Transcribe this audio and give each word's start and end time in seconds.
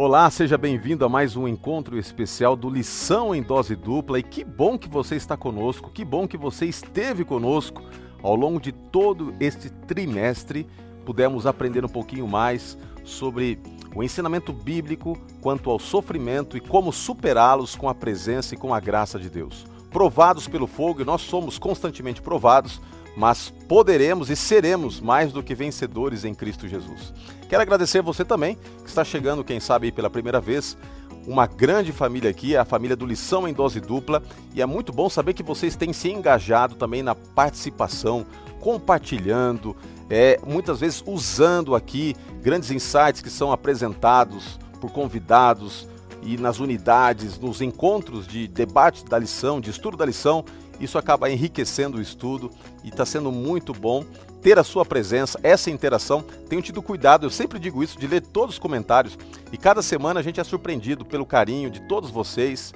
Olá, 0.00 0.30
seja 0.30 0.56
bem-vindo 0.56 1.04
a 1.04 1.08
mais 1.08 1.36
um 1.36 1.48
encontro 1.48 1.98
especial 1.98 2.54
do 2.54 2.70
Lição 2.70 3.34
em 3.34 3.42
Dose 3.42 3.74
Dupla 3.74 4.20
e 4.20 4.22
que 4.22 4.44
bom 4.44 4.78
que 4.78 4.88
você 4.88 5.16
está 5.16 5.36
conosco, 5.36 5.90
que 5.90 6.04
bom 6.04 6.28
que 6.28 6.36
você 6.36 6.66
esteve 6.66 7.24
conosco 7.24 7.82
ao 8.22 8.36
longo 8.36 8.60
de 8.60 8.70
todo 8.70 9.34
este 9.40 9.68
trimestre. 9.68 10.68
Pudemos 11.04 11.46
aprender 11.46 11.84
um 11.84 11.88
pouquinho 11.88 12.28
mais 12.28 12.78
sobre 13.02 13.58
o 13.92 14.00
ensinamento 14.00 14.52
bíblico 14.52 15.18
quanto 15.40 15.68
ao 15.68 15.80
sofrimento 15.80 16.56
e 16.56 16.60
como 16.60 16.92
superá-los 16.92 17.74
com 17.74 17.88
a 17.88 17.94
presença 17.94 18.54
e 18.54 18.56
com 18.56 18.72
a 18.72 18.78
graça 18.78 19.18
de 19.18 19.28
Deus. 19.28 19.66
Provados 19.90 20.46
pelo 20.46 20.68
fogo, 20.68 21.02
e 21.02 21.04
nós 21.04 21.22
somos 21.22 21.58
constantemente 21.58 22.22
provados, 22.22 22.80
mas 23.18 23.52
poderemos 23.66 24.30
e 24.30 24.36
seremos 24.36 25.00
mais 25.00 25.32
do 25.32 25.42
que 25.42 25.52
vencedores 25.52 26.24
em 26.24 26.32
Cristo 26.32 26.68
Jesus. 26.68 27.12
Quero 27.48 27.60
agradecer 27.60 28.00
você 28.00 28.24
também, 28.24 28.56
que 28.84 28.88
está 28.88 29.02
chegando, 29.02 29.42
quem 29.42 29.58
sabe, 29.58 29.90
pela 29.90 30.08
primeira 30.08 30.40
vez. 30.40 30.78
Uma 31.26 31.44
grande 31.44 31.90
família 31.90 32.30
aqui, 32.30 32.56
a 32.56 32.64
família 32.64 32.94
do 32.94 33.04
Lição 33.04 33.48
em 33.48 33.52
Dose 33.52 33.80
Dupla, 33.80 34.22
e 34.54 34.62
é 34.62 34.66
muito 34.66 34.92
bom 34.92 35.10
saber 35.10 35.34
que 35.34 35.42
vocês 35.42 35.74
têm 35.74 35.92
se 35.92 36.08
engajado 36.08 36.76
também 36.76 37.02
na 37.02 37.12
participação, 37.12 38.24
compartilhando, 38.60 39.76
é, 40.08 40.38
muitas 40.46 40.78
vezes 40.78 41.02
usando 41.04 41.74
aqui 41.74 42.14
grandes 42.40 42.70
insights 42.70 43.20
que 43.20 43.30
são 43.30 43.50
apresentados 43.50 44.60
por 44.80 44.92
convidados 44.92 45.88
e 46.22 46.36
nas 46.36 46.60
unidades, 46.60 47.36
nos 47.36 47.60
encontros 47.60 48.28
de 48.28 48.46
debate 48.46 49.04
da 49.04 49.18
lição, 49.18 49.60
de 49.60 49.70
estudo 49.70 49.96
da 49.96 50.06
lição, 50.06 50.44
isso 50.80 50.98
acaba 50.98 51.30
enriquecendo 51.30 51.98
o 51.98 52.00
estudo 52.00 52.50
e 52.84 52.88
está 52.88 53.04
sendo 53.04 53.30
muito 53.32 53.72
bom 53.72 54.04
ter 54.40 54.58
a 54.58 54.64
sua 54.64 54.84
presença, 54.84 55.38
essa 55.42 55.70
interação. 55.70 56.22
Tenho 56.48 56.62
tido 56.62 56.82
cuidado, 56.82 57.26
eu 57.26 57.30
sempre 57.30 57.58
digo 57.58 57.82
isso, 57.82 57.98
de 57.98 58.06
ler 58.06 58.20
todos 58.20 58.54
os 58.54 58.58
comentários 58.58 59.18
e 59.52 59.56
cada 59.56 59.82
semana 59.82 60.20
a 60.20 60.22
gente 60.22 60.40
é 60.40 60.44
surpreendido 60.44 61.04
pelo 61.04 61.26
carinho 61.26 61.70
de 61.70 61.80
todos 61.80 62.10
vocês. 62.10 62.72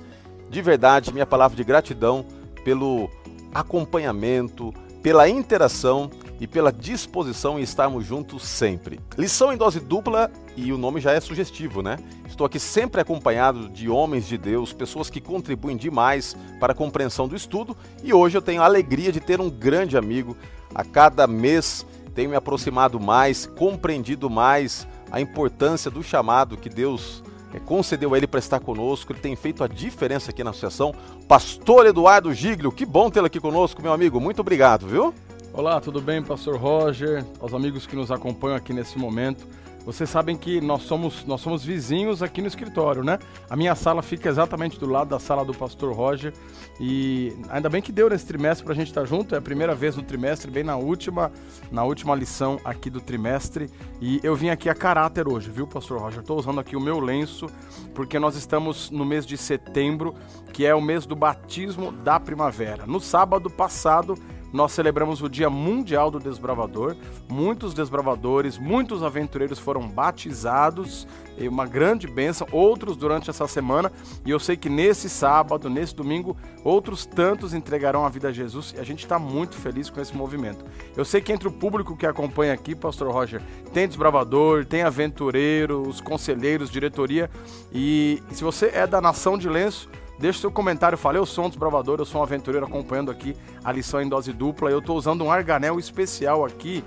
De 0.51 0.61
verdade, 0.61 1.13
minha 1.13 1.27
palavra 1.27 1.57
de 1.57 1.65
gratidão 1.65 2.27
pelo 2.65 3.09
acompanhamento, 3.55 4.73
pela 5.03 5.29
interação 5.29 6.11
e 6.41 6.47
pela 6.47 6.73
disposição 6.73 7.59
em 7.59 7.63
estarmos 7.63 8.07
juntos 8.07 8.45
sempre. 8.45 9.01
Lição 9.19 9.53
em 9.53 9.57
dose 9.57 9.81
dupla 9.81 10.31
e 10.57 10.73
o 10.73 10.79
nome 10.79 11.01
já 11.01 11.13
é 11.13 11.21
sugestivo, 11.21 11.83
né? 11.83 11.97
Estou 12.27 12.47
aqui 12.47 12.59
sempre 12.59 13.01
acompanhado 13.01 13.69
de 13.69 13.89
homens 13.89 14.27
de 14.27 14.39
Deus, 14.39 14.73
pessoas 14.73 15.11
que 15.11 15.21
contribuem 15.21 15.77
demais 15.77 16.37
para 16.59 16.73
a 16.73 16.77
compreensão 16.77 17.29
do 17.29 17.37
estudo 17.37 17.77
e 18.03 18.13
hoje 18.13 18.37
eu 18.37 18.43
tenho 18.43 18.63
a 18.63 18.65
alegria 18.65 19.13
de 19.13 19.21
ter 19.21 19.41
um 19.41 19.51
grande 19.51 19.97
amigo. 19.97 20.37
A 20.75 20.85
cada 20.85 21.27
mês 21.27 21.87
tenho 22.15 22.31
me 22.31 22.37
aproximado 22.37 22.99
mais, 22.99 23.47
compreendido 23.47 24.29
mais 24.29 24.87
a 25.11 25.21
importância 25.21 25.91
do 25.91 26.03
chamado 26.03 26.57
que 26.57 26.69
Deus 26.69 27.23
concedeu 27.61 28.15
a 28.15 28.17
ele 28.17 28.27
para 28.27 28.39
estar 28.39 28.61
conosco. 28.61 29.13
Ele 29.13 29.21
tem 29.21 29.37
feito 29.37 29.63
a 29.63 29.69
diferença 29.69 30.31
aqui 30.31 30.43
na 30.43 30.51
associação. 30.51 30.95
Pastor 31.29 31.87
Eduardo 31.87 32.33
Giglio, 32.33 32.73
que 32.73 32.85
bom 32.87 33.11
tê-lo 33.11 33.27
aqui 33.27 33.41
conosco, 33.41 33.83
meu 33.83 33.93
amigo. 33.93 34.21
Muito 34.21 34.41
obrigado, 34.41 34.87
viu? 34.87 35.15
Olá, 35.53 35.81
tudo 35.81 36.01
bem, 36.01 36.23
Pastor 36.23 36.57
Roger, 36.57 37.25
aos 37.39 37.53
amigos 37.53 37.87
que 37.87 37.95
nos 37.95 38.11
acompanham 38.11 38.57
aqui 38.57 38.73
nesse 38.73 38.99
momento. 38.99 39.47
Vocês 39.85 40.09
sabem 40.09 40.37
que 40.37 40.61
nós 40.61 40.83
somos, 40.83 41.25
nós 41.25 41.41
somos 41.41 41.65
vizinhos 41.65 42.23
aqui 42.23 42.41
no 42.41 42.47
escritório, 42.47 43.03
né? 43.03 43.19
A 43.51 43.57
minha 43.57 43.75
sala 43.75 44.01
fica 44.01 44.29
exatamente 44.29 44.79
do 44.79 44.87
lado 44.87 45.09
da 45.09 45.19
sala 45.19 45.45
do 45.45 45.53
Pastor 45.53 45.93
Roger 45.93 46.33
e 46.81 47.37
ainda 47.49 47.69
bem 47.69 47.83
que 47.83 47.91
deu 47.91 48.09
nesse 48.09 48.25
trimestre 48.25 48.65
para 48.65 48.75
a 48.75 48.77
gente 48.77 48.89
estar 48.89 49.01
tá 49.01 49.07
junto. 49.07 49.35
É 49.35 49.39
a 49.39 49.43
primeira 49.43 49.75
vez 49.75 49.97
no 49.97 50.03
trimestre, 50.03 50.51
bem 50.51 50.63
na 50.63 50.77
última, 50.77 51.33
na 51.71 51.83
última 51.83 52.15
lição 52.15 52.61
aqui 52.65 52.89
do 52.89 53.01
trimestre. 53.01 53.69
E 54.01 54.21
eu 54.23 54.37
vim 54.37 54.51
aqui 54.51 54.69
a 54.69 54.75
caráter 54.75 55.27
hoje, 55.27 55.51
viu, 55.51 55.67
Pastor 55.67 56.01
Roger? 56.01 56.21
Estou 56.21 56.39
usando 56.39 56.61
aqui 56.61 56.77
o 56.77 56.81
meu 56.81 57.01
lenço 57.01 57.47
porque 57.93 58.21
nós 58.21 58.37
estamos 58.37 58.89
no 58.91 59.05
mês 59.05 59.27
de 59.27 59.37
setembro, 59.37 60.15
que 60.53 60.65
é 60.65 60.75
o 60.75 60.81
mês 60.81 61.07
do 61.07 61.17
batismo 61.17 61.91
da 61.91 62.21
primavera. 62.21 62.87
No 62.87 63.01
sábado 63.01 63.51
passado 63.51 64.17
nós 64.53 64.73
celebramos 64.73 65.23
o 65.23 65.29
Dia 65.29 65.49
Mundial 65.49 66.11
do 66.11 66.19
Desbravador. 66.19 66.97
Muitos 67.29 67.73
desbravadores, 67.75 68.59
muitos 68.59 69.03
aventureiros 69.03 69.59
foram 69.59 69.89
batizados, 69.89 71.07
e 71.39 71.49
uma 71.49 71.67
grande 71.67 72.07
bênção, 72.07 72.47
outros 72.53 72.97
durante 72.97 73.31
essa 73.31 73.47
semana. 73.47 73.91
E 74.25 74.31
eu 74.31 74.39
sei 74.39 74.57
que 74.57 74.69
nesse 74.69 75.09
sábado, 75.09 75.71
nesse 75.71 75.95
domingo, 75.95 76.37
outros 76.63 77.07
tantos 77.07 77.55
entregarão 77.55 78.05
a 78.05 78.09
vida 78.09 78.29
a 78.29 78.33
Jesus 78.33 78.75
e 78.77 78.81
a 78.81 78.85
gente 78.85 79.01
está 79.01 79.19
muito 79.19 79.57
feliz 79.57 79.89
com 79.89 80.01
esse 80.01 80.15
movimento. 80.15 80.65
Eu 80.97 81.05
sei 81.05 81.21
que 81.21 81.33
entre 81.33 81.49
o 81.49 81.53
público 81.53 81.97
que 81.97 82.07
acompanha 82.07 82.53
aqui, 82.53 82.75
Pastor 82.75 83.11
Roger, 83.11 83.43
tem 83.73 83.89
desbravador, 83.89 84.65
tem 84.65 84.83
aventureiro, 84.83 85.83
os 85.83 86.01
conselheiros, 86.01 86.71
diretoria. 86.71 87.31
E 87.73 88.23
se 88.31 88.45
você 88.45 88.67
é 88.67 88.87
da 88.87 89.01
Nação 89.01 89.39
de 89.39 89.49
Lenço, 89.49 89.89
Deixe 90.23 90.39
seu 90.39 90.53
comentário, 90.53 90.97
fale, 90.97 91.19
eu 91.19 91.27
sou 91.27 91.47
um 91.47 91.49
desbravador, 91.49 91.99
eu 91.99 92.05
sou 92.05 92.21
um 92.21 92.23
aventureiro 92.23 92.65
acompanhando 92.65 93.11
aqui 93.11 93.37
a 93.65 93.73
lição 93.73 94.01
em 94.01 94.09
dose 94.09 94.33
dupla. 94.33 94.71
Eu 94.71 94.79
estou 94.79 94.97
usando 94.97 95.25
um 95.25 95.33
arganel 95.33 95.81
especial 95.81 96.45
aqui. 96.45 96.85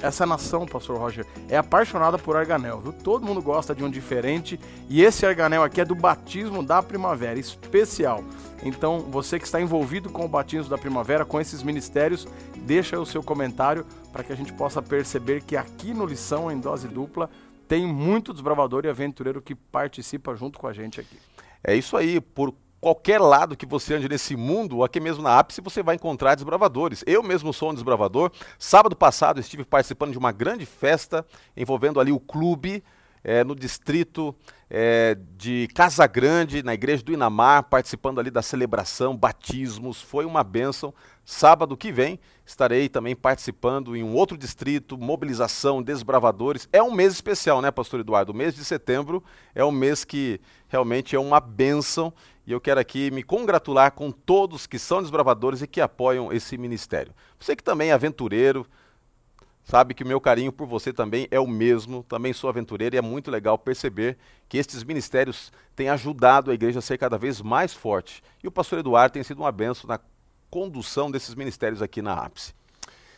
Essa 0.00 0.24
nação, 0.24 0.64
pastor 0.64 0.96
Roger, 0.96 1.26
é 1.50 1.58
apaixonada 1.58 2.16
por 2.16 2.36
arganel, 2.36 2.80
viu? 2.80 2.90
Todo 2.90 3.26
mundo 3.26 3.42
gosta 3.42 3.74
de 3.74 3.84
um 3.84 3.90
diferente 3.90 4.58
e 4.88 5.02
esse 5.02 5.26
arganel 5.26 5.62
aqui 5.62 5.82
é 5.82 5.84
do 5.84 5.94
batismo 5.94 6.62
da 6.62 6.82
primavera, 6.82 7.38
especial. 7.38 8.24
Então, 8.62 9.00
você 9.00 9.38
que 9.38 9.44
está 9.44 9.60
envolvido 9.60 10.08
com 10.08 10.24
o 10.24 10.28
batismo 10.28 10.70
da 10.70 10.78
primavera, 10.78 11.26
com 11.26 11.38
esses 11.38 11.62
ministérios, 11.62 12.26
deixa 12.62 12.98
o 12.98 13.04
seu 13.04 13.22
comentário 13.22 13.84
para 14.10 14.24
que 14.24 14.32
a 14.32 14.36
gente 14.36 14.54
possa 14.54 14.80
perceber 14.80 15.42
que 15.42 15.54
aqui 15.54 15.92
no 15.92 16.06
Lição 16.06 16.50
em 16.50 16.58
Dose 16.58 16.88
Dupla 16.88 17.28
tem 17.68 17.86
muito 17.86 18.32
desbravador 18.32 18.86
e 18.86 18.88
aventureiro 18.88 19.42
que 19.42 19.54
participa 19.54 20.34
junto 20.34 20.58
com 20.58 20.66
a 20.66 20.72
gente 20.72 20.98
aqui. 20.98 21.18
É 21.66 21.74
isso 21.74 21.96
aí, 21.96 22.20
por 22.20 22.54
qualquer 22.84 23.18
lado 23.18 23.56
que 23.56 23.64
você 23.64 23.94
ande 23.94 24.06
nesse 24.06 24.36
mundo, 24.36 24.84
aqui 24.84 25.00
mesmo 25.00 25.22
na 25.22 25.38
ápice, 25.38 25.62
você 25.62 25.82
vai 25.82 25.94
encontrar 25.94 26.34
desbravadores. 26.34 27.02
Eu 27.06 27.22
mesmo 27.22 27.50
sou 27.50 27.70
um 27.70 27.74
desbravador. 27.74 28.30
Sábado 28.58 28.94
passado 28.94 29.40
estive 29.40 29.64
participando 29.64 30.12
de 30.12 30.18
uma 30.18 30.30
grande 30.30 30.66
festa 30.66 31.24
envolvendo 31.56 31.98
ali 31.98 32.12
o 32.12 32.20
clube 32.20 32.84
é, 33.24 33.42
no 33.42 33.56
distrito 33.56 34.36
é, 34.68 35.16
de 35.36 35.66
Casa 35.74 36.06
Grande, 36.06 36.62
na 36.62 36.74
igreja 36.74 37.02
do 37.02 37.12
Inamar, 37.12 37.64
participando 37.64 38.20
ali 38.20 38.30
da 38.30 38.42
celebração, 38.42 39.16
batismos. 39.16 40.02
Foi 40.02 40.26
uma 40.26 40.44
bênção. 40.44 40.92
Sábado 41.24 41.76
que 41.76 41.90
vem 41.90 42.20
estarei 42.44 42.88
também 42.88 43.16
participando 43.16 43.96
em 43.96 44.02
um 44.02 44.14
outro 44.14 44.36
distrito, 44.36 44.98
mobilização, 44.98 45.82
desbravadores. 45.82 46.68
É 46.70 46.82
um 46.82 46.92
mês 46.92 47.14
especial, 47.14 47.62
né, 47.62 47.70
Pastor 47.70 48.00
Eduardo? 48.00 48.32
O 48.32 48.36
mês 48.36 48.54
de 48.54 48.62
setembro 48.62 49.24
é 49.54 49.64
um 49.64 49.72
mês 49.72 50.04
que 50.04 50.38
realmente 50.68 51.16
é 51.16 51.18
uma 51.18 51.40
bênção 51.40 52.12
e 52.46 52.52
eu 52.52 52.60
quero 52.60 52.78
aqui 52.78 53.10
me 53.10 53.22
congratular 53.22 53.92
com 53.92 54.10
todos 54.10 54.66
que 54.66 54.78
são 54.78 55.00
desbravadores 55.00 55.62
e 55.62 55.66
que 55.66 55.80
apoiam 55.80 56.30
esse 56.30 56.58
ministério. 56.58 57.14
Você 57.38 57.56
que 57.56 57.62
também 57.62 57.88
é 57.88 57.92
aventureiro, 57.94 58.66
sabe 59.64 59.94
que 59.94 60.04
o 60.04 60.06
meu 60.06 60.20
carinho 60.20 60.52
por 60.52 60.66
você 60.66 60.92
também 60.92 61.26
é 61.30 61.40
o 61.40 61.46
mesmo, 61.46 62.04
também 62.04 62.32
sou 62.32 62.48
aventureiro 62.48 62.94
e 62.94 62.98
é 62.98 63.02
muito 63.02 63.30
legal 63.30 63.58
perceber 63.58 64.16
que 64.48 64.58
estes 64.58 64.84
ministérios 64.84 65.50
têm 65.74 65.88
ajudado 65.88 66.50
a 66.50 66.54
igreja 66.54 66.78
a 66.78 66.82
ser 66.82 66.98
cada 66.98 67.18
vez 67.18 67.40
mais 67.40 67.72
forte. 67.72 68.22
E 68.42 68.46
o 68.46 68.52
pastor 68.52 68.78
Eduardo 68.78 69.14
tem 69.14 69.22
sido 69.22 69.38
uma 69.38 69.50
benção 69.50 69.88
na 69.88 69.98
condução 70.50 71.10
desses 71.10 71.34
ministérios 71.34 71.82
aqui 71.82 72.00
na 72.00 72.12
ápice. 72.12 72.54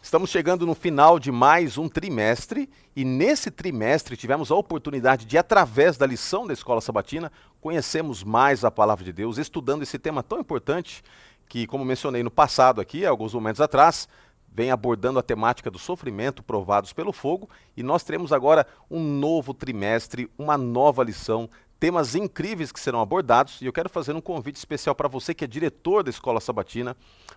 Estamos 0.07 0.31
chegando 0.31 0.65
no 0.65 0.75
final 0.75 1.19
de 1.19 1.33
mais 1.33 1.77
um 1.77 1.89
trimestre 1.89 2.71
e 2.95 3.05
nesse 3.05 3.51
trimestre 3.51 4.17
tivemos 4.17 4.53
a 4.53 4.55
oportunidade 4.55 5.27
de, 5.27 5.37
através 5.37 5.97
da 5.97 6.07
lição 6.07 6.47
da 6.47 6.53
Escola 6.53 6.81
Sabatina, 6.81 7.33
conhecermos 7.61 8.23
mais 8.23 8.65
a 8.65 8.71
Palavra 8.71 9.05
de 9.05 9.13
Deus, 9.13 9.37
estudando 9.37 9.83
esse 9.83 9.99
tema 9.99 10.23
tão 10.23 10.39
importante 10.39 11.03
que, 11.49 11.67
como 11.67 11.85
mencionei 11.85 12.23
no 12.23 12.31
passado 12.31 12.81
aqui, 12.81 13.05
alguns 13.05 13.35
momentos 13.35 13.61
atrás, 13.61 14.09
vem 14.57 14.71
abordando 14.71 15.19
a 15.19 15.23
temática 15.23 15.71
do 15.71 15.79
sofrimento 15.79 16.43
provados 16.43 16.91
pelo 16.91 17.13
fogo 17.13 17.47
e 17.77 17.83
nós 17.83 18.03
teremos 18.03 18.33
agora 18.33 18.67
um 18.91 19.03
novo 19.03 19.53
trimestre, 19.53 20.31
uma 20.39 20.57
nova 20.57 21.05
lição 21.05 21.51
temas 21.79 22.15
incríveis 22.15 22.73
que 22.73 22.81
serão 22.81 23.03
abordados 23.03 23.61
e 23.61 23.67
eu 23.67 23.73
quero 23.73 23.91
fazer 23.91 24.15
um 24.15 24.21
convite 24.21 24.57
especial 24.57 24.95
para 24.95 25.09
você 25.09 25.35
que 25.35 25.45
é 25.45 25.47
diretor 25.47 26.03
da 26.03 26.09
Escola 26.09 26.41
Sabatina, 26.41 26.97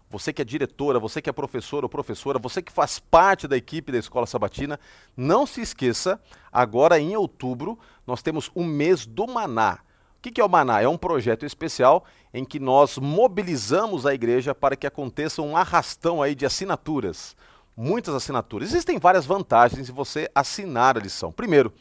você 0.09 0.31
que 0.31 0.41
é 0.41 0.45
diretora, 0.45 0.97
você 0.97 1.21
que 1.21 1.29
é 1.29 1.33
professor 1.33 1.83
ou 1.83 1.89
professora, 1.89 2.39
você 2.39 2.61
que 2.61 2.71
faz 2.71 2.99
parte 2.99 3.49
da 3.49 3.57
equipe 3.57 3.91
da 3.91 3.97
Escola 3.97 4.25
Sabatina, 4.25 4.79
não 5.17 5.45
se 5.45 5.59
esqueça, 5.59 6.21
agora 6.49 6.97
em 7.01 7.17
outubro 7.17 7.77
nós 8.07 8.21
temos 8.21 8.49
o 8.55 8.63
mês 8.63 9.05
do 9.05 9.27
Maná. 9.27 9.79
O 10.19 10.21
que 10.21 10.41
é 10.41 10.43
o 10.43 10.49
Maná? 10.49 10.81
É 10.81 10.87
um 10.87 10.97
projeto 10.97 11.45
especial 11.45 12.03
em 12.33 12.43
que 12.43 12.59
nós 12.59 12.97
mobilizamos 12.97 14.05
a 14.05 14.13
igreja 14.13 14.53
para 14.53 14.75
que 14.75 14.85
aconteça 14.85 15.41
um 15.41 15.55
arrastão 15.55 16.21
aí 16.21 16.35
de 16.35 16.45
assinaturas, 16.45 17.37
muitas 17.75 18.13
assinaturas. 18.13 18.67
Existem 18.67 18.99
várias 18.99 19.25
vantagens 19.25 19.89
em 19.89 19.93
você 19.93 20.29
assinar 20.35 20.97
a 20.97 20.99
lição. 20.99 21.31
Primeiro, 21.31 21.71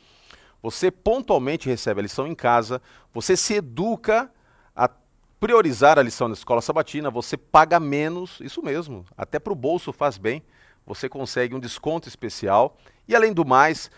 você 0.62 0.88
pontualmente 0.88 1.68
recebe 1.68 1.98
a 1.98 2.02
lição 2.04 2.28
em 2.28 2.34
casa, 2.34 2.80
você 3.12 3.36
se 3.36 3.54
educa 3.54 4.30
a 4.74 4.88
priorizar 5.40 5.98
a 5.98 6.02
lição 6.02 6.28
na 6.28 6.34
escola 6.34 6.62
sabatina, 6.62 7.10
você 7.10 7.36
paga 7.36 7.80
menos, 7.80 8.38
isso 8.40 8.62
mesmo, 8.62 9.04
até 9.16 9.40
para 9.40 9.52
o 9.52 9.56
bolso 9.56 9.92
faz 9.92 10.16
bem, 10.16 10.44
você 10.86 11.08
consegue 11.08 11.56
um 11.56 11.60
desconto 11.60 12.06
especial 12.06 12.76
e 13.08 13.16
além 13.16 13.32
do 13.32 13.44
mais, 13.44 13.90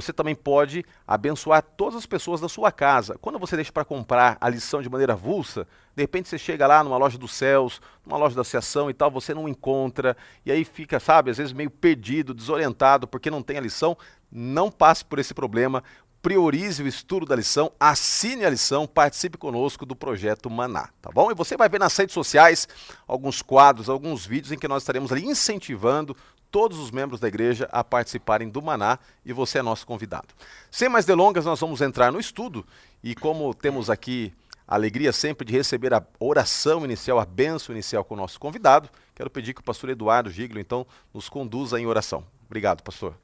você 0.00 0.12
também 0.12 0.34
pode 0.34 0.84
abençoar 1.06 1.62
todas 1.62 1.96
as 1.96 2.06
pessoas 2.06 2.40
da 2.40 2.48
sua 2.48 2.70
casa. 2.70 3.16
Quando 3.20 3.38
você 3.38 3.56
deixa 3.56 3.72
para 3.72 3.84
comprar 3.84 4.36
a 4.40 4.48
lição 4.48 4.80
de 4.80 4.88
maneira 4.88 5.14
avulsa, 5.14 5.66
de 5.96 6.02
repente 6.02 6.28
você 6.28 6.38
chega 6.38 6.66
lá 6.66 6.84
numa 6.84 6.96
loja 6.96 7.18
dos 7.18 7.32
céus, 7.32 7.80
numa 8.06 8.16
loja 8.16 8.34
da 8.34 8.42
associação 8.42 8.88
e 8.88 8.94
tal, 8.94 9.10
você 9.10 9.34
não 9.34 9.48
encontra, 9.48 10.16
e 10.46 10.52
aí 10.52 10.64
fica, 10.64 11.00
sabe, 11.00 11.30
às 11.30 11.38
vezes 11.38 11.52
meio 11.52 11.70
perdido, 11.70 12.32
desorientado, 12.32 13.06
porque 13.06 13.30
não 13.30 13.42
tem 13.42 13.58
a 13.58 13.60
lição. 13.60 13.96
Não 14.30 14.70
passe 14.70 15.04
por 15.04 15.18
esse 15.18 15.32
problema, 15.32 15.82
priorize 16.22 16.82
o 16.82 16.86
estudo 16.86 17.24
da 17.24 17.36
lição, 17.36 17.72
assine 17.78 18.44
a 18.44 18.50
lição, 18.50 18.86
participe 18.86 19.38
conosco 19.38 19.86
do 19.86 19.94
projeto 19.94 20.50
Maná, 20.50 20.88
tá 21.00 21.10
bom? 21.12 21.30
E 21.30 21.34
você 21.34 21.56
vai 21.56 21.68
ver 21.68 21.78
nas 21.78 21.96
redes 21.96 22.12
sociais 22.12 22.68
alguns 23.06 23.40
quadros, 23.40 23.88
alguns 23.88 24.26
vídeos 24.26 24.52
em 24.52 24.58
que 24.58 24.68
nós 24.68 24.82
estaremos 24.82 25.12
ali 25.12 25.24
incentivando 25.24 26.16
todos 26.50 26.78
os 26.78 26.90
membros 26.90 27.20
da 27.20 27.28
igreja 27.28 27.68
a 27.70 27.84
participarem 27.84 28.48
do 28.48 28.62
Maná 28.62 28.98
e 29.24 29.32
você 29.32 29.58
é 29.58 29.62
nosso 29.62 29.86
convidado. 29.86 30.28
Sem 30.70 30.88
mais 30.88 31.04
delongas, 31.04 31.44
nós 31.44 31.60
vamos 31.60 31.80
entrar 31.80 32.12
no 32.12 32.18
estudo 32.20 32.64
e 33.02 33.14
como 33.14 33.54
temos 33.54 33.90
aqui 33.90 34.32
a 34.66 34.74
alegria 34.74 35.12
sempre 35.12 35.46
de 35.46 35.52
receber 35.52 35.94
a 35.94 36.02
oração 36.20 36.84
inicial, 36.84 37.18
a 37.18 37.24
bênção 37.24 37.74
inicial 37.74 38.04
com 38.04 38.14
o 38.14 38.16
nosso 38.18 38.38
convidado, 38.38 38.88
quero 39.14 39.30
pedir 39.30 39.54
que 39.54 39.60
o 39.60 39.64
pastor 39.64 39.90
Eduardo 39.90 40.30
Giglio 40.30 40.60
então 40.60 40.86
nos 41.12 41.28
conduza 41.28 41.80
em 41.80 41.86
oração. 41.86 42.24
Obrigado, 42.46 42.82
pastor. 42.82 43.14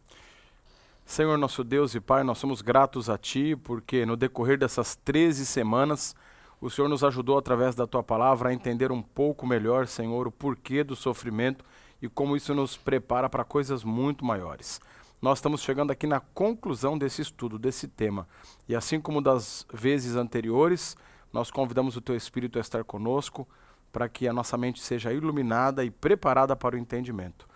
Senhor 1.04 1.36
nosso 1.36 1.62
Deus 1.62 1.94
e 1.94 2.00
Pai, 2.00 2.22
nós 2.22 2.38
somos 2.38 2.62
gratos 2.62 3.10
a 3.10 3.18
Ti 3.18 3.56
porque 3.56 4.06
no 4.06 4.16
decorrer 4.16 4.58
dessas 4.58 4.96
13 4.96 5.44
semanas 5.44 6.16
o 6.62 6.70
Senhor 6.70 6.88
nos 6.88 7.04
ajudou 7.04 7.36
através 7.36 7.74
da 7.74 7.86
Tua 7.86 8.02
palavra 8.02 8.48
a 8.48 8.54
entender 8.54 8.90
um 8.90 9.02
pouco 9.02 9.46
melhor, 9.46 9.86
Senhor, 9.86 10.26
o 10.26 10.32
porquê 10.32 10.82
do 10.82 10.96
sofrimento 10.96 11.62
e 12.00 12.08
como 12.08 12.36
isso 12.36 12.54
nos 12.54 12.76
prepara 12.76 13.28
para 13.28 13.44
coisas 13.44 13.84
muito 13.84 14.24
maiores. 14.24 14.80
Nós 15.20 15.38
estamos 15.38 15.62
chegando 15.62 15.90
aqui 15.90 16.06
na 16.06 16.20
conclusão 16.20 16.98
desse 16.98 17.22
estudo, 17.22 17.58
desse 17.58 17.88
tema. 17.88 18.28
E 18.68 18.74
assim 18.76 19.00
como 19.00 19.22
das 19.22 19.66
vezes 19.72 20.16
anteriores, 20.16 20.96
nós 21.32 21.50
convidamos 21.50 21.96
o 21.96 22.00
Teu 22.00 22.14
Espírito 22.14 22.58
a 22.58 22.60
estar 22.60 22.84
conosco 22.84 23.48
para 23.90 24.08
que 24.08 24.28
a 24.28 24.32
nossa 24.32 24.58
mente 24.58 24.82
seja 24.82 25.12
iluminada 25.12 25.84
e 25.84 25.90
preparada 25.90 26.54
para 26.54 26.76
o 26.76 26.78
entendimento. 26.78 27.48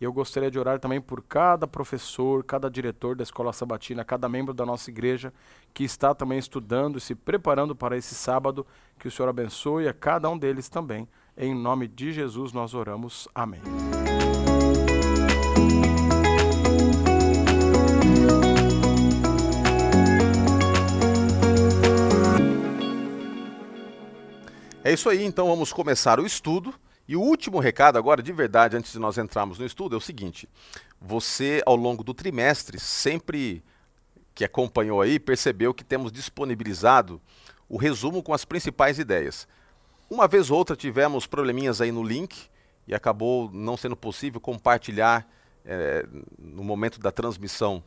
E 0.00 0.04
eu 0.04 0.12
gostaria 0.12 0.50
de 0.50 0.58
orar 0.58 0.78
também 0.78 1.00
por 1.00 1.22
cada 1.22 1.66
professor, 1.66 2.44
cada 2.44 2.70
diretor 2.70 3.16
da 3.16 3.24
escola 3.24 3.52
sabatina, 3.52 4.04
cada 4.04 4.28
membro 4.28 4.54
da 4.54 4.64
nossa 4.64 4.90
igreja 4.90 5.32
que 5.74 5.82
está 5.82 6.14
também 6.14 6.38
estudando 6.38 6.98
e 6.98 7.00
se 7.00 7.16
preparando 7.16 7.74
para 7.74 7.96
esse 7.96 8.14
sábado. 8.14 8.64
Que 8.98 9.08
o 9.08 9.10
Senhor 9.10 9.28
abençoe 9.28 9.88
a 9.88 9.92
cada 9.92 10.30
um 10.30 10.38
deles 10.38 10.68
também. 10.68 11.08
Em 11.40 11.54
nome 11.54 11.86
de 11.86 12.12
Jesus 12.12 12.52
nós 12.52 12.74
oramos. 12.74 13.28
Amém. 13.32 13.60
É 24.82 24.92
isso 24.92 25.08
aí, 25.08 25.24
então 25.24 25.46
vamos 25.46 25.72
começar 25.72 26.18
o 26.18 26.26
estudo. 26.26 26.74
E 27.06 27.14
o 27.14 27.20
último 27.20 27.60
recado 27.60 27.96
agora, 27.98 28.20
de 28.20 28.32
verdade, 28.32 28.76
antes 28.76 28.90
de 28.90 28.98
nós 28.98 29.16
entrarmos 29.16 29.60
no 29.60 29.64
estudo, 29.64 29.94
é 29.94 29.98
o 29.98 30.00
seguinte: 30.00 30.48
você, 31.00 31.62
ao 31.64 31.76
longo 31.76 32.02
do 32.02 32.12
trimestre, 32.12 32.80
sempre 32.80 33.62
que 34.34 34.44
acompanhou 34.44 35.00
aí, 35.00 35.20
percebeu 35.20 35.72
que 35.72 35.84
temos 35.84 36.10
disponibilizado 36.10 37.20
o 37.68 37.76
resumo 37.76 38.24
com 38.24 38.34
as 38.34 38.44
principais 38.44 38.98
ideias. 38.98 39.46
Uma 40.10 40.26
vez 40.26 40.50
ou 40.50 40.56
outra 40.56 40.74
tivemos 40.74 41.26
probleminhas 41.26 41.80
aí 41.80 41.92
no 41.92 42.02
link 42.02 42.48
e 42.86 42.94
acabou 42.94 43.50
não 43.52 43.76
sendo 43.76 43.94
possível 43.94 44.40
compartilhar 44.40 45.28
é, 45.64 46.06
no 46.38 46.64
momento 46.64 46.98
da 46.98 47.12
transmissão 47.12 47.82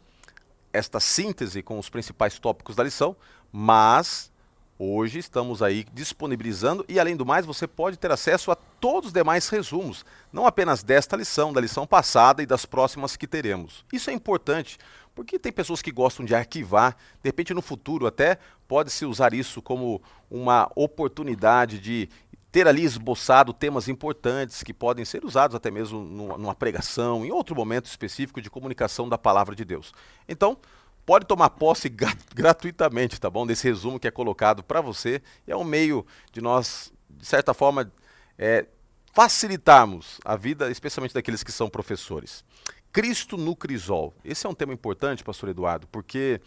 esta 0.71 0.99
síntese 0.99 1.63
com 1.63 1.79
os 1.79 1.89
principais 1.89 2.37
tópicos 2.37 2.75
da 2.75 2.83
lição, 2.83 3.15
mas 3.51 4.31
hoje 4.77 5.17
estamos 5.17 5.63
aí 5.63 5.85
disponibilizando 5.91 6.85
e 6.87 6.99
além 6.99 7.15
do 7.15 7.25
mais 7.25 7.45
você 7.45 7.67
pode 7.67 7.97
ter 7.97 8.11
acesso 8.11 8.51
a 8.51 8.55
todos 8.55 9.07
os 9.07 9.13
demais 9.13 9.49
resumos, 9.49 10.05
não 10.31 10.45
apenas 10.45 10.83
desta 10.83 11.15
lição, 11.15 11.51
da 11.51 11.59
lição 11.59 11.87
passada 11.87 12.43
e 12.43 12.45
das 12.45 12.65
próximas 12.65 13.15
que 13.15 13.27
teremos. 13.27 13.83
Isso 13.91 14.11
é 14.11 14.13
importante 14.13 14.77
porque 15.13 15.37
tem 15.37 15.51
pessoas 15.51 15.81
que 15.81 15.91
gostam 15.91 16.25
de 16.25 16.33
arquivar, 16.33 16.95
de 17.21 17.27
repente 17.27 17.53
no 17.53 17.61
futuro 17.61 18.07
até 18.07 18.37
pode-se 18.67 19.05
usar 19.05 19.33
isso 19.33 19.61
como 19.61 20.01
uma 20.29 20.71
oportunidade 20.75 21.79
de 21.79 22.09
ter 22.51 22.67
ali 22.67 22.83
esboçado 22.83 23.53
temas 23.53 23.87
importantes 23.87 24.61
que 24.61 24.73
podem 24.73 25.05
ser 25.05 25.23
usados 25.23 25.55
até 25.55 25.71
mesmo 25.71 26.01
numa, 26.03 26.53
pregação, 26.53 27.25
em 27.25 27.31
outro 27.31 27.55
momento 27.55 27.85
específico 27.85 28.41
de 28.41 28.49
comunicação 28.49 29.07
da 29.07 29.17
palavra 29.17 29.55
de 29.55 29.63
Deus. 29.63 29.93
Então, 30.27 30.57
pode 31.05 31.25
tomar 31.25 31.49
posse 31.51 31.87
gratuitamente, 32.35 33.19
tá 33.19 33.29
bom? 33.29 33.47
Desse 33.47 33.67
resumo 33.67 33.99
que 33.99 34.07
é 34.07 34.11
colocado 34.11 34.63
para 34.63 34.81
você. 34.81 35.21
E 35.47 35.51
é 35.51 35.55
um 35.55 35.63
meio 35.63 36.05
de 36.33 36.41
nós, 36.41 36.91
de 37.09 37.25
certa 37.25 37.53
forma, 37.53 37.89
é, 38.37 38.65
facilitarmos 39.13 40.19
a 40.25 40.35
vida, 40.35 40.69
especialmente 40.69 41.13
daqueles 41.13 41.43
que 41.43 41.51
são 41.53 41.69
professores. 41.69 42.43
Cristo 42.91 43.37
no 43.37 43.55
crisol. 43.55 44.13
Esse 44.23 44.45
é 44.45 44.49
um 44.49 44.53
tema 44.53 44.73
importante, 44.73 45.23
pastor 45.23 45.49
Eduardo, 45.49 45.87
porque 45.87 46.41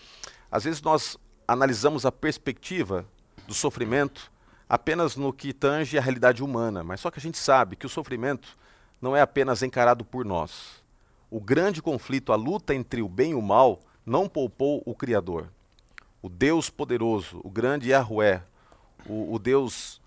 às 0.50 0.64
vezes 0.64 0.82
nós 0.82 1.16
analisamos 1.48 2.04
a 2.04 2.12
perspectiva 2.12 3.06
do 3.46 3.54
sofrimento 3.54 4.30
apenas 4.68 5.16
no 5.16 5.32
que 5.32 5.52
tange 5.52 5.96
a 5.98 6.02
realidade 6.02 6.42
humana, 6.42 6.82
mas 6.82 7.00
só 7.00 7.10
que 7.10 7.18
a 7.18 7.22
gente 7.22 7.38
sabe 7.38 7.76
que 7.76 7.86
o 7.86 7.88
sofrimento 7.88 8.58
não 9.00 9.16
é 9.16 9.20
apenas 9.20 9.62
encarado 9.62 10.04
por 10.04 10.24
nós. 10.24 10.82
O 11.30 11.40
grande 11.40 11.82
conflito, 11.82 12.32
a 12.32 12.36
luta 12.36 12.74
entre 12.74 13.02
o 13.02 13.08
bem 13.08 13.32
e 13.32 13.34
o 13.34 13.42
mal, 13.42 13.80
não 14.04 14.28
poupou 14.28 14.82
o 14.84 14.94
Criador. 14.94 15.48
O 16.22 16.28
Deus 16.28 16.70
poderoso, 16.70 17.40
o 17.42 17.50
grande 17.50 17.90
Yahweh, 17.90 18.42
o, 19.06 19.34
o 19.34 19.38
Deus 19.38 20.00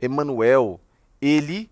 Emanuel, 0.00 0.80
ele 1.20 1.70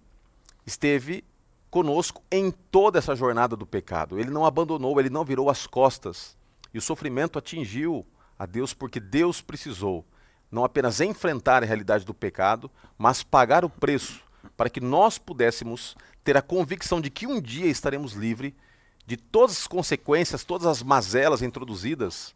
esteve 0.64 1.24
conosco 1.70 2.22
em 2.30 2.50
toda 2.50 2.98
essa 2.98 3.14
jornada 3.14 3.56
do 3.56 3.66
pecado. 3.66 4.18
Ele 4.18 4.30
não 4.30 4.44
abandonou, 4.44 4.98
ele 4.98 5.10
não 5.10 5.24
virou 5.24 5.48
as 5.48 5.66
costas. 5.66 6.36
E 6.74 6.78
o 6.78 6.82
sofrimento 6.82 7.38
atingiu 7.38 8.06
a 8.38 8.46
Deus 8.46 8.74
porque 8.74 8.98
Deus 8.98 9.40
precisou 9.40 10.04
não 10.50 10.64
apenas 10.64 11.00
enfrentar 11.00 11.62
a 11.62 11.66
realidade 11.66 12.04
do 12.04 12.12
pecado, 12.12 12.70
mas 12.98 13.22
pagar 13.22 13.64
o 13.64 13.70
preço 13.70 14.20
para 14.56 14.68
que 14.68 14.80
nós 14.80 15.16
pudéssemos 15.16 15.96
ter 16.24 16.36
a 16.36 16.42
convicção 16.42 17.00
de 17.00 17.08
que 17.08 17.26
um 17.26 17.40
dia 17.40 17.66
estaremos 17.66 18.14
livres 18.14 18.52
de 19.06 19.16
todas 19.16 19.58
as 19.58 19.66
consequências, 19.66 20.44
todas 20.44 20.66
as 20.66 20.82
mazelas 20.82 21.42
introduzidas 21.42 22.34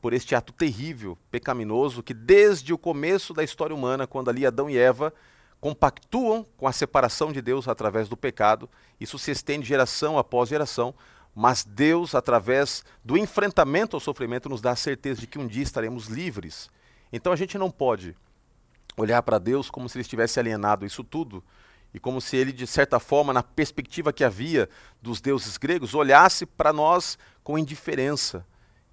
por 0.00 0.12
este 0.12 0.34
ato 0.34 0.52
terrível, 0.52 1.16
pecaminoso, 1.30 2.02
que 2.02 2.14
desde 2.14 2.72
o 2.72 2.78
começo 2.78 3.34
da 3.34 3.44
história 3.44 3.74
humana, 3.74 4.06
quando 4.06 4.30
ali 4.30 4.46
Adão 4.46 4.68
e 4.68 4.78
Eva 4.78 5.12
compactuam 5.60 6.44
com 6.56 6.66
a 6.66 6.72
separação 6.72 7.32
de 7.32 7.42
Deus 7.42 7.68
através 7.68 8.08
do 8.08 8.16
pecado. 8.16 8.68
Isso 8.98 9.18
se 9.18 9.30
estende 9.30 9.66
geração 9.66 10.18
após 10.18 10.48
geração, 10.48 10.94
mas 11.34 11.64
Deus, 11.64 12.14
através 12.14 12.84
do 13.04 13.16
enfrentamento 13.16 13.96
ao 13.96 14.00
sofrimento, 14.00 14.48
nos 14.48 14.60
dá 14.60 14.72
a 14.72 14.76
certeza 14.76 15.20
de 15.20 15.26
que 15.26 15.38
um 15.38 15.46
dia 15.46 15.62
estaremos 15.62 16.06
livres. 16.06 16.70
Então 17.12 17.32
a 17.32 17.36
gente 17.36 17.58
não 17.58 17.70
pode 17.70 18.16
olhar 18.96 19.22
para 19.22 19.38
Deus 19.38 19.70
como 19.70 19.88
se 19.88 19.96
ele 19.96 20.02
estivesse 20.02 20.40
alienado 20.40 20.86
isso 20.86 21.04
tudo 21.04 21.42
e 21.92 21.98
como 21.98 22.20
se 22.20 22.36
ele, 22.36 22.52
de 22.52 22.66
certa 22.66 23.00
forma, 23.00 23.32
na 23.32 23.42
perspectiva 23.42 24.12
que 24.12 24.24
havia 24.24 24.68
dos 25.02 25.20
deuses 25.20 25.56
gregos, 25.56 25.94
olhasse 25.94 26.46
para 26.46 26.72
nós 26.72 27.18
com 27.42 27.58
indiferença 27.58 28.46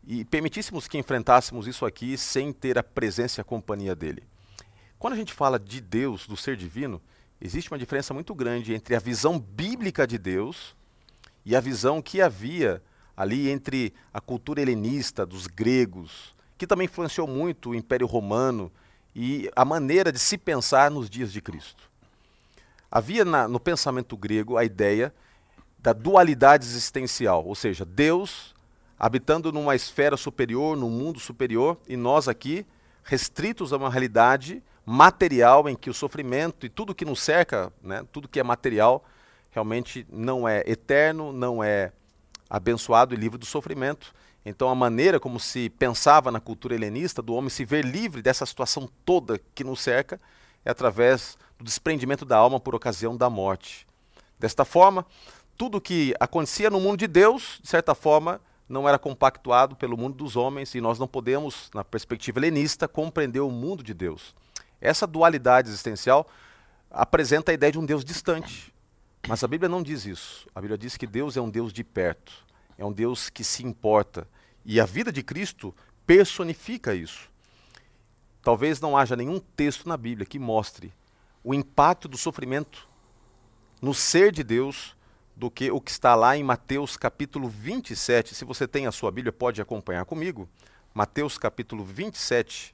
e 0.06 0.26
permitíssemos 0.26 0.88
que 0.88 0.98
enfrentássemos 0.98 1.68
isso 1.68 1.86
aqui 1.86 2.18
sem 2.18 2.52
ter 2.52 2.78
a 2.78 2.84
presença 2.84 3.40
e 3.40 3.42
a 3.42 3.46
companhia 3.46 3.96
dele. 3.96 4.24
Quando 5.00 5.14
a 5.14 5.18
gente 5.18 5.34
fala 5.34 5.60
de 5.60 5.80
Deus, 5.80 6.26
do 6.26 6.36
ser 6.36 6.58
divino, 6.58 7.00
existe 7.40 7.72
uma 7.72 7.78
diferença 7.78 8.14
muito 8.14 8.34
grande 8.34 8.74
entre 8.74 8.96
a 8.96 9.00
visão 9.00 9.38
bíblica 9.38 10.08
de 10.08 10.18
Deus 10.18 10.76
e 11.46 11.56
a 11.56 11.62
visão 11.62 12.02
que 12.02 12.20
havia 12.20 12.82
ali 13.16 13.50
entre 13.50 13.94
a 14.12 14.20
cultura 14.20 14.62
helenista 14.62 15.24
dos 15.26 15.46
gregos, 15.46 16.34
que 16.58 16.66
também 16.66 16.86
influenciou 16.86 17.28
muito 17.28 17.70
o 17.70 17.76
Império 17.76 18.08
Romano 18.08 18.72
e 19.16 19.52
a 19.56 19.64
maneira 19.64 20.12
de 20.12 20.18
se 20.18 20.38
pensar 20.38 20.90
nos 20.90 21.10
dias 21.10 21.32
de 21.32 21.42
Cristo. 21.42 21.90
Havia 22.90 23.24
na, 23.24 23.48
no 23.48 23.60
pensamento 23.60 24.18
grego 24.18 24.58
a 24.58 24.66
ideia 24.66 25.14
da 25.78 25.94
dualidade 25.94 26.66
existencial, 26.66 27.46
ou 27.46 27.54
seja, 27.54 27.86
Deus 27.86 28.56
habitando 28.98 29.52
numa 29.52 29.76
esfera 29.76 30.18
superior, 30.18 30.76
num 30.76 30.90
mundo 30.90 31.20
superior, 31.20 31.78
e 31.88 31.96
nós 31.96 32.28
aqui 32.28 32.66
restritos 33.04 33.72
a 33.72 33.78
uma 33.78 33.92
realidade 33.92 34.62
material 34.90 35.68
em 35.68 35.76
que 35.76 35.90
o 35.90 35.94
sofrimento 35.94 36.66
e 36.66 36.70
tudo 36.70 36.96
que 36.96 37.04
nos 37.04 37.20
cerca, 37.20 37.74
né, 37.84 38.06
tudo 38.10 38.26
que 38.26 38.40
é 38.40 38.44
material, 38.44 39.04
realmente 39.52 40.08
não 40.10 40.48
é 40.48 40.64
eterno, 40.66 41.34
não 41.34 41.62
é 41.62 41.92
abençoado 42.50 43.14
e 43.14 43.18
livre 43.18 43.38
do 43.38 43.46
sofrimento. 43.46 44.16
Então, 44.46 44.70
a 44.70 44.76
maneira 44.76 45.20
como 45.20 45.42
se 45.42 45.70
pensava 45.72 46.32
na 46.32 46.40
cultura 46.40 46.74
helenista 46.74 47.22
do 47.22 47.34
homem 47.34 47.50
se 47.50 47.66
ver 47.66 47.84
livre 47.84 48.22
dessa 48.22 48.46
situação 48.46 48.88
toda 49.04 49.38
que 49.54 49.62
nos 49.62 49.82
cerca 49.82 50.22
é 50.64 50.72
através 50.72 51.38
do 51.58 51.66
desprendimento 51.66 52.24
da 52.24 52.38
alma 52.38 52.58
por 52.58 52.74
ocasião 52.74 53.18
da 53.18 53.30
morte. 53.30 53.86
Desta 54.40 54.64
forma, 54.64 55.06
tudo 55.58 55.82
que 55.82 56.14
acontecia 56.18 56.70
no 56.70 56.80
mundo 56.80 56.98
de 56.98 57.08
Deus, 57.08 57.60
de 57.62 57.68
certa 57.68 57.94
forma, 57.94 58.40
não 58.70 58.88
era 58.88 58.98
compactuado 58.98 59.76
pelo 59.76 59.98
mundo 59.98 60.16
dos 60.16 60.38
homens 60.38 60.74
e 60.76 60.80
nós 60.80 60.98
não 60.98 61.10
podemos, 61.10 61.70
na 61.76 61.84
perspectiva 61.84 62.40
helenista, 62.40 62.88
compreender 62.88 63.42
o 63.42 63.52
mundo 63.52 63.84
de 63.84 63.94
Deus. 63.94 64.34
Essa 64.80 65.08
dualidade 65.08 65.70
existencial 65.70 66.28
apresenta 66.90 67.52
a 67.52 67.54
ideia 67.54 67.72
de 67.72 67.80
um 67.80 67.86
Deus 67.86 68.04
distante. 68.06 68.74
Mas 69.28 69.44
a 69.44 69.48
Bíblia 69.48 69.68
não 69.68 69.84
diz 69.84 70.06
isso. 70.06 70.48
A 70.56 70.62
Bíblia 70.62 70.78
diz 70.78 70.96
que 70.96 71.08
Deus 71.08 71.36
é 71.36 71.42
um 71.42 71.50
Deus 71.50 71.74
de 71.74 71.84
perto, 71.84 72.46
é 72.78 72.86
um 72.86 72.92
Deus 72.92 73.30
que 73.30 73.44
se 73.44 73.66
importa. 73.66 74.28
E 74.64 74.80
a 74.80 74.86
vida 74.86 75.12
de 75.12 75.24
Cristo 75.24 75.76
personifica 76.06 76.96
isso. 76.96 77.30
Talvez 78.42 78.80
não 78.80 78.96
haja 78.96 79.16
nenhum 79.16 79.40
texto 79.40 79.90
na 79.90 79.98
Bíblia 79.98 80.26
que 80.26 80.40
mostre 80.40 80.94
o 81.44 81.54
impacto 81.54 82.08
do 82.08 82.18
sofrimento 82.18 82.88
no 83.82 83.94
ser 83.94 84.32
de 84.32 84.44
Deus 84.44 84.96
do 85.36 85.52
que 85.52 85.70
o 85.70 85.80
que 85.80 85.92
está 85.92 86.16
lá 86.16 86.36
em 86.36 86.44
Mateus 86.44 86.98
capítulo 86.98 87.48
27. 87.48 88.34
Se 88.34 88.46
você 88.46 88.68
tem 88.68 88.88
a 88.88 88.92
sua 88.92 89.12
Bíblia, 89.12 89.32
pode 89.32 89.62
acompanhar 89.62 90.06
comigo. 90.06 90.50
Mateus 90.94 91.38
capítulo 91.38 91.84
27, 91.84 92.74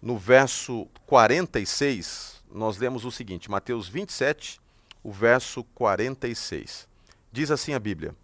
no 0.00 0.16
verso 0.16 0.88
46, 1.06 2.42
nós 2.50 2.78
lemos 2.78 3.04
o 3.04 3.10
seguinte: 3.10 3.50
Mateus 3.50 3.88
27, 3.88 4.60
o 5.02 5.12
verso 5.12 5.62
46. 5.74 6.88
Diz 7.30 7.50
assim 7.50 7.74
a 7.74 7.78
Bíblia: 7.78 8.14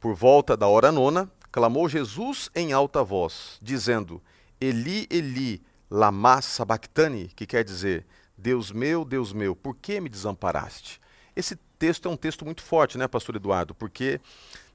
Por 0.00 0.14
volta 0.14 0.56
da 0.56 0.66
hora 0.66 0.90
nona, 0.90 1.30
clamou 1.52 1.88
Jesus 1.88 2.50
em 2.54 2.72
alta 2.72 3.02
voz, 3.04 3.58
dizendo: 3.60 4.22
Eli, 4.60 5.06
Eli, 5.10 5.62
lama 5.90 6.40
sabachthani, 6.40 7.28
que 7.36 7.46
quer 7.46 7.62
dizer: 7.62 8.06
Deus 8.36 8.72
meu, 8.72 9.04
Deus 9.04 9.32
meu, 9.32 9.54
por 9.54 9.76
que 9.76 10.00
me 10.00 10.08
desamparaste? 10.08 11.00
Esse 11.36 11.56
texto 11.78 12.08
é 12.08 12.10
um 12.10 12.16
texto 12.16 12.44
muito 12.44 12.62
forte, 12.62 12.96
né, 12.96 13.06
pastor 13.06 13.36
Eduardo? 13.36 13.74
Porque 13.74 14.20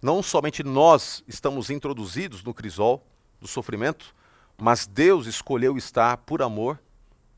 não 0.01 0.21
somente 0.21 0.63
nós 0.63 1.23
estamos 1.27 1.69
introduzidos 1.69 2.43
no 2.43 2.53
crisol 2.53 3.05
do 3.41 3.47
sofrimento, 3.47 4.13
mas 4.59 4.85
Deus 4.85 5.25
escolheu 5.25 5.77
estar 5.77 6.17
por 6.17 6.41
amor 6.41 6.79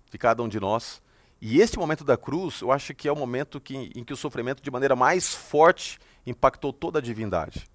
de 0.09 0.17
cada 0.17 0.41
um 0.41 0.47
de 0.47 0.59
nós. 0.59 1.01
E 1.39 1.59
este 1.59 1.77
momento 1.77 2.03
da 2.03 2.17
cruz, 2.17 2.61
eu 2.61 2.71
acho 2.71 2.93
que 2.93 3.07
é 3.07 3.11
o 3.11 3.15
momento 3.15 3.59
que, 3.59 3.91
em 3.95 4.03
que 4.03 4.13
o 4.13 4.17
sofrimento, 4.17 4.61
de 4.61 4.69
maneira 4.71 4.95
mais 4.95 5.33
forte, 5.33 5.99
impactou 6.25 6.71
toda 6.73 6.99
a 6.99 7.01
divindade. 7.01 7.67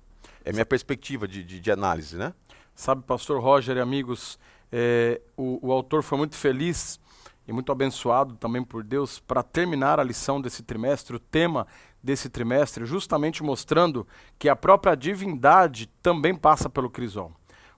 É 0.45 0.53
minha 0.53 0.67
perspectiva 0.67 1.27
de, 1.27 1.43
de, 1.43 1.59
de 1.59 1.71
análise, 1.73 2.17
né? 2.17 2.33
Sabe, 2.75 3.03
pastor 3.03 3.41
Roger 3.41 3.77
e 3.77 3.81
amigos, 3.81 4.39
é, 4.71 5.21
o, 5.37 5.69
o 5.69 5.73
autor 5.73 6.03
foi 6.03 6.19
muito 6.19 6.37
feliz 6.37 7.01
e 7.49 7.53
muito 7.53 7.73
abençoado 7.73 8.37
também 8.37 8.63
por 8.63 8.85
Deus 8.85 9.19
para 9.19 9.43
terminar 9.43 9.99
a 9.99 10.05
lição 10.05 10.41
desse 10.41 10.63
trimestre, 10.63 11.17
o 11.17 11.21
tema 11.21 11.67
desse 12.03 12.29
trimestre, 12.29 12.85
justamente 12.85 13.43
mostrando 13.43 14.07
que 14.39 14.49
a 14.49 14.55
própria 14.55 14.95
divindade 14.95 15.87
também 16.03 16.35
passa 16.35 16.69
pelo 16.69 16.91
crisol. 16.91 17.33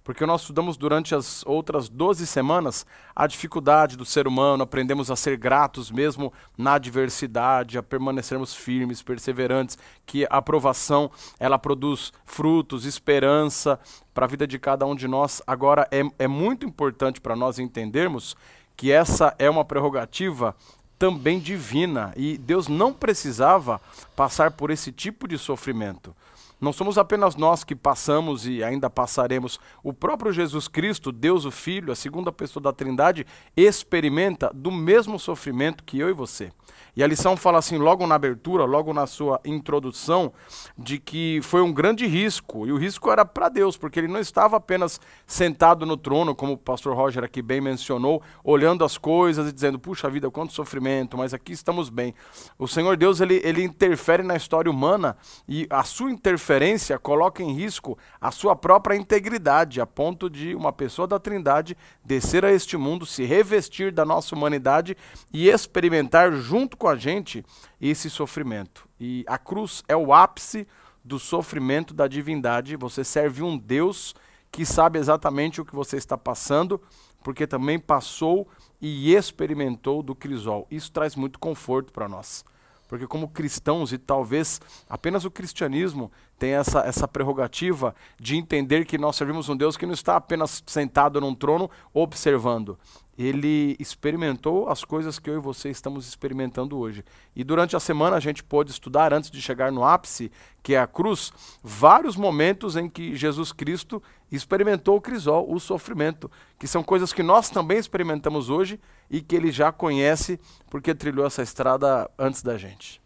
Porque 0.09 0.25
nós 0.25 0.41
estudamos 0.41 0.79
durante 0.79 1.15
as 1.15 1.45
outras 1.45 1.87
12 1.87 2.27
semanas 2.27 2.87
a 3.15 3.27
dificuldade 3.27 3.95
do 3.95 4.07
ser 4.07 4.27
humano, 4.27 4.63
aprendemos 4.63 5.11
a 5.11 5.17
ser 5.17 5.37
gratos 5.37 5.91
mesmo 5.91 6.33
na 6.57 6.77
adversidade, 6.77 7.77
a 7.77 7.83
permanecermos 7.83 8.55
firmes, 8.55 9.03
perseverantes, 9.03 9.77
que 10.07 10.25
a 10.25 10.39
aprovação 10.39 11.11
ela 11.39 11.59
produz 11.59 12.11
frutos, 12.25 12.87
esperança 12.87 13.79
para 14.15 14.25
a 14.25 14.29
vida 14.29 14.47
de 14.47 14.59
cada 14.59 14.87
um 14.87 14.95
de 14.95 15.07
nós. 15.07 15.43
Agora, 15.47 15.87
é, 15.91 16.01
é 16.19 16.27
muito 16.27 16.65
importante 16.65 17.21
para 17.21 17.37
nós 17.37 17.59
entendermos 17.59 18.35
que 18.79 18.91
essa 18.91 19.37
é 19.39 19.51
uma 19.51 19.63
prerrogativa 19.63 20.57
também 20.99 21.39
divina 21.39 22.15
e 22.17 22.39
Deus 22.39 22.67
não 22.67 22.95
precisava 22.95 23.79
passar 24.17 24.53
por 24.53 24.71
esse 24.71 24.91
tipo 24.91 25.29
de 25.29 25.37
sofrimento. 25.37 26.17
Não 26.61 26.73
somos 26.73 26.99
apenas 26.99 27.37
nós 27.37 27.63
que 27.63 27.77
passamos 27.77 28.47
e 28.47 28.65
ainda 28.65 28.91
passaremos. 28.91 29.61
O 29.83 29.93
próprio 29.93 30.33
Jesus 30.33 30.67
Cristo, 30.67 31.13
Deus 31.13 31.45
o 31.45 31.51
Filho, 31.51 31.93
a 31.93 31.97
segunda 31.97 32.33
pessoa 32.33 32.63
da 32.63 32.73
Trindade, 32.73 33.25
experimenta 33.57 34.51
do 34.53 34.73
mesmo 34.73 35.19
sofrimento 35.19 35.85
que 35.85 35.99
eu 35.99 36.09
e 36.09 36.13
você. 36.13 36.51
E 36.99 37.05
a 37.05 37.07
lição 37.07 37.37
fala 37.37 37.61
assim, 37.61 37.79
logo 37.79 38.05
na 38.09 38.17
abertura, 38.17 38.65
logo 38.65 38.93
na 38.93 39.07
sua 39.07 39.41
introdução, 39.45 40.33
de 40.77 40.99
que 40.99 41.39
foi 41.43 41.63
um 41.63 41.73
grande 41.73 42.05
risco. 42.09 42.67
E 42.67 42.73
o 42.73 42.77
risco 42.77 43.09
era 43.09 43.25
para 43.25 43.49
Deus, 43.49 43.77
porque 43.77 44.01
ele 44.01 44.09
não 44.09 44.19
estava 44.19 44.57
apenas 44.57 45.01
sentado 45.25 45.87
no 45.87 45.97
trono, 45.97 46.35
como 46.35 46.55
o 46.55 46.59
pastor 46.59 46.97
Roger 46.97 47.23
aqui 47.23 47.41
bem 47.41 47.61
mencionou, 47.61 48.21
olhando 48.43 48.85
as 48.85 48.99
coisas 48.99 49.49
e 49.49 49.53
dizendo, 49.53 49.79
puxa 49.79 50.11
vida, 50.11 50.29
quanto 50.29 50.53
sofrimento, 50.53 51.17
mas 51.17 51.33
aqui 51.33 51.53
estamos 51.53 51.89
bem. 51.89 52.13
O 52.59 52.67
Senhor 52.67 52.97
Deus, 52.97 53.21
ele, 53.21 53.41
ele 53.45 53.63
interfere 53.63 54.25
na 54.25 54.35
história 54.35 54.69
humana 54.69 55.17
e 55.47 55.69
a 55.71 55.85
sua 55.85 56.11
interferência 56.11 56.99
coloca 56.99 57.45
em 57.45 57.53
risco 57.53 57.97
a 58.21 58.33
sua 58.33 58.57
própria 58.57 58.97
integridade, 58.97 59.81
a 59.81 59.87
ponto 59.87 60.29
de 60.29 60.53
uma 60.53 60.73
pessoa 60.73 61.07
da 61.07 61.21
Trindade 61.21 61.77
descer 62.05 62.45
a 62.45 62.51
este 62.51 62.77
mundo, 62.77 63.07
se 63.07 63.23
revestir 63.23 63.93
da 63.93 64.05
nossa 64.05 64.35
humanidade 64.35 64.97
e 65.33 65.49
experimentar 65.49 66.33
junto 66.33 66.77
com 66.77 66.88
a 66.89 66.97
gente 66.97 67.45
esse 67.81 68.11
sofrimento. 68.11 68.89
E 68.99 69.25
a 69.27 69.39
cruz 69.39 69.85
é 69.87 69.97
o 69.97 70.13
ápice 70.13 70.67
do 71.05 71.19
sofrimento 71.19 71.95
da 71.95 72.07
divindade. 72.07 72.77
Você 72.77 73.05
serve 73.05 73.43
um 73.43 73.57
Deus 73.57 74.15
que 74.51 74.65
sabe 74.65 74.99
exatamente 74.99 75.61
o 75.61 75.65
que 75.65 75.75
você 75.75 75.97
está 75.97 76.17
passando, 76.17 76.81
porque 77.23 77.47
também 77.47 77.79
passou 77.79 78.49
e 78.81 79.15
experimentou 79.15 80.03
do 80.03 80.15
crisol. 80.15 80.67
Isso 80.71 80.91
traz 80.91 81.15
muito 81.15 81.39
conforto 81.39 81.93
para 81.93 82.09
nós. 82.09 82.45
Porque, 82.89 83.07
como 83.07 83.29
cristãos, 83.29 83.93
e 83.93 83.99
talvez 83.99 84.61
apenas 84.89 85.25
o 85.27 85.31
cristianismo 85.31 86.11
tem 86.39 86.53
essa, 86.53 86.81
essa 86.81 87.09
prerrogativa 87.09 87.95
de 88.19 88.37
entender 88.37 88.85
que 88.85 88.97
nós 88.97 89.17
servimos 89.17 89.49
um 89.49 89.57
Deus 89.57 89.77
que 89.77 89.87
não 89.87 89.95
está 89.95 90.17
apenas 90.17 90.63
sentado 90.67 91.21
num 91.21 91.35
trono 91.35 91.71
observando 91.93 92.79
ele 93.19 93.77
experimentou 93.81 94.69
as 94.69 94.85
coisas 94.85 95.19
que 95.19 95.29
eu 95.29 95.35
e 95.35 95.41
você 95.41 95.69
estamos 95.71 96.07
experimentando 96.07 96.79
hoje. 96.79 97.05
E 97.35 97.43
durante 97.43 97.75
a 97.75 97.81
semana 97.81 98.15
a 98.15 98.21
gente 98.21 98.45
pôde 98.45 98.71
estudar, 98.71 99.13
antes 99.13 99.29
de 99.29 99.43
chegar 99.43 99.73
no 99.73 99.83
ápice, 99.83 100.31
que 100.63 100.75
é 100.75 100.79
a 100.79 100.87
cruz, 100.87 101.33
vários 101.61 102.15
momentos 102.15 102.77
em 102.77 102.89
que 102.89 103.17
Jesus 103.17 103.53
Cristo 103.53 104.01
experimentou 104.31 104.97
o 104.97 105.01
crisol, 105.01 105.53
o 105.53 105.59
sofrimento, 105.59 106.31
que 106.61 106.69
são 106.69 106.85
coisas 106.85 107.13
que 107.13 107.25
nós 107.25 107.51
também 107.51 107.79
experimentamos 107.79 108.51
hoje 108.51 108.79
e 109.11 109.21
que 109.21 109.35
ele 109.35 109.51
já 109.51 109.73
conhece 109.73 110.39
porque 110.71 110.95
trilhou 110.95 111.27
essa 111.27 111.43
estrada 111.43 112.09
antes 112.17 112.41
da 112.41 112.57
gente. 112.57 113.01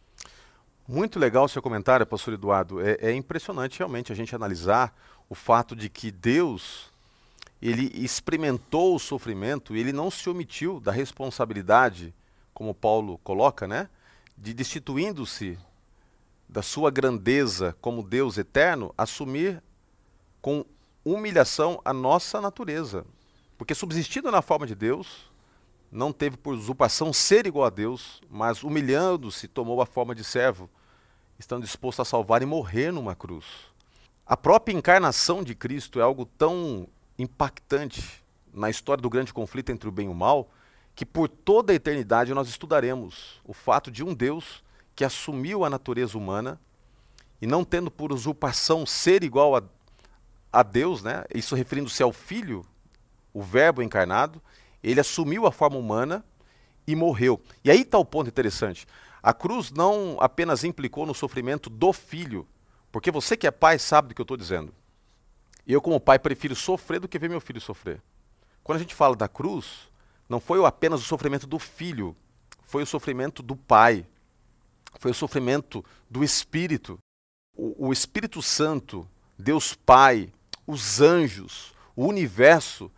Muito 0.92 1.18
legal 1.18 1.46
o 1.46 1.48
seu 1.48 1.62
comentário, 1.62 2.06
pastor 2.06 2.34
Eduardo. 2.34 2.78
É, 2.78 2.98
é 3.00 3.14
impressionante 3.14 3.78
realmente 3.78 4.12
a 4.12 4.14
gente 4.14 4.36
analisar 4.36 4.94
o 5.26 5.34
fato 5.34 5.74
de 5.74 5.88
que 5.88 6.10
Deus 6.10 6.90
ele 7.62 7.90
experimentou 7.94 8.94
o 8.94 8.98
sofrimento 8.98 9.74
e 9.74 9.80
ele 9.80 9.90
não 9.90 10.10
se 10.10 10.28
omitiu 10.28 10.80
da 10.80 10.92
responsabilidade, 10.92 12.14
como 12.52 12.74
Paulo 12.74 13.16
coloca, 13.24 13.66
né, 13.66 13.88
de 14.36 14.52
destituindo-se 14.52 15.58
da 16.46 16.60
sua 16.60 16.90
grandeza 16.90 17.74
como 17.80 18.02
Deus 18.02 18.36
eterno, 18.36 18.92
assumir 18.98 19.62
com 20.42 20.62
humilhação 21.02 21.80
a 21.86 21.94
nossa 21.94 22.38
natureza. 22.38 23.06
Porque 23.56 23.74
subsistindo 23.74 24.30
na 24.30 24.42
forma 24.42 24.66
de 24.66 24.74
Deus, 24.74 25.32
não 25.90 26.12
teve 26.12 26.36
por 26.36 26.52
usurpação 26.52 27.14
ser 27.14 27.46
igual 27.46 27.64
a 27.64 27.70
Deus, 27.70 28.20
mas 28.28 28.62
humilhando-se, 28.62 29.48
tomou 29.48 29.80
a 29.80 29.86
forma 29.86 30.14
de 30.14 30.22
servo, 30.22 30.68
estando 31.42 31.64
disposto 31.64 32.00
a 32.00 32.04
salvar 32.04 32.40
e 32.40 32.46
morrer 32.46 32.92
numa 32.92 33.16
cruz. 33.16 33.44
A 34.24 34.36
própria 34.36 34.72
encarnação 34.72 35.42
de 35.42 35.54
Cristo 35.56 35.98
é 35.98 36.02
algo 36.02 36.24
tão 36.24 36.86
impactante 37.18 38.22
na 38.54 38.70
história 38.70 39.02
do 39.02 39.10
grande 39.10 39.34
conflito 39.34 39.70
entre 39.70 39.88
o 39.88 39.92
bem 39.92 40.06
e 40.06 40.08
o 40.08 40.14
mal, 40.14 40.48
que 40.94 41.04
por 41.04 41.28
toda 41.28 41.72
a 41.72 41.74
eternidade 41.74 42.32
nós 42.32 42.48
estudaremos 42.48 43.40
o 43.44 43.52
fato 43.52 43.90
de 43.90 44.04
um 44.04 44.14
Deus 44.14 44.62
que 44.94 45.04
assumiu 45.04 45.64
a 45.64 45.70
natureza 45.70 46.16
humana 46.16 46.60
e 47.40 47.46
não 47.46 47.64
tendo 47.64 47.90
por 47.90 48.12
usurpação 48.12 48.86
ser 48.86 49.24
igual 49.24 49.56
a, 49.56 49.62
a 50.52 50.62
Deus, 50.62 51.02
né? 51.02 51.24
isso 51.34 51.56
referindo-se 51.56 52.02
ao 52.04 52.12
Filho, 52.12 52.64
o 53.34 53.42
Verbo 53.42 53.82
encarnado, 53.82 54.40
ele 54.80 55.00
assumiu 55.00 55.44
a 55.46 55.50
forma 55.50 55.76
humana 55.76 56.24
e 56.86 56.94
morreu. 56.94 57.40
E 57.64 57.70
aí 57.70 57.80
está 57.80 57.98
o 57.98 58.04
ponto 58.04 58.28
interessante. 58.28 58.86
A 59.22 59.32
cruz 59.32 59.70
não 59.70 60.16
apenas 60.20 60.64
implicou 60.64 61.06
no 61.06 61.14
sofrimento 61.14 61.70
do 61.70 61.92
filho, 61.92 62.46
porque 62.90 63.10
você 63.10 63.36
que 63.36 63.46
é 63.46 63.50
pai 63.50 63.78
sabe 63.78 64.08
do 64.08 64.14
que 64.14 64.20
eu 64.20 64.24
estou 64.24 64.36
dizendo. 64.36 64.74
Eu, 65.66 65.80
como 65.80 66.00
pai, 66.00 66.18
prefiro 66.18 66.56
sofrer 66.56 66.98
do 66.98 67.06
que 67.06 67.18
ver 67.18 67.30
meu 67.30 67.40
filho 67.40 67.60
sofrer. 67.60 68.02
Quando 68.64 68.76
a 68.76 68.80
gente 68.80 68.94
fala 68.94 69.14
da 69.14 69.28
cruz, 69.28 69.88
não 70.28 70.40
foi 70.40 70.64
apenas 70.64 71.00
o 71.00 71.04
sofrimento 71.04 71.46
do 71.46 71.58
filho, 71.58 72.16
foi 72.64 72.82
o 72.82 72.86
sofrimento 72.86 73.42
do 73.42 73.54
pai, 73.54 74.04
foi 74.98 75.12
o 75.12 75.14
sofrimento 75.14 75.84
do 76.10 76.24
Espírito. 76.24 76.98
O, 77.56 77.88
o 77.88 77.92
Espírito 77.92 78.42
Santo, 78.42 79.08
Deus 79.38 79.74
Pai, 79.74 80.32
os 80.66 81.00
anjos, 81.00 81.74
o 81.94 82.06
universo, 82.06 82.90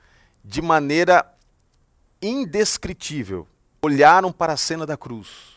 de 0.44 0.62
maneira 0.62 1.30
indescritível, 2.22 3.46
olharam 3.82 4.32
para 4.32 4.54
a 4.54 4.56
cena 4.56 4.86
da 4.86 4.96
cruz. 4.96 5.53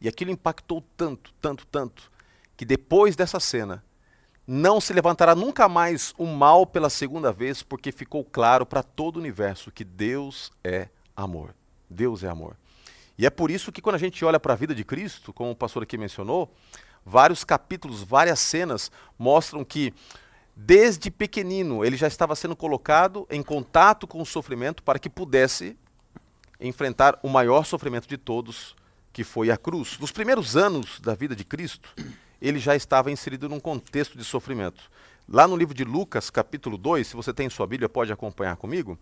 E 0.00 0.08
aquilo 0.08 0.30
impactou 0.30 0.84
tanto, 0.96 1.32
tanto, 1.40 1.66
tanto, 1.66 2.10
que 2.56 2.64
depois 2.64 3.16
dessa 3.16 3.40
cena, 3.40 3.84
não 4.46 4.80
se 4.80 4.92
levantará 4.92 5.34
nunca 5.34 5.68
mais 5.68 6.14
o 6.16 6.24
mal 6.24 6.66
pela 6.66 6.88
segunda 6.88 7.30
vez, 7.30 7.62
porque 7.62 7.92
ficou 7.92 8.24
claro 8.24 8.64
para 8.64 8.82
todo 8.82 9.16
o 9.16 9.20
universo 9.20 9.70
que 9.70 9.84
Deus 9.84 10.50
é 10.64 10.88
amor. 11.14 11.54
Deus 11.90 12.22
é 12.22 12.28
amor. 12.28 12.56
E 13.18 13.26
é 13.26 13.30
por 13.30 13.50
isso 13.50 13.72
que 13.72 13.82
quando 13.82 13.96
a 13.96 13.98
gente 13.98 14.24
olha 14.24 14.38
para 14.40 14.52
a 14.52 14.56
vida 14.56 14.74
de 14.74 14.84
Cristo, 14.84 15.32
como 15.32 15.50
o 15.50 15.56
pastor 15.56 15.82
aqui 15.82 15.98
mencionou, 15.98 16.50
vários 17.04 17.44
capítulos, 17.44 18.02
várias 18.02 18.38
cenas 18.38 18.90
mostram 19.18 19.64
que 19.64 19.92
desde 20.54 21.10
pequenino 21.10 21.84
ele 21.84 21.96
já 21.96 22.06
estava 22.06 22.34
sendo 22.34 22.56
colocado 22.56 23.26
em 23.30 23.42
contato 23.42 24.06
com 24.06 24.22
o 24.22 24.26
sofrimento 24.26 24.82
para 24.82 24.98
que 24.98 25.10
pudesse 25.10 25.76
enfrentar 26.60 27.18
o 27.22 27.28
maior 27.28 27.64
sofrimento 27.64 28.08
de 28.08 28.16
todos, 28.16 28.74
que 29.12 29.24
foi 29.24 29.50
a 29.50 29.56
cruz. 29.56 29.98
Nos 29.98 30.12
primeiros 30.12 30.56
anos 30.56 31.00
da 31.00 31.14
vida 31.14 31.34
de 31.34 31.44
Cristo, 31.44 31.94
ele 32.40 32.58
já 32.58 32.76
estava 32.76 33.10
inserido 33.10 33.48
num 33.48 33.60
contexto 33.60 34.16
de 34.16 34.24
sofrimento. 34.24 34.90
Lá 35.28 35.46
no 35.46 35.56
livro 35.56 35.74
de 35.74 35.84
Lucas, 35.84 36.30
capítulo 36.30 36.78
2, 36.78 37.06
se 37.06 37.16
você 37.16 37.32
tem 37.32 37.50
sua 37.50 37.66
Bíblia, 37.66 37.88
pode 37.88 38.12
acompanhar 38.12 38.56
comigo. 38.56 38.98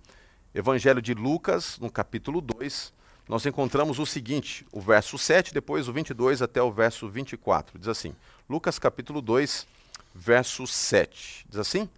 Evangelho 0.54 1.02
de 1.02 1.14
Lucas, 1.14 1.78
no 1.78 1.90
capítulo 1.90 2.40
2, 2.40 2.92
nós 3.28 3.44
encontramos 3.44 3.98
o 3.98 4.06
seguinte, 4.06 4.66
o 4.72 4.80
verso 4.80 5.18
7, 5.18 5.52
depois 5.52 5.88
o 5.88 5.92
22 5.92 6.42
até 6.42 6.62
o 6.62 6.72
verso 6.72 7.08
24. 7.08 7.78
Diz 7.78 7.88
assim: 7.88 8.14
Lucas 8.48 8.78
capítulo 8.78 9.20
2, 9.20 9.66
verso 10.14 10.66
7. 10.66 11.46
Diz 11.48 11.58
assim: 11.58 11.88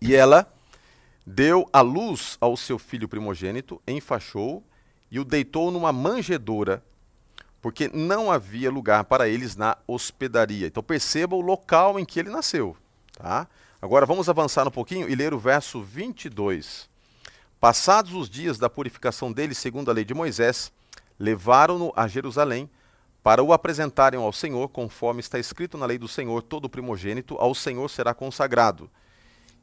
E 0.00 0.14
ela 0.14 0.52
deu 1.26 1.68
a 1.72 1.80
luz 1.80 2.36
ao 2.40 2.56
seu 2.56 2.78
filho 2.78 3.08
primogênito, 3.08 3.80
enfaixou 3.86 4.64
e 5.10 5.20
o 5.20 5.24
deitou 5.24 5.70
numa 5.70 5.92
manjedoura 5.92 6.82
porque 7.62 7.88
não 7.94 8.30
havia 8.30 8.70
lugar 8.70 9.04
para 9.04 9.28
eles 9.28 9.54
na 9.54 9.78
hospedaria. 9.86 10.66
Então 10.66 10.82
perceba 10.82 11.36
o 11.36 11.40
local 11.40 11.98
em 11.98 12.04
que 12.04 12.18
ele 12.18 12.28
nasceu. 12.28 12.76
Tá? 13.12 13.46
Agora 13.80 14.04
vamos 14.04 14.28
avançar 14.28 14.66
um 14.66 14.70
pouquinho 14.70 15.08
e 15.08 15.14
ler 15.14 15.32
o 15.32 15.38
verso 15.38 15.80
22. 15.80 16.90
Passados 17.60 18.14
os 18.14 18.28
dias 18.28 18.58
da 18.58 18.68
purificação 18.68 19.32
dele, 19.32 19.54
segundo 19.54 19.88
a 19.88 19.94
lei 19.94 20.04
de 20.04 20.12
Moisés, 20.12 20.72
levaram-no 21.16 21.92
a 21.94 22.08
Jerusalém 22.08 22.68
para 23.22 23.44
o 23.44 23.52
apresentarem 23.52 24.18
ao 24.18 24.32
Senhor, 24.32 24.68
conforme 24.68 25.20
está 25.20 25.38
escrito 25.38 25.78
na 25.78 25.86
lei 25.86 25.98
do 25.98 26.08
Senhor: 26.08 26.42
todo 26.42 26.68
primogênito 26.68 27.36
ao 27.38 27.54
Senhor 27.54 27.88
será 27.88 28.12
consagrado. 28.12 28.90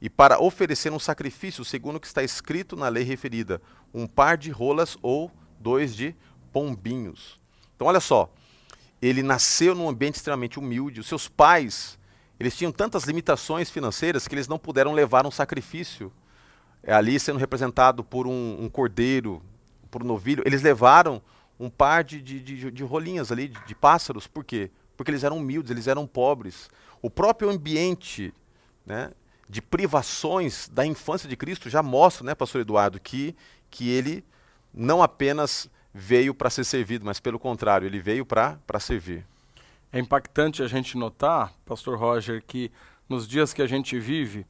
E 0.02 0.10
para 0.10 0.40
oferecer 0.40 0.94
um 0.94 1.00
sacrifício, 1.00 1.66
segundo 1.66 1.98
o 1.98 2.00
que 2.00 2.08
está 2.08 2.24
escrito 2.24 2.78
na 2.78 2.88
lei 2.88 3.04
referida, 3.04 3.62
um 3.94 4.08
par 4.08 4.38
de 4.38 4.50
rolas 4.50 4.98
ou 5.02 5.30
dois 5.60 5.94
de 5.94 6.16
pombinhos. 6.54 7.39
Então, 7.80 7.88
olha 7.88 8.02
só, 8.02 8.30
ele 9.02 9.24
nasceu 9.24 9.74
num 9.74 9.88
ambiente 9.88 10.16
extremamente 10.16 10.60
humilde. 10.60 11.00
Os 11.00 11.08
seus 11.08 11.30
pais, 11.30 11.98
eles 12.38 12.54
tinham 12.54 12.74
tantas 12.74 13.06
limitações 13.06 13.70
financeiras 13.70 14.28
que 14.28 14.36
eles 14.36 14.50
não 14.50 14.60
puderam 14.60 14.92
levar 14.92 15.26
um 15.26 15.32
sacrifício. 15.32 16.12
É, 16.84 16.92
ali 16.92 17.18
sendo 17.18 17.40
representado 17.40 18.04
por 18.04 18.28
um, 18.28 18.58
um, 18.60 18.68
cordeiro, 18.68 19.42
por 19.90 20.04
um 20.04 20.06
novilho, 20.06 20.44
eles 20.46 20.62
levaram 20.62 21.22
um 21.58 21.70
par 21.70 22.04
de, 22.04 22.22
de, 22.22 22.42
de, 22.42 22.70
de 22.70 22.84
rolinhas 22.84 23.32
ali, 23.32 23.48
de, 23.48 23.66
de 23.66 23.74
pássaros. 23.74 24.28
Por 24.28 24.44
quê? 24.44 24.70
Porque 24.98 25.10
eles 25.10 25.24
eram 25.24 25.38
humildes, 25.38 25.72
eles 25.72 25.88
eram 25.88 26.06
pobres. 26.06 26.70
O 27.02 27.10
próprio 27.10 27.50
ambiente 27.50 28.34
né, 28.86 29.12
de 29.48 29.62
privações 29.62 30.68
da 30.68 30.86
infância 30.86 31.30
de 31.30 31.38
Cristo 31.38 31.70
já 31.70 31.82
mostra, 31.82 32.26
né, 32.26 32.36
pastor 32.36 32.60
Eduardo, 32.60 33.00
que, 33.00 33.34
que 33.70 33.90
ele 33.90 34.22
não 34.74 35.02
apenas 35.02 35.70
veio 35.94 36.34
para 36.34 36.50
ser 36.50 36.64
servido, 36.64 37.06
mas 37.06 37.20
pelo 37.20 37.40
contrário, 37.40 37.86
ele 37.86 38.00
veio 38.00 38.26
para 38.26 38.80
servir. 38.80 39.26
É 39.92 40.00
impactante 40.00 40.62
a 40.62 40.68
gente 40.68 40.98
notar, 40.98 41.52
pastor 41.66 41.98
Roger, 41.98 42.44
que 42.46 42.72
nos 43.08 43.28
dias 43.28 43.54
que 43.54 43.62
a 43.62 43.68
gente 43.68 44.00
vive, 44.00 44.46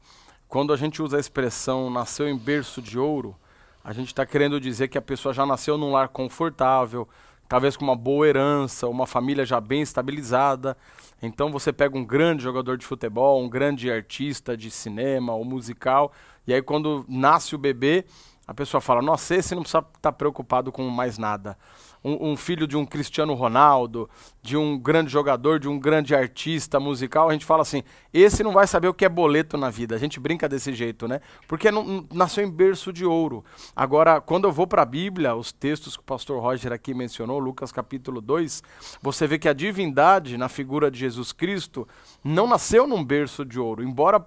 quando 0.46 0.72
a 0.72 0.76
gente 0.76 1.00
usa 1.00 1.16
a 1.16 1.20
expressão 1.20 1.88
nasceu 1.88 2.28
em 2.28 2.36
berço 2.36 2.82
de 2.82 2.98
ouro, 2.98 3.34
a 3.82 3.92
gente 3.92 4.08
está 4.08 4.26
querendo 4.26 4.60
dizer 4.60 4.88
que 4.88 4.98
a 4.98 5.02
pessoa 5.02 5.32
já 5.32 5.46
nasceu 5.46 5.78
num 5.78 5.92
lar 5.92 6.08
confortável, 6.08 7.08
talvez 7.48 7.76
com 7.76 7.84
uma 7.84 7.96
boa 7.96 8.28
herança, 8.28 8.86
uma 8.86 9.06
família 9.06 9.46
já 9.46 9.60
bem 9.60 9.80
estabilizada. 9.80 10.76
Então 11.22 11.50
você 11.50 11.72
pega 11.72 11.96
um 11.96 12.04
grande 12.04 12.42
jogador 12.42 12.76
de 12.76 12.84
futebol, 12.84 13.42
um 13.42 13.48
grande 13.48 13.90
artista 13.90 14.56
de 14.56 14.70
cinema 14.70 15.34
ou 15.34 15.44
musical, 15.44 16.12
e 16.46 16.52
aí 16.52 16.60
quando 16.60 17.04
nasce 17.08 17.54
o 17.54 17.58
bebê, 17.58 18.04
a 18.50 18.54
pessoa 18.54 18.80
fala, 18.80 19.00
nossa, 19.00 19.36
esse 19.36 19.54
não 19.54 19.62
precisa 19.62 19.78
estar 19.78 19.92
tá 20.00 20.10
preocupado 20.10 20.72
com 20.72 20.82
mais 20.88 21.16
nada. 21.18 21.56
Um, 22.02 22.32
um, 22.32 22.36
filho 22.36 22.66
de 22.66 22.76
um 22.76 22.84
Cristiano 22.84 23.32
Ronaldo, 23.32 24.10
de 24.42 24.56
um 24.56 24.76
grande 24.76 25.08
jogador, 25.08 25.60
de 25.60 25.68
um 25.68 25.78
grande 25.78 26.16
artista 26.16 26.80
musical, 26.80 27.28
a 27.28 27.32
gente 27.32 27.44
fala 27.44 27.62
assim, 27.62 27.84
esse 28.12 28.42
não 28.42 28.50
vai 28.50 28.66
saber 28.66 28.88
o 28.88 28.94
que 28.94 29.04
é 29.04 29.08
boleto 29.08 29.56
na 29.56 29.70
vida. 29.70 29.94
A 29.94 29.98
gente 29.98 30.18
brinca 30.18 30.48
desse 30.48 30.74
jeito, 30.74 31.06
né? 31.06 31.20
Porque 31.46 31.70
não, 31.70 32.04
nasceu 32.12 32.44
em 32.44 32.50
berço 32.50 32.92
de 32.92 33.04
ouro. 33.04 33.44
Agora, 33.76 34.20
quando 34.20 34.48
eu 34.48 34.52
vou 34.52 34.66
para 34.66 34.82
a 34.82 34.86
Bíblia, 34.86 35.36
os 35.36 35.52
textos 35.52 35.96
que 35.96 36.02
o 36.02 36.04
pastor 36.04 36.42
Roger 36.42 36.72
aqui 36.72 36.92
mencionou, 36.92 37.38
Lucas 37.38 37.70
capítulo 37.70 38.20
2, 38.20 38.64
você 39.00 39.28
vê 39.28 39.38
que 39.38 39.48
a 39.48 39.52
divindade 39.52 40.36
na 40.36 40.48
figura 40.48 40.90
de 40.90 40.98
Jesus 40.98 41.30
Cristo 41.30 41.86
não 42.24 42.48
nasceu 42.48 42.84
num 42.84 43.04
berço 43.04 43.44
de 43.44 43.60
ouro, 43.60 43.80
embora 43.80 44.18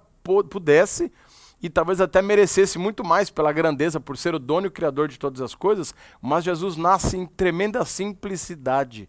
pudesse 0.48 1.12
e 1.64 1.70
talvez 1.70 1.98
até 1.98 2.20
merecesse 2.20 2.78
muito 2.78 3.02
mais 3.02 3.30
pela 3.30 3.50
grandeza, 3.50 3.98
por 3.98 4.18
ser 4.18 4.34
o 4.34 4.38
dono 4.38 4.66
e 4.66 4.68
o 4.68 4.70
criador 4.70 5.08
de 5.08 5.18
todas 5.18 5.40
as 5.40 5.54
coisas, 5.54 5.94
mas 6.20 6.44
Jesus 6.44 6.76
nasce 6.76 7.16
em 7.16 7.24
tremenda 7.24 7.82
simplicidade. 7.86 9.08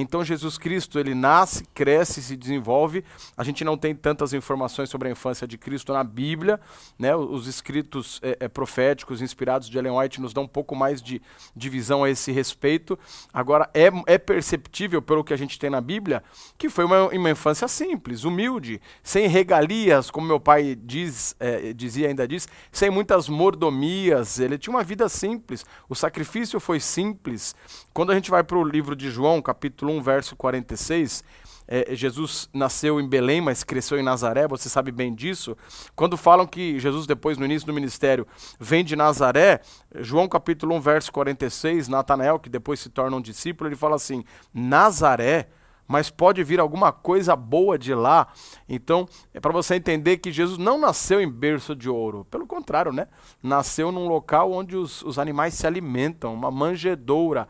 Então 0.00 0.24
Jesus 0.24 0.56
Cristo, 0.56 0.98
ele 0.98 1.14
nasce, 1.14 1.64
cresce, 1.74 2.22
se 2.22 2.36
desenvolve. 2.36 3.04
A 3.36 3.42
gente 3.42 3.64
não 3.64 3.76
tem 3.76 3.94
tantas 3.94 4.32
informações 4.32 4.88
sobre 4.88 5.08
a 5.08 5.10
infância 5.10 5.46
de 5.46 5.58
Cristo 5.58 5.92
na 5.92 6.04
Bíblia, 6.04 6.60
né? 6.98 7.16
Os 7.16 7.46
escritos 7.46 8.20
é, 8.22 8.36
é, 8.40 8.48
proféticos 8.48 9.20
inspirados 9.20 9.68
de 9.68 9.76
Ellen 9.76 9.98
White 9.98 10.20
nos 10.20 10.32
dão 10.32 10.44
um 10.44 10.48
pouco 10.48 10.76
mais 10.76 11.02
de, 11.02 11.20
de 11.54 11.68
visão 11.68 12.04
a 12.04 12.10
esse 12.10 12.30
respeito. 12.30 12.98
Agora, 13.32 13.68
é, 13.74 13.90
é 14.06 14.18
perceptível, 14.18 15.02
pelo 15.02 15.24
que 15.24 15.34
a 15.34 15.36
gente 15.36 15.58
tem 15.58 15.68
na 15.68 15.80
Bíblia, 15.80 16.22
que 16.56 16.68
foi 16.68 16.84
uma, 16.84 17.08
uma 17.08 17.30
infância 17.30 17.66
simples, 17.66 18.24
humilde, 18.24 18.80
sem 19.02 19.26
regalias, 19.26 20.10
como 20.10 20.26
meu 20.26 20.38
pai 20.38 20.76
diz, 20.76 21.34
é, 21.40 21.72
dizia 21.72 22.08
ainda 22.08 22.26
diz, 22.28 22.48
sem 22.70 22.88
muitas 22.88 23.28
mordomias. 23.28 24.38
Ele 24.38 24.56
tinha 24.58 24.74
uma 24.74 24.84
vida 24.84 25.08
simples. 25.08 25.64
O 25.88 25.94
sacrifício 25.94 26.60
foi 26.60 26.78
simples. 26.78 27.54
Quando 27.92 28.12
a 28.12 28.14
gente 28.14 28.30
vai 28.30 28.44
para 28.44 28.56
o 28.56 28.64
livro 28.64 28.94
de 28.94 29.10
João, 29.10 29.42
capítulo 29.42 29.87
capítulo 29.88 29.92
1, 29.92 30.02
verso 30.02 30.36
46, 30.36 31.24
é, 31.66 31.94
Jesus 31.94 32.48
nasceu 32.52 33.00
em 33.00 33.08
Belém, 33.08 33.40
mas 33.40 33.64
cresceu 33.64 33.98
em 33.98 34.02
Nazaré, 34.02 34.46
você 34.46 34.68
sabe 34.68 34.90
bem 34.90 35.14
disso. 35.14 35.56
Quando 35.96 36.16
falam 36.16 36.46
que 36.46 36.78
Jesus, 36.78 37.06
depois 37.06 37.38
no 37.38 37.44
início 37.44 37.66
do 37.66 37.72
ministério, 37.72 38.26
vem 38.60 38.84
de 38.84 38.94
Nazaré, 38.94 39.60
João 39.96 40.28
capítulo 40.28 40.74
1, 40.76 40.80
verso 40.80 41.12
46, 41.12 41.88
Natanael, 41.88 42.38
que 42.38 42.48
depois 42.48 42.80
se 42.80 42.88
torna 42.88 43.16
um 43.16 43.20
discípulo, 43.20 43.68
ele 43.68 43.76
fala 43.76 43.96
assim: 43.96 44.24
Nazaré, 44.52 45.48
mas 45.86 46.10
pode 46.10 46.42
vir 46.44 46.60
alguma 46.60 46.92
coisa 46.92 47.34
boa 47.34 47.78
de 47.78 47.94
lá. 47.94 48.28
Então, 48.68 49.06
é 49.32 49.40
para 49.40 49.52
você 49.52 49.74
entender 49.74 50.18
que 50.18 50.30
Jesus 50.30 50.58
não 50.58 50.78
nasceu 50.78 51.20
em 51.20 51.30
berço 51.30 51.74
de 51.74 51.88
ouro. 51.88 52.26
Pelo 52.30 52.46
contrário, 52.46 52.92
né? 52.92 53.08
Nasceu 53.42 53.90
num 53.90 54.06
local 54.06 54.52
onde 54.52 54.76
os, 54.76 55.02
os 55.02 55.18
animais 55.18 55.54
se 55.54 55.66
alimentam, 55.66 56.34
uma 56.34 56.50
manjedoura 56.50 57.48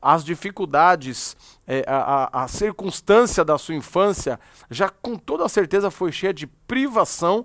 as 0.00 0.24
dificuldades, 0.24 1.36
é, 1.66 1.84
a, 1.86 2.44
a, 2.44 2.48
circunstância 2.48 3.44
da 3.44 3.58
sua 3.58 3.74
infância, 3.74 4.38
já 4.70 4.88
com 4.88 5.16
toda 5.16 5.48
certeza 5.48 5.90
foi 5.90 6.12
cheia 6.12 6.32
de 6.32 6.46
privação 6.46 7.44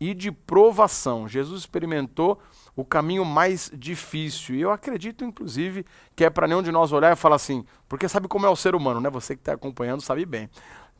e 0.00 0.14
de 0.14 0.32
provação. 0.32 1.28
Jesus 1.28 1.60
experimentou 1.60 2.40
o 2.74 2.84
caminho 2.84 3.24
mais 3.24 3.70
difícil. 3.74 4.54
E 4.54 4.60
eu 4.60 4.70
acredito, 4.70 5.24
inclusive, 5.24 5.84
que 6.16 6.24
é 6.24 6.30
para 6.30 6.48
nenhum 6.48 6.62
de 6.62 6.72
nós 6.72 6.92
olhar 6.92 7.12
e 7.12 7.16
falar 7.16 7.36
assim, 7.36 7.64
porque 7.88 8.08
sabe 8.08 8.28
como 8.28 8.46
é 8.46 8.48
o 8.48 8.56
ser 8.56 8.74
humano, 8.74 9.00
né? 9.00 9.10
Você 9.10 9.34
que 9.36 9.42
está 9.42 9.52
acompanhando 9.52 10.00
sabe 10.00 10.24
bem. 10.24 10.48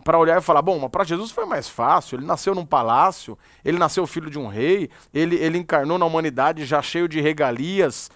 Para 0.05 0.19
olhar 0.19 0.39
e 0.39 0.41
falar, 0.43 0.63
bom, 0.63 0.79
mas 0.79 0.91
para 0.91 1.05
Jesus 1.05 1.31
foi 1.31 1.47
mais 1.47 1.69
fácil, 1.69 2.17
ele 2.17 2.27
nasceu 2.27 2.55
num 2.55 2.67
palácio, 2.67 3.39
ele 3.65 3.79
nasceu 3.79 4.07
filho 4.07 4.29
de 4.29 4.39
um 4.39 4.49
rei, 4.49 4.91
ele, 5.15 5.37
ele 5.37 5.59
encarnou 5.59 5.97
na 5.97 6.05
humanidade 6.05 6.65
já 6.65 6.83
cheio 6.83 7.09
de 7.09 7.21
regalias, 7.21 8.11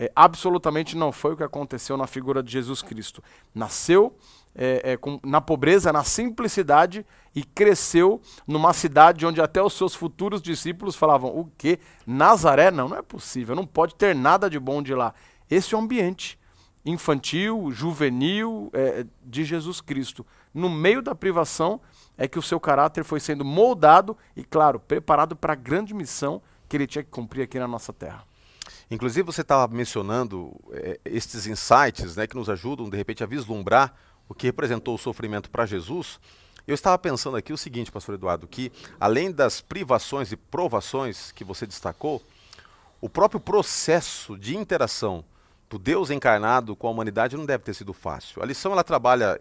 é, 0.00 0.10
absolutamente 0.16 0.96
não 0.96 1.12
foi 1.12 1.34
o 1.34 1.36
que 1.36 1.42
aconteceu 1.42 1.94
na 1.94 2.06
figura 2.06 2.42
de 2.42 2.50
Jesus 2.50 2.80
Cristo. 2.80 3.22
Nasceu 3.54 4.16
é, 4.54 4.92
é, 4.92 4.96
com, 4.96 5.20
na 5.22 5.42
pobreza, 5.42 5.92
na 5.92 6.02
simplicidade 6.02 7.04
e 7.34 7.44
cresceu 7.44 8.18
numa 8.46 8.72
cidade 8.72 9.26
onde 9.26 9.42
até 9.42 9.62
os 9.62 9.74
seus 9.74 9.94
futuros 9.94 10.40
discípulos 10.40 10.96
falavam: 10.96 11.38
o 11.38 11.52
quê? 11.58 11.78
Nazaré? 12.06 12.70
Não, 12.70 12.88
não 12.88 12.96
é 12.96 13.02
possível, 13.02 13.54
não 13.54 13.66
pode 13.66 13.94
ter 13.94 14.14
nada 14.14 14.48
de 14.48 14.58
bom 14.58 14.82
de 14.82 14.94
lá. 14.94 15.12
Esse 15.50 15.74
é 15.74 15.76
o 15.76 15.80
ambiente 15.82 16.38
infantil, 16.82 17.70
juvenil 17.70 18.70
é, 18.72 19.04
de 19.22 19.44
Jesus 19.44 19.82
Cristo. 19.82 20.24
No 20.54 20.70
meio 20.70 21.02
da 21.02 21.14
privação 21.14 21.78
é 22.16 22.26
que 22.26 22.38
o 22.38 22.42
seu 22.42 22.58
caráter 22.58 23.04
foi 23.04 23.20
sendo 23.20 23.44
moldado 23.44 24.16
e, 24.34 24.42
claro, 24.42 24.80
preparado 24.80 25.36
para 25.36 25.52
a 25.52 25.56
grande 25.56 25.92
missão 25.92 26.40
que 26.66 26.76
ele 26.78 26.86
tinha 26.86 27.04
que 27.04 27.10
cumprir 27.10 27.42
aqui 27.42 27.58
na 27.58 27.68
nossa 27.68 27.92
terra. 27.92 28.29
Inclusive, 28.90 29.24
você 29.24 29.42
estava 29.42 29.72
mencionando 29.72 30.52
é, 30.72 30.98
estes 31.04 31.46
insights 31.46 32.16
né, 32.16 32.26
que 32.26 32.34
nos 32.34 32.48
ajudam, 32.48 32.90
de 32.90 32.96
repente, 32.96 33.22
a 33.22 33.26
vislumbrar 33.26 33.94
o 34.28 34.34
que 34.34 34.46
representou 34.46 34.94
o 34.94 34.98
sofrimento 34.98 35.48
para 35.50 35.64
Jesus. 35.64 36.18
Eu 36.66 36.74
estava 36.74 36.98
pensando 36.98 37.36
aqui 37.36 37.52
o 37.52 37.58
seguinte, 37.58 37.90
pastor 37.90 38.16
Eduardo, 38.16 38.46
que 38.46 38.72
além 38.98 39.30
das 39.30 39.60
privações 39.60 40.32
e 40.32 40.36
provações 40.36 41.32
que 41.32 41.44
você 41.44 41.66
destacou, 41.66 42.22
o 43.00 43.08
próprio 43.08 43.40
processo 43.40 44.36
de 44.36 44.56
interação 44.56 45.24
do 45.68 45.78
Deus 45.78 46.10
encarnado 46.10 46.74
com 46.74 46.88
a 46.88 46.90
humanidade 46.90 47.36
não 47.36 47.46
deve 47.46 47.62
ter 47.64 47.74
sido 47.74 47.92
fácil. 47.92 48.42
A 48.42 48.46
lição 48.46 48.72
ela 48.72 48.82
trabalha 48.82 49.38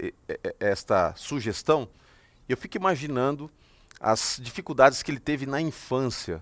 esta 0.60 1.14
sugestão, 1.16 1.90
eu 2.48 2.56
fico 2.56 2.78
imaginando 2.78 3.50
as 4.00 4.40
dificuldades 4.42 5.04
que 5.04 5.12
ele 5.12 5.20
teve 5.20 5.46
na 5.46 5.60
infância, 5.60 6.42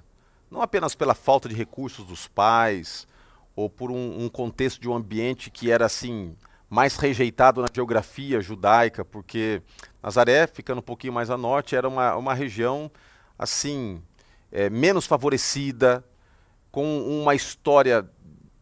não 0.49 0.61
apenas 0.61 0.95
pela 0.95 1.13
falta 1.13 1.49
de 1.49 1.55
recursos 1.55 2.05
dos 2.05 2.27
pais, 2.27 3.07
ou 3.55 3.69
por 3.69 3.91
um, 3.91 4.23
um 4.23 4.29
contexto 4.29 4.79
de 4.79 4.87
um 4.87 4.95
ambiente 4.95 5.49
que 5.49 5.71
era 5.71 5.85
assim 5.85 6.35
mais 6.69 6.97
rejeitado 6.97 7.61
na 7.61 7.67
geografia 7.73 8.41
judaica, 8.41 9.03
porque 9.03 9.61
Nazaré, 10.03 10.47
ficando 10.47 10.79
um 10.79 10.83
pouquinho 10.83 11.13
mais 11.13 11.29
a 11.29 11.37
norte, 11.37 11.75
era 11.75 11.87
uma, 11.87 12.15
uma 12.15 12.33
região 12.33 12.91
assim 13.37 14.01
é, 14.51 14.69
menos 14.69 15.05
favorecida, 15.05 16.03
com 16.71 16.99
uma 17.21 17.33
história 17.33 18.07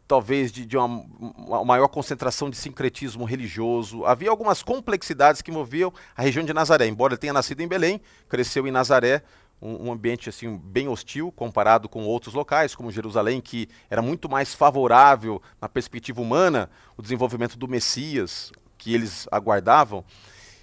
talvez 0.08 0.52
de, 0.52 0.65
de 0.65 0.78
uma, 0.78 1.06
uma, 1.38 1.65
maior 1.65 1.88
concentração 1.88 2.50
de 2.50 2.58
sincretismo 2.58 3.26
religioso. 3.26 4.06
Havia 4.06 4.30
algumas 4.30 4.62
complexidades 4.62 5.41
que 5.41 5.52
envolviam 5.52 5.91
a 6.15 6.22
região 6.22 6.46
de 6.46 6.54
Nazaré. 6.54 6.88
Embora 6.88 7.13
ele 7.13 7.20
tenha 7.20 7.34
nascido 7.34 7.62
em 7.62 7.68
Belém, 7.68 8.00
cresceu 8.30 8.68
em 8.68 8.72
Nazaré, 8.72 9.24
um, 9.62 9.88
um, 9.88 9.91
ambiente 9.91 10.30
assim 10.30 10.58
bem 10.58 10.88
hostil 10.88 11.32
comparado 11.32 11.89
com 11.89 12.06
outros 12.06 12.34
locais, 12.34 12.76
como 12.76 12.91
Jerusalém, 12.91 13.41
que 13.41 13.68
era 13.89 14.02
muito 14.02 14.30
mais 14.30 14.54
favorável 14.54 15.41
na 15.60 15.68
perspectiva 15.68 16.22
humana 16.22 16.70
o 16.98 17.02
desenvolvimento 17.02 17.58
do 17.58 17.68
Messias 17.68 18.52
que 18.78 18.94
eles 18.94 19.28
aguardavam. 19.32 20.04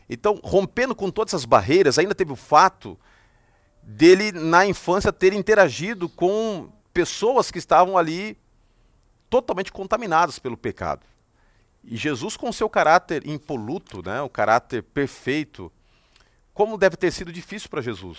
Então, 0.09 0.39
rompendo 0.45 0.95
com 0.95 1.11
todas 1.11 1.33
essas 1.33 1.47
barreiras, 1.47 1.99
ainda 1.99 2.15
teve 2.15 2.33
o 2.33 2.37
fato 2.37 2.99
dele 3.83 4.31
na 4.31 4.67
infância 4.67 5.13
ter 5.13 5.33
interagido 5.33 6.09
com 6.09 6.71
pessoas 6.93 7.51
que 7.51 7.59
estavam 7.59 7.97
ali 7.97 8.37
totalmente 9.33 9.73
contaminadas 9.73 10.38
pelo 10.38 10.59
pecado. 10.59 11.07
E 11.83 11.97
Jesus, 11.97 12.37
com 12.37 12.53
seu 12.53 12.68
caráter 12.68 13.27
impoluto, 13.27 14.03
né, 14.05 14.21
o 14.21 14.29
caráter 14.29 14.83
perfeito, 14.83 15.73
como 16.53 16.77
deve 16.77 16.99
ter 16.99 17.11
sido 17.11 17.33
difícil 17.33 17.71
para 17.71 17.81
Jesus. 17.81 18.18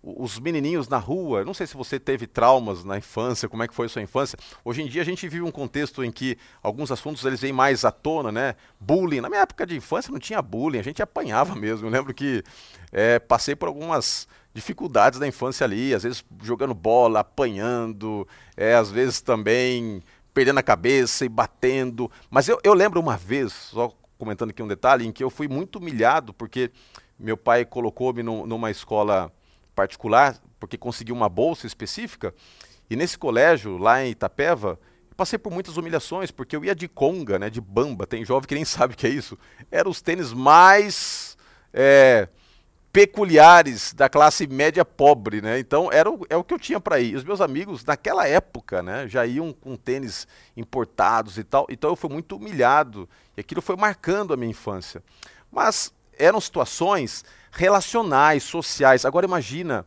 Os 0.00 0.38
menininhos 0.38 0.86
na 0.86 0.98
rua, 0.98 1.44
não 1.44 1.52
sei 1.52 1.66
se 1.66 1.76
você 1.76 1.98
teve 1.98 2.28
traumas 2.28 2.84
na 2.84 2.96
infância, 2.96 3.48
como 3.48 3.64
é 3.64 3.66
que 3.66 3.74
foi 3.74 3.86
a 3.86 3.88
sua 3.88 4.02
infância. 4.02 4.38
Hoje 4.64 4.82
em 4.82 4.86
dia 4.86 5.02
a 5.02 5.04
gente 5.04 5.26
vive 5.26 5.42
um 5.42 5.50
contexto 5.50 6.04
em 6.04 6.12
que 6.12 6.38
alguns 6.62 6.92
assuntos 6.92 7.24
eles 7.24 7.40
vêm 7.40 7.52
mais 7.52 7.84
à 7.84 7.90
tona, 7.90 8.30
né? 8.30 8.54
Bullying. 8.78 9.20
Na 9.20 9.28
minha 9.28 9.40
época 9.40 9.66
de 9.66 9.74
infância 9.74 10.12
não 10.12 10.20
tinha 10.20 10.40
bullying, 10.40 10.78
a 10.78 10.84
gente 10.84 11.02
apanhava 11.02 11.56
mesmo. 11.58 11.88
Eu 11.88 11.90
lembro 11.90 12.14
que 12.14 12.44
é, 12.92 13.18
passei 13.18 13.56
por 13.56 13.66
algumas 13.66 14.28
dificuldades 14.54 15.18
da 15.18 15.26
infância 15.26 15.64
ali, 15.64 15.92
às 15.92 16.04
vezes 16.04 16.24
jogando 16.40 16.72
bola, 16.72 17.20
apanhando, 17.20 18.26
é, 18.56 18.74
às 18.74 18.90
vezes 18.90 19.20
também 19.20 20.02
perdendo 20.36 20.58
a 20.58 20.62
cabeça 20.62 21.24
e 21.24 21.30
batendo. 21.30 22.10
Mas 22.28 22.46
eu, 22.46 22.60
eu 22.62 22.74
lembro 22.74 23.00
uma 23.00 23.16
vez, 23.16 23.54
só 23.54 23.90
comentando 24.18 24.50
aqui 24.50 24.62
um 24.62 24.68
detalhe, 24.68 25.06
em 25.06 25.10
que 25.10 25.24
eu 25.24 25.30
fui 25.30 25.48
muito 25.48 25.78
humilhado 25.78 26.34
porque 26.34 26.70
meu 27.18 27.38
pai 27.38 27.64
colocou-me 27.64 28.22
numa 28.22 28.70
escola 28.70 29.32
particular, 29.74 30.38
porque 30.60 30.76
conseguiu 30.76 31.14
uma 31.14 31.30
bolsa 31.30 31.66
específica, 31.66 32.34
e 32.90 32.96
nesse 32.96 33.16
colégio, 33.16 33.78
lá 33.78 34.04
em 34.04 34.10
Itapeva, 34.10 34.78
passei 35.16 35.38
por 35.38 35.50
muitas 35.50 35.78
humilhações, 35.78 36.30
porque 36.30 36.54
eu 36.54 36.62
ia 36.62 36.74
de 36.74 36.86
conga, 36.86 37.38
né, 37.38 37.48
de 37.48 37.62
bamba, 37.62 38.06
tem 38.06 38.22
jovem 38.22 38.46
que 38.46 38.54
nem 38.54 38.64
sabe 38.66 38.92
o 38.92 38.96
que 38.96 39.06
é 39.06 39.10
isso. 39.10 39.38
Eram 39.70 39.90
os 39.90 40.02
tênis 40.02 40.34
mais 40.34 41.38
é, 41.72 42.28
peculiares 42.96 43.92
da 43.92 44.08
classe 44.08 44.46
média 44.46 44.82
pobre, 44.82 45.42
né? 45.42 45.58
Então 45.58 45.92
era 45.92 46.10
o, 46.10 46.24
é 46.30 46.36
o 46.36 46.42
que 46.42 46.54
eu 46.54 46.58
tinha 46.58 46.80
para 46.80 46.98
ir. 46.98 47.14
Os 47.14 47.24
meus 47.24 47.42
amigos 47.42 47.84
naquela 47.84 48.26
época, 48.26 48.82
né, 48.82 49.06
já 49.06 49.26
iam 49.26 49.52
com 49.52 49.76
tênis 49.76 50.26
importados 50.56 51.36
e 51.36 51.44
tal. 51.44 51.66
Então 51.68 51.90
eu 51.90 51.96
fui 51.96 52.08
muito 52.08 52.36
humilhado 52.36 53.06
e 53.36 53.40
aquilo 53.42 53.60
foi 53.60 53.76
marcando 53.76 54.32
a 54.32 54.36
minha 54.36 54.50
infância. 54.50 55.02
Mas 55.52 55.92
eram 56.18 56.40
situações 56.40 57.22
relacionais, 57.50 58.44
sociais. 58.44 59.04
Agora 59.04 59.26
imagina 59.26 59.84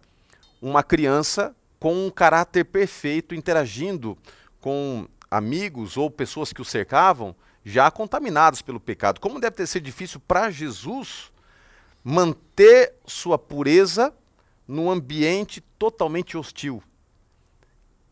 uma 0.62 0.84
criança 0.84 1.56
com 1.80 2.06
um 2.06 2.12
caráter 2.12 2.64
perfeito 2.64 3.34
interagindo 3.34 4.16
com 4.62 5.08
amigos 5.32 5.98
ou 5.98 6.12
pessoas 6.12 6.54
que 6.54 6.62
o 6.62 6.66
cercavam 6.66 7.36
já 7.66 7.90
contaminados 7.90 8.62
pelo 8.62 8.80
pecado. 8.80 9.20
Como 9.20 9.40
deve 9.40 9.56
ter 9.56 9.66
sido 9.66 9.84
difícil 9.84 10.20
para 10.20 10.52
Jesus 10.52 11.32
manter 12.04 12.94
sua 13.06 13.38
pureza 13.38 14.14
num 14.68 14.90
ambiente 14.90 15.62
totalmente 15.62 16.38
hostil. 16.38 16.84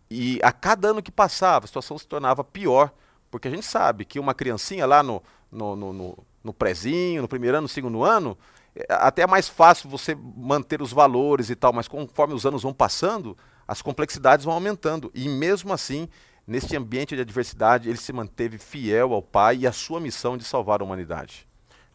E 0.09 0.39
a 0.41 0.51
cada 0.51 0.89
ano 0.89 1.01
que 1.01 1.11
passava, 1.11 1.65
a 1.65 1.67
situação 1.67 1.97
se 1.97 2.07
tornava 2.07 2.43
pior, 2.43 2.91
porque 3.29 3.47
a 3.47 3.51
gente 3.51 3.65
sabe 3.65 4.05
que 4.05 4.19
uma 4.19 4.33
criancinha 4.33 4.85
lá 4.85 5.03
no, 5.03 5.21
no, 5.51 5.75
no, 5.75 5.93
no, 5.93 6.17
no 6.43 6.53
prezinho, 6.53 7.21
no 7.21 7.27
primeiro 7.27 7.57
ano, 7.57 7.63
no 7.63 7.69
segundo 7.69 8.03
ano, 8.03 8.37
é, 8.75 8.85
até 8.89 9.23
é 9.23 9.27
mais 9.27 9.49
fácil 9.49 9.89
você 9.89 10.15
manter 10.15 10.81
os 10.81 10.93
valores 10.93 11.49
e 11.49 11.55
tal, 11.55 11.73
mas 11.73 11.87
conforme 11.87 12.33
os 12.33 12.45
anos 12.45 12.63
vão 12.63 12.73
passando, 12.73 13.37
as 13.67 13.81
complexidades 13.81 14.45
vão 14.45 14.53
aumentando. 14.53 15.11
E 15.13 15.27
mesmo 15.27 15.73
assim, 15.73 16.07
nesse 16.45 16.77
ambiente 16.77 17.15
de 17.15 17.21
adversidade, 17.21 17.89
ele 17.89 17.97
se 17.97 18.13
manteve 18.13 18.57
fiel 18.57 19.13
ao 19.13 19.21
Pai 19.21 19.57
e 19.57 19.67
à 19.67 19.71
sua 19.71 19.99
missão 19.99 20.37
de 20.37 20.43
salvar 20.43 20.81
a 20.81 20.85
humanidade. 20.85 21.47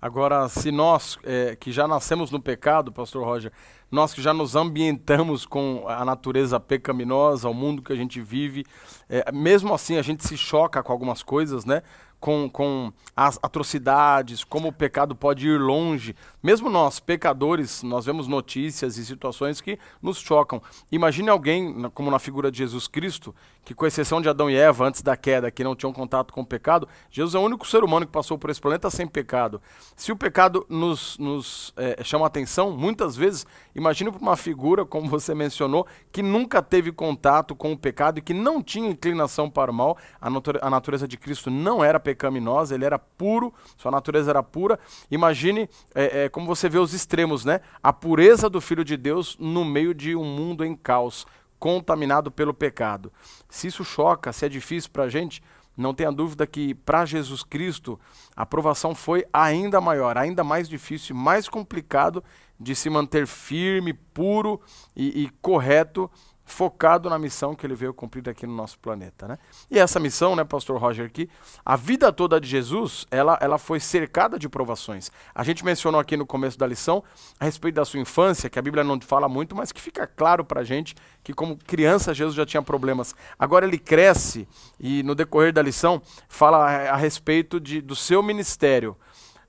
Agora, 0.03 0.49
se 0.49 0.73
nós 0.73 1.17
é, 1.23 1.55
que 1.55 1.71
já 1.71 1.87
nascemos 1.87 2.33
no 2.33 2.43
pecado, 2.43 2.91
Pastor 2.91 3.25
Roger, 3.25 3.53
nós 3.89 4.13
que 4.13 4.21
já 4.21 4.35
nos 4.35 4.57
ambientamos 4.57 5.47
com 5.47 5.85
a 5.87 6.05
natureza 6.05 6.59
pecaminosa, 6.59 7.49
o 7.49 7.55
mundo 7.55 7.81
que 7.81 7.93
a 7.93 7.97
gente 7.97 8.21
vive, 8.21 8.67
é, 9.09 9.31
mesmo 9.31 9.73
assim 9.73 9.99
a 9.99 10.03
gente 10.03 10.27
se 10.27 10.37
choca 10.37 10.83
com 10.83 10.91
algumas 10.91 11.23
coisas, 11.23 11.65
né? 11.65 11.85
com, 12.23 12.49
com 12.49 12.93
as 13.17 13.37
atrocidades, 13.43 14.45
como 14.45 14.69
o 14.69 14.73
pecado 14.73 15.13
pode 15.13 15.49
ir 15.49 15.59
longe. 15.59 16.15
Mesmo 16.41 16.71
nós, 16.71 17.01
pecadores, 17.01 17.83
nós 17.83 18.07
vemos 18.07 18.29
notícias 18.29 18.97
e 18.97 19.05
situações 19.05 19.61
que 19.61 19.77
nos 20.01 20.19
chocam. 20.19 20.63
Imagine 20.91 21.31
alguém, 21.31 21.91
como 21.95 22.13
na 22.13 22.21
figura 22.21 22.49
de 22.49 22.59
Jesus 22.59 22.87
Cristo, 22.87 23.35
que 23.65 23.75
com 23.75 23.87
exceção 23.87 24.21
de 24.21 24.29
Adão 24.29 24.51
e 24.51 24.57
Eva, 24.57 24.87
antes 24.87 25.03
da 25.03 25.17
queda, 25.17 25.51
que 25.51 25.63
não 25.63 25.77
tinham 25.77 25.93
contato 25.93 26.33
com 26.33 26.41
o 26.41 26.47
pecado, 26.47 26.89
Jesus 27.11 27.35
é 27.35 27.39
o 27.39 27.43
único 27.43 27.67
ser 27.67 27.85
humano 27.85 28.07
que 28.07 28.13
passou 28.13 28.37
por 28.37 28.51
esse 28.51 28.61
planeta 28.61 28.91
sem 28.91 29.07
pecado. 29.07 29.61
Se 29.97 30.11
o 30.11 30.17
pecado 30.17 30.67
nos, 30.69 31.17
nos 31.19 31.73
é, 31.77 32.03
chama 32.03 32.27
atenção, 32.27 32.71
muitas 32.73 33.17
vezes, 33.17 33.47
imagine 33.75 34.11
uma 34.21 34.37
figura, 34.37 34.85
como 34.85 35.09
você 35.09 35.35
mencionou, 35.35 35.87
que 36.11 36.23
nunca 36.23 36.61
teve 36.61 36.91
contato 36.91 37.55
com 37.55 37.73
o 37.73 37.79
pecado 37.79 38.19
e 38.19 38.23
que 38.23 38.35
não 38.35 38.63
tinha 38.63 38.89
inclinação 38.89 39.49
para 39.49 39.71
o 39.71 39.75
mal. 39.75 39.97
A, 40.21 40.29
a 40.61 40.71
natureza 40.71 41.07
de 41.07 41.17
Cristo 41.17 41.51
não 41.51 41.85
era 41.85 42.01
pecaminosa, 42.01 42.75
ele 42.75 42.85
era 42.85 42.99
puro, 42.99 43.55
sua 43.77 43.91
natureza 43.91 44.31
era 44.31 44.43
pura. 44.43 44.79
Imagine 45.11 45.69
é, 45.95 46.25
é, 46.25 46.29
como 46.29 46.47
você 46.47 46.69
vê 46.69 46.79
os 46.79 46.93
extremos, 46.93 47.45
né? 47.45 47.61
A 47.83 47.93
pureza 47.93 48.51
do 48.51 48.61
Filho 48.61 48.85
de 48.85 48.97
Deus 48.97 49.37
no 49.39 49.65
meio 49.65 49.95
de 49.95 50.17
um 50.17 50.25
mundo 50.25 50.65
em 50.65 50.75
caos, 50.75 51.27
contaminado 51.63 52.29
pelo 52.29 52.53
pecado. 52.53 53.13
Se 53.49 53.69
isso 53.69 53.85
choca, 53.85 54.33
se 54.33 54.45
é 54.45 54.49
difícil 54.49 54.91
para 54.91 55.05
a 55.05 55.09
gente, 55.09 55.41
não 55.77 55.95
tenha 55.95 56.11
dúvida 56.11 56.45
que 56.45 56.75
para 56.75 57.07
Jesus 57.07 57.45
Cristo 57.45 58.01
a 58.35 58.45
provação 58.45 58.97
foi 58.97 59.25
ainda 59.33 59.81
maior, 59.81 60.19
ainda 60.19 60.43
mais 60.43 60.69
difícil, 60.69 61.15
mais 61.15 61.49
complicado 61.49 62.25
de 62.59 62.75
se 62.75 62.91
manter 62.91 63.29
firme, 63.29 63.93
puro 63.93 64.61
e, 64.97 65.23
e 65.23 65.31
correto 65.41 66.11
focado 66.45 67.09
na 67.09 67.19
missão 67.19 67.55
que 67.55 67.65
ele 67.65 67.75
veio 67.75 67.95
cumprir 67.95 68.29
aqui 68.29 68.47
no 68.47 68.55
nosso 68.55 68.79
planeta, 68.79 69.29
né? 69.29 69.39
E 69.71 69.79
essa 69.79 70.01
missão, 70.01 70.35
né, 70.35 70.45
pastor 70.45 70.81
Roger, 70.81 71.07
aqui, 71.07 71.29
a 71.65 71.77
vida 71.77 72.13
toda 72.13 72.41
de 72.41 72.49
Jesus, 72.49 73.07
ela, 73.11 73.39
ela 73.41 73.59
foi 73.59 73.79
cercada 73.81 74.39
de 74.39 74.49
provações. 74.49 75.11
A 75.35 75.45
gente 75.45 75.65
mencionou 75.65 76.01
aqui 76.01 76.17
no 76.17 76.27
começo 76.27 76.59
da 76.59 76.67
lição 76.67 77.03
a 77.39 77.45
respeito 77.45 77.77
da 77.77 77.85
sua 77.85 78.01
infância, 78.01 78.51
que 78.51 78.59
a 78.59 78.63
Bíblia 78.63 78.85
não 78.85 79.01
fala 79.01 79.29
muito, 79.29 79.55
mas 79.55 79.73
que 79.73 79.81
fica 79.81 80.07
claro 80.07 80.45
pra 80.45 80.65
gente 80.65 80.95
que 81.23 81.33
como 81.33 81.57
criança 81.57 82.13
Jesus 82.13 82.35
já 82.35 82.45
tinha 82.45 82.63
problemas. 82.63 83.15
Agora 83.39 83.67
ele 83.67 83.79
cresce 83.79 84.49
e 84.79 85.03
no 85.03 85.15
decorrer 85.15 85.53
da 85.53 85.63
lição 85.63 86.03
fala 86.29 86.59
a, 86.59 86.95
a 86.95 86.97
respeito 86.97 87.61
de, 87.61 87.81
do 87.81 87.95
seu 87.95 88.23
ministério, 88.23 88.97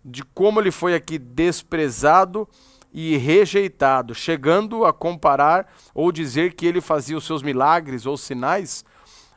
de 0.06 0.24
como 0.24 0.60
ele 0.60 0.72
foi 0.72 0.94
aqui 0.94 1.18
desprezado, 1.18 2.48
e 2.94 3.18
rejeitado, 3.18 4.14
chegando 4.14 4.86
a 4.86 4.94
comparar 4.94 5.74
ou 5.94 6.12
dizer 6.12 6.54
que 6.54 6.66
ele 6.66 6.80
fazia 6.80 7.18
os 7.18 7.26
seus 7.26 7.42
milagres 7.42 8.06
ou 8.06 8.16
sinais 8.16 8.86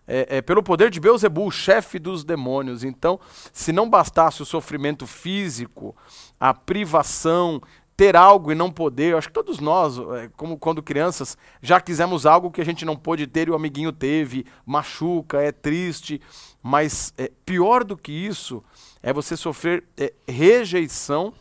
é, 0.07 0.37
é, 0.37 0.42
pelo 0.42 0.62
poder 0.62 0.90
de 0.90 1.01
Beuzebu, 1.01 1.51
chefe 1.51 1.99
dos 1.99 2.23
demônios. 2.23 2.85
Então, 2.85 3.19
se 3.53 3.73
não 3.73 3.88
bastasse 3.88 4.42
o 4.42 4.47
sofrimento 4.47 5.07
físico, 5.07 5.97
a 6.38 6.55
privação, 6.55 7.61
ter 7.97 8.14
algo 8.14 8.53
e 8.53 8.55
não 8.55 8.71
poder, 8.71 9.16
acho 9.16 9.29
que 9.29 9.35
todos 9.35 9.59
nós, 9.59 9.99
é, 9.99 10.31
como 10.37 10.59
quando 10.59 10.83
crianças, 10.83 11.37
já 11.62 11.81
quisemos 11.81 12.27
algo 12.27 12.51
que 12.51 12.61
a 12.61 12.64
gente 12.64 12.85
não 12.85 12.95
pôde 12.95 13.27
ter 13.27 13.49
e 13.49 13.51
o 13.51 13.55
amiguinho 13.55 13.90
teve, 13.90 14.45
machuca, 14.66 15.40
é 15.40 15.51
triste, 15.51 16.21
mas 16.62 17.12
é, 17.16 17.33
pior 17.45 17.83
do 17.83 17.97
que 17.97 18.12
isso 18.12 18.62
é 19.03 19.12
você 19.12 19.37
sofrer 19.37 19.83
é, 19.97 20.12
rejeição 20.29 21.33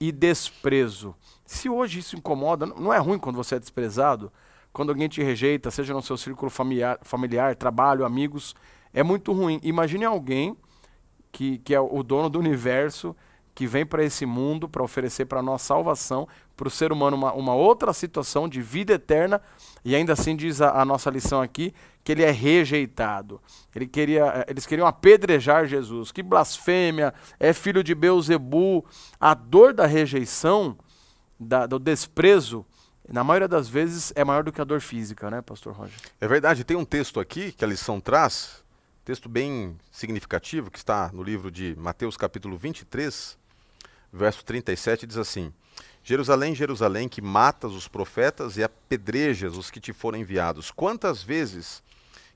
e 0.00 0.12
desprezo 0.12 1.14
Se 1.48 1.66
hoje 1.66 2.00
isso 2.00 2.14
incomoda, 2.14 2.66
não 2.66 2.92
é 2.92 2.98
ruim 2.98 3.18
quando 3.18 3.36
você 3.36 3.54
é 3.54 3.58
desprezado, 3.58 4.30
quando 4.70 4.90
alguém 4.90 5.08
te 5.08 5.22
rejeita, 5.22 5.70
seja 5.70 5.94
no 5.94 6.02
seu 6.02 6.18
círculo 6.18 6.50
familiar, 6.50 6.98
familiar 7.00 7.56
trabalho, 7.56 8.04
amigos, 8.04 8.54
é 8.92 9.02
muito 9.02 9.32
ruim. 9.32 9.58
Imagine 9.62 10.04
alguém 10.04 10.54
que, 11.32 11.56
que 11.60 11.74
é 11.74 11.80
o 11.80 12.02
dono 12.02 12.28
do 12.28 12.38
universo, 12.38 13.16
que 13.54 13.66
vem 13.66 13.86
para 13.86 14.04
esse 14.04 14.26
mundo 14.26 14.68
para 14.68 14.82
oferecer 14.82 15.24
para 15.24 15.40
nós 15.40 15.62
salvação, 15.62 16.28
para 16.54 16.68
o 16.68 16.70
ser 16.70 16.92
humano 16.92 17.16
uma, 17.16 17.32
uma, 17.32 17.54
outra 17.54 17.94
situação 17.94 18.46
de 18.46 18.60
vida 18.60 18.92
eterna, 18.92 19.40
e 19.82 19.96
ainda 19.96 20.12
assim 20.12 20.36
diz 20.36 20.60
a, 20.60 20.78
a, 20.78 20.84
nossa 20.84 21.08
lição 21.08 21.40
aqui 21.40 21.72
que 22.04 22.12
ele 22.12 22.24
é 22.24 22.30
rejeitado. 22.30 23.40
Ele 23.74 23.86
queria, 23.86 24.26
eh, 24.26 24.46
eles 24.50 24.66
queriam 24.66 24.86
apedrejar 24.86 25.64
Jesus. 25.64 26.12
Que 26.12 26.22
blasfêmia! 26.22 27.14
É 27.40 27.54
filho 27.54 27.82
de 27.82 27.94
Beuzebu. 27.94 28.84
A 29.18 29.32
dor 29.32 29.72
da 29.72 29.86
rejeição, 29.86 30.76
da, 31.38 31.66
do 31.66 31.78
desprezo, 31.78 32.64
na 33.08 33.24
maioria 33.24 33.48
das 33.48 33.68
vezes 33.68 34.12
é 34.14 34.24
maior 34.24 34.44
do 34.44 34.52
que 34.52 34.60
a 34.60 34.64
dor 34.64 34.80
física, 34.80 35.30
né, 35.30 35.40
pastor 35.40 35.72
Roger? 35.74 35.98
É 36.20 36.28
verdade. 36.28 36.64
Tem 36.64 36.76
um 36.76 36.84
texto 36.84 37.20
aqui 37.20 37.52
que 37.52 37.64
a 37.64 37.68
lição 37.68 38.00
traz, 38.00 38.62
texto 39.04 39.28
bem 39.28 39.78
significativo, 39.90 40.70
que 40.70 40.78
está 40.78 41.10
no 41.12 41.22
livro 41.22 41.50
de 41.50 41.74
Mateus 41.78 42.16
capítulo 42.16 42.56
23, 42.58 43.38
verso 44.12 44.44
37 44.44 45.06
diz 45.06 45.16
assim: 45.16 45.52
Jerusalém, 46.02 46.54
Jerusalém, 46.54 47.08
que 47.08 47.22
matas 47.22 47.72
os 47.72 47.88
profetas 47.88 48.56
e 48.56 48.62
apedrejas 48.62 49.56
os 49.56 49.70
que 49.70 49.80
te 49.80 49.92
foram 49.92 50.18
enviados. 50.18 50.70
Quantas 50.70 51.22
vezes 51.22 51.82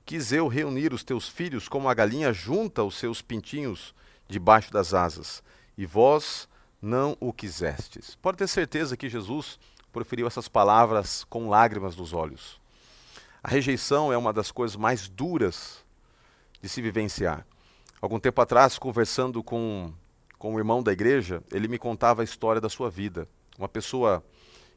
quis 0.05 0.31
eu 0.31 0.47
reunir 0.47 0.93
os 0.93 1.03
teus 1.03 1.29
filhos 1.29 1.67
como 1.67 1.87
a 1.87 1.93
galinha 1.93 2.33
junta 2.33 2.83
os 2.83 2.95
seus 2.95 3.21
pintinhos 3.21 3.93
debaixo 4.27 4.71
das 4.71 4.93
asas, 4.93 5.43
e 5.77 5.85
vós 5.85 6.47
não 6.83 7.17
o 7.19 7.31
quisestes. 7.31 8.15
Pode 8.15 8.37
ter 8.37 8.47
certeza 8.47 8.97
que 8.97 9.09
Jesus 9.09 9.57
proferiu 9.91 10.27
essas 10.27 10.47
palavras 10.47 11.23
com 11.23 11.49
lágrimas 11.49 11.95
nos 11.95 12.13
olhos. 12.13 12.59
A 13.41 13.47
rejeição 13.47 14.11
é 14.11 14.17
uma 14.17 14.33
das 14.33 14.51
coisas 14.51 14.75
mais 14.75 15.07
duras 15.07 15.83
de 16.61 16.67
se 16.67 16.81
vivenciar. 16.81 17.45
Algum 18.01 18.19
tempo 18.19 18.41
atrás, 18.41 18.77
conversando 18.77 19.41
com 19.41 19.93
com 20.43 20.55
um 20.55 20.57
irmão 20.57 20.83
da 20.83 20.91
igreja, 20.91 21.41
ele 21.53 21.69
me 21.69 21.79
contava 21.79 22.21
a 22.21 22.25
história 22.25 22.59
da 22.59 22.67
sua 22.67 22.89
vida. 22.89 23.25
Uma 23.57 23.69
pessoa 23.69 24.21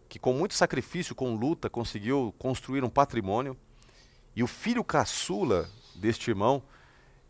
que, 0.09 0.17
com 0.17 0.33
muito 0.33 0.55
sacrifício, 0.55 1.13
com 1.13 1.35
luta, 1.35 1.69
conseguiu 1.69 2.33
construir 2.39 2.85
um 2.85 2.89
patrimônio. 2.89 3.57
E 4.37 4.45
o 4.45 4.47
filho 4.47 4.85
caçula 4.85 5.69
deste 5.97 6.31
irmão 6.31 6.63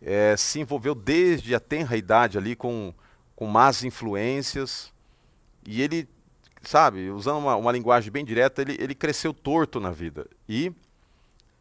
é, 0.02 0.36
se 0.36 0.60
envolveu 0.60 0.94
desde 0.94 1.54
a 1.54 1.58
tenra 1.58 1.96
idade 1.96 2.36
ali 2.36 2.54
com, 2.54 2.92
com 3.37 3.46
más 3.46 3.85
influências. 3.85 4.92
E 5.64 5.83
ele, 5.83 6.09
sabe, 6.62 7.11
usando 7.11 7.38
uma, 7.38 7.55
uma 7.55 7.70
linguagem 7.70 8.11
bem 8.11 8.25
direta, 8.25 8.62
ele, 8.62 8.77
ele 8.81 8.94
cresceu 8.94 9.33
torto 9.35 9.79
na 9.79 9.90
vida. 9.90 10.27
E 10.49 10.72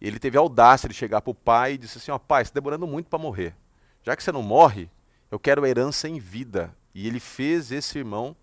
ele 0.02 0.18
teve 0.18 0.38
a 0.38 0.42
audácia 0.42 0.88
de 0.88 0.96
chegar 0.96 1.22
para 1.22 1.32
o 1.32 1.36
pai 1.36 1.74
e 1.74 1.78
disse 1.78 1.98
assim: 1.98 2.12
Ó, 2.12 2.18
pai, 2.18 2.42
está 2.42 2.54
demorando 2.54 2.88
muito 2.88 3.10
para 3.10 3.20
morrer. 3.20 3.54
Já 4.02 4.16
que 4.16 4.24
você 4.24 4.32
não 4.32 4.42
morre, 4.42 4.90
eu 5.30 5.40
quero 5.40 5.66
herança 5.66 6.08
em 6.08 6.20
vida. 6.20 6.74
E 6.94 7.08
ele 7.08 7.20
fez 7.20 7.72
esse 7.72 7.98
irmão 7.98 8.36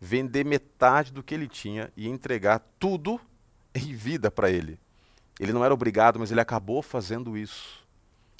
vender 0.00 0.44
metade 0.44 1.12
do 1.12 1.22
que 1.22 1.34
ele 1.34 1.48
tinha 1.48 1.90
e 1.96 2.08
entregar 2.08 2.60
tudo 2.78 3.20
em 3.74 3.94
vida 3.94 4.30
para 4.30 4.50
ele. 4.50 4.78
Ele 5.40 5.52
não 5.52 5.64
era 5.64 5.74
obrigado, 5.74 6.18
mas 6.18 6.30
ele 6.30 6.40
acabou 6.40 6.82
fazendo 6.82 7.36
isso. 7.36 7.84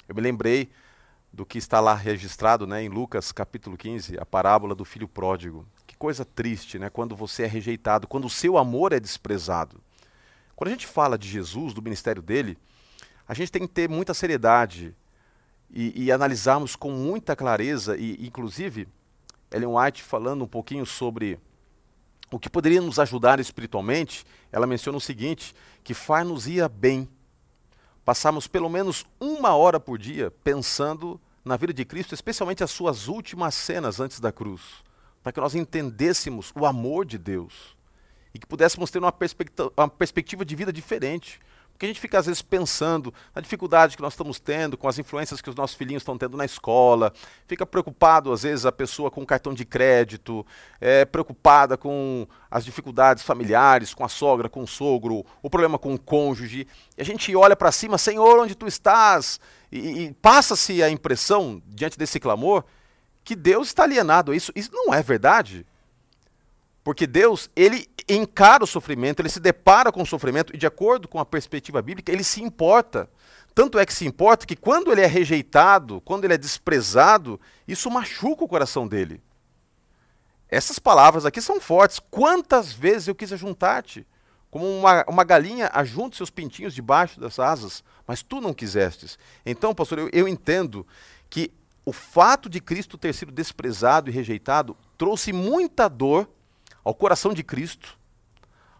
Eu 0.07 0.15
me 0.15 0.21
lembrei 0.21 0.69
do 1.31 1.45
que 1.45 1.57
está 1.57 1.79
lá 1.79 1.93
registrado 1.93 2.65
né, 2.65 2.83
em 2.83 2.89
Lucas 2.89 3.31
capítulo 3.31 3.77
15, 3.77 4.17
a 4.19 4.25
parábola 4.25 4.73
do 4.73 4.85
filho 4.85 5.07
pródigo. 5.07 5.67
Que 5.85 5.95
coisa 5.95 6.25
triste, 6.25 6.79
né? 6.79 6.89
Quando 6.89 7.15
você 7.15 7.43
é 7.43 7.47
rejeitado, 7.47 8.07
quando 8.07 8.25
o 8.25 8.29
seu 8.29 8.57
amor 8.57 8.93
é 8.93 8.99
desprezado. 8.99 9.81
Quando 10.55 10.69
a 10.69 10.71
gente 10.71 10.87
fala 10.87 11.17
de 11.17 11.27
Jesus, 11.27 11.73
do 11.73 11.81
ministério 11.81 12.21
dele, 12.21 12.57
a 13.27 13.33
gente 13.33 13.51
tem 13.51 13.61
que 13.61 13.73
ter 13.73 13.89
muita 13.89 14.13
seriedade 14.13 14.95
e, 15.69 16.05
e 16.05 16.11
analisarmos 16.11 16.75
com 16.75 16.91
muita 16.91 17.35
clareza, 17.35 17.97
e 17.97 18.25
inclusive 18.25 18.87
Ellen 19.51 19.69
White 19.69 20.01
falando 20.01 20.43
um 20.43 20.47
pouquinho 20.47 20.85
sobre 20.85 21.39
o 22.31 22.39
que 22.39 22.49
poderia 22.49 22.81
nos 22.81 22.99
ajudar 22.99 23.39
espiritualmente, 23.39 24.25
ela 24.51 24.67
menciona 24.67 24.97
o 24.97 25.01
seguinte, 25.01 25.55
que 25.83 25.93
faz-nos 25.93 26.47
ia 26.47 26.67
bem 26.67 27.07
passarmos 28.07 28.47
pelo 28.47 28.69
menos 28.69 29.05
uma 29.19 29.53
hora 29.53 29.81
por 29.81 29.97
dia 29.97 30.31
pensando 30.41 31.19
na 31.43 31.57
vida 31.57 31.73
de 31.73 31.83
Cristo, 31.83 32.15
especialmente 32.15 32.63
as 32.63 32.71
suas 32.71 33.09
últimas 33.09 33.53
cenas 33.53 33.99
antes 33.99 34.21
da 34.21 34.31
cruz, 34.31 34.61
para 35.21 35.33
que 35.33 35.41
nós 35.41 35.55
entendêssemos 35.55 36.53
o 36.55 36.65
amor 36.65 37.05
de 37.05 37.17
Deus 37.17 37.75
e 38.33 38.39
que 38.39 38.47
pudéssemos 38.47 38.89
ter 38.89 38.99
uma 38.99 39.11
perspectiva, 39.11 39.73
uma 39.75 39.89
perspectiva 39.89 40.45
de 40.45 40.55
vida 40.55 40.71
diferente. 40.71 41.41
Porque 41.77 41.85
a 41.85 41.89
gente 41.89 41.99
fica 41.99 42.17
às 42.17 42.25
vezes 42.25 42.41
pensando 42.41 43.13
na 43.35 43.39
dificuldade 43.39 43.95
que 43.95 44.01
nós 44.01 44.13
estamos 44.13 44.39
tendo, 44.39 44.75
com 44.75 44.87
as 44.87 44.97
influências 44.97 45.41
que 45.41 45.49
os 45.49 45.55
nossos 45.55 45.77
filhinhos 45.77 46.01
estão 46.01 46.17
tendo 46.17 46.35
na 46.35 46.43
escola, 46.43 47.13
fica 47.47 47.67
preocupado 47.67 48.33
às 48.33 48.41
vezes 48.41 48.65
a 48.65 48.71
pessoa 48.71 49.11
com 49.11 49.23
cartão 49.23 49.53
de 49.53 49.63
crédito, 49.63 50.43
é, 50.81 51.05
preocupada 51.05 51.77
com 51.77 52.27
as 52.49 52.65
dificuldades 52.65 53.21
familiares, 53.21 53.93
com 53.93 54.03
a 54.03 54.09
sogra, 54.09 54.49
com 54.49 54.63
o 54.63 54.67
sogro, 54.67 55.23
o 55.39 55.51
problema 55.51 55.77
com 55.77 55.93
o 55.93 55.99
cônjuge. 55.99 56.67
E 56.97 57.01
a 57.01 57.05
gente 57.05 57.35
olha 57.35 57.55
para 57.55 57.71
cima, 57.71 57.99
Senhor, 57.99 58.39
onde 58.39 58.55
tu 58.55 58.65
estás? 58.65 59.39
E, 59.71 60.05
e 60.05 60.13
passa-se 60.15 60.81
a 60.81 60.89
impressão, 60.89 61.61
diante 61.67 61.95
desse 61.95 62.19
clamor, 62.19 62.63
que 63.23 63.35
Deus 63.35 63.67
está 63.67 63.83
alienado 63.83 64.31
a 64.31 64.35
isso. 64.35 64.51
Isso 64.55 64.71
não 64.73 64.91
é 64.91 65.03
verdade. 65.03 65.63
Porque 66.87 67.05
Deus, 67.05 67.49
ele 67.53 67.85
encara 68.07 68.63
o 68.63 68.65
sofrimento, 68.65 69.19
ele 69.19 69.27
se 69.27 69.41
depara 69.41 69.91
com 69.91 70.01
o 70.01 70.05
sofrimento 70.05 70.55
e, 70.55 70.57
de 70.57 70.65
acordo 70.65 71.05
com 71.05 71.19
a 71.19 71.25
perspectiva 71.25 71.81
bíblica, 71.81 72.13
ele 72.13 72.23
se 72.23 72.41
importa. 72.41 73.09
Tanto 73.53 73.77
é 73.77 73.85
que 73.85 73.93
se 73.93 74.05
importa 74.05 74.45
que 74.45 74.55
quando 74.55 74.89
ele 74.89 75.01
é 75.01 75.05
rejeitado, 75.05 75.99
quando 75.99 76.23
ele 76.23 76.35
é 76.35 76.37
desprezado, 76.37 77.41
isso 77.67 77.91
machuca 77.91 78.45
o 78.45 78.47
coração 78.47 78.87
dele. 78.87 79.21
Essas 80.47 80.79
palavras 80.79 81.25
aqui 81.25 81.41
são 81.41 81.59
fortes. 81.59 81.99
Quantas 81.99 82.71
vezes 82.71 83.09
eu 83.09 83.15
quis 83.15 83.33
ajuntar-te? 83.33 84.07
Como 84.49 84.65
uma, 84.65 85.03
uma 85.09 85.25
galinha 85.25 85.69
ajunta 85.73 86.15
seus 86.15 86.29
pintinhos 86.29 86.73
debaixo 86.73 87.19
das 87.19 87.37
asas, 87.37 87.83
mas 88.07 88.23
tu 88.23 88.39
não 88.39 88.53
quisestes. 88.53 89.19
Então, 89.45 89.75
pastor, 89.75 89.99
eu, 89.99 90.09
eu 90.13 90.25
entendo 90.25 90.87
que 91.29 91.51
o 91.85 91.91
fato 91.91 92.47
de 92.47 92.61
Cristo 92.61 92.97
ter 92.97 93.13
sido 93.13 93.33
desprezado 93.33 94.09
e 94.09 94.13
rejeitado 94.13 94.77
trouxe 94.97 95.33
muita 95.33 95.89
dor 95.89 96.29
ao 96.87 96.95
coração 96.95 97.33
de 97.33 97.43
Cristo, 97.43 97.99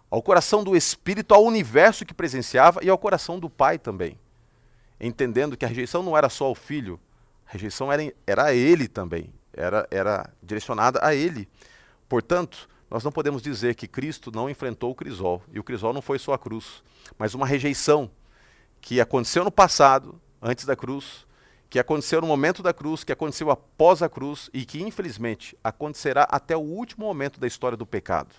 ao 0.10 0.22
coração 0.22 0.63
do 0.63 0.78
Espírito, 0.78 1.34
ao 1.34 1.43
universo 1.43 2.06
que 2.06 2.13
presenciava 2.13 2.82
e 2.82 2.89
ao 2.89 2.98
coração 2.98 3.38
do 3.38 3.50
Pai 3.50 3.78
também. 3.78 4.17
Entendendo 4.98 5.58
que 5.58 5.65
a 5.65 5.67
rejeição 5.67 6.02
não 6.02 6.17
era 6.17 6.30
só 6.30 6.46
ao 6.46 6.56
filho, 6.56 6.98
a 7.46 7.52
rejeição 7.52 7.91
era, 7.91 8.13
era 8.26 8.46
a 8.46 8.54
ele 8.54 8.88
também, 8.88 9.30
era, 9.52 9.86
era 9.91 10.30
direcionada 10.41 11.06
a 11.06 11.13
ele. 11.13 11.50
Portanto, 12.08 12.70
nós 12.89 13.04
não 13.04 13.12
podemos 13.12 13.41
dizer 13.41 13.76
que 13.76 13.89
Cristo 13.89 14.32
não 14.32 14.50
enfrentou 14.50 14.91
o 14.91 14.96
crisol, 14.96 15.43
e 15.52 15.60
o 15.60 15.63
crisol 15.63 15.91
não 15.91 16.02
foi 16.02 16.17
só 16.17 16.32
a 16.32 16.39
cruz, 16.39 16.82
mas 17.20 17.34
uma 17.34 17.46
rejeição 17.46 18.10
que 18.80 19.02
aconteceu 19.02 19.43
no 19.43 19.52
passado, 19.52 20.17
antes 20.41 20.63
da 20.63 20.78
cruz, 20.78 21.27
que 21.70 21.80
aconteceu 21.80 22.22
no 22.22 22.28
momento 22.28 22.64
da 22.64 22.74
cruz, 22.74 23.04
que 23.04 23.12
aconteceu 23.12 23.52
após 23.52 24.02
a 24.02 24.10
cruz 24.10 24.50
e 24.54 24.66
que, 24.66 24.82
infelizmente, 24.82 25.58
acontecerá 25.64 26.24
até 26.24 26.56
o 26.56 26.62
último 26.62 27.06
momento 27.06 27.40
da 27.40 27.48
história 27.48 27.78
do 27.78 27.86
pecado. 27.86 28.34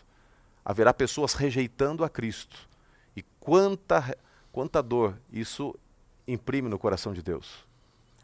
Haverá 0.64 0.94
pessoas 0.94 1.34
rejeitando 1.34 2.04
a 2.04 2.08
Cristo. 2.08 2.68
E 3.14 3.22
quanta, 3.40 4.16
quanta 4.50 4.82
dor 4.82 5.18
isso 5.32 5.74
imprime 6.26 6.68
no 6.68 6.78
coração 6.78 7.12
de 7.12 7.22
Deus. 7.22 7.66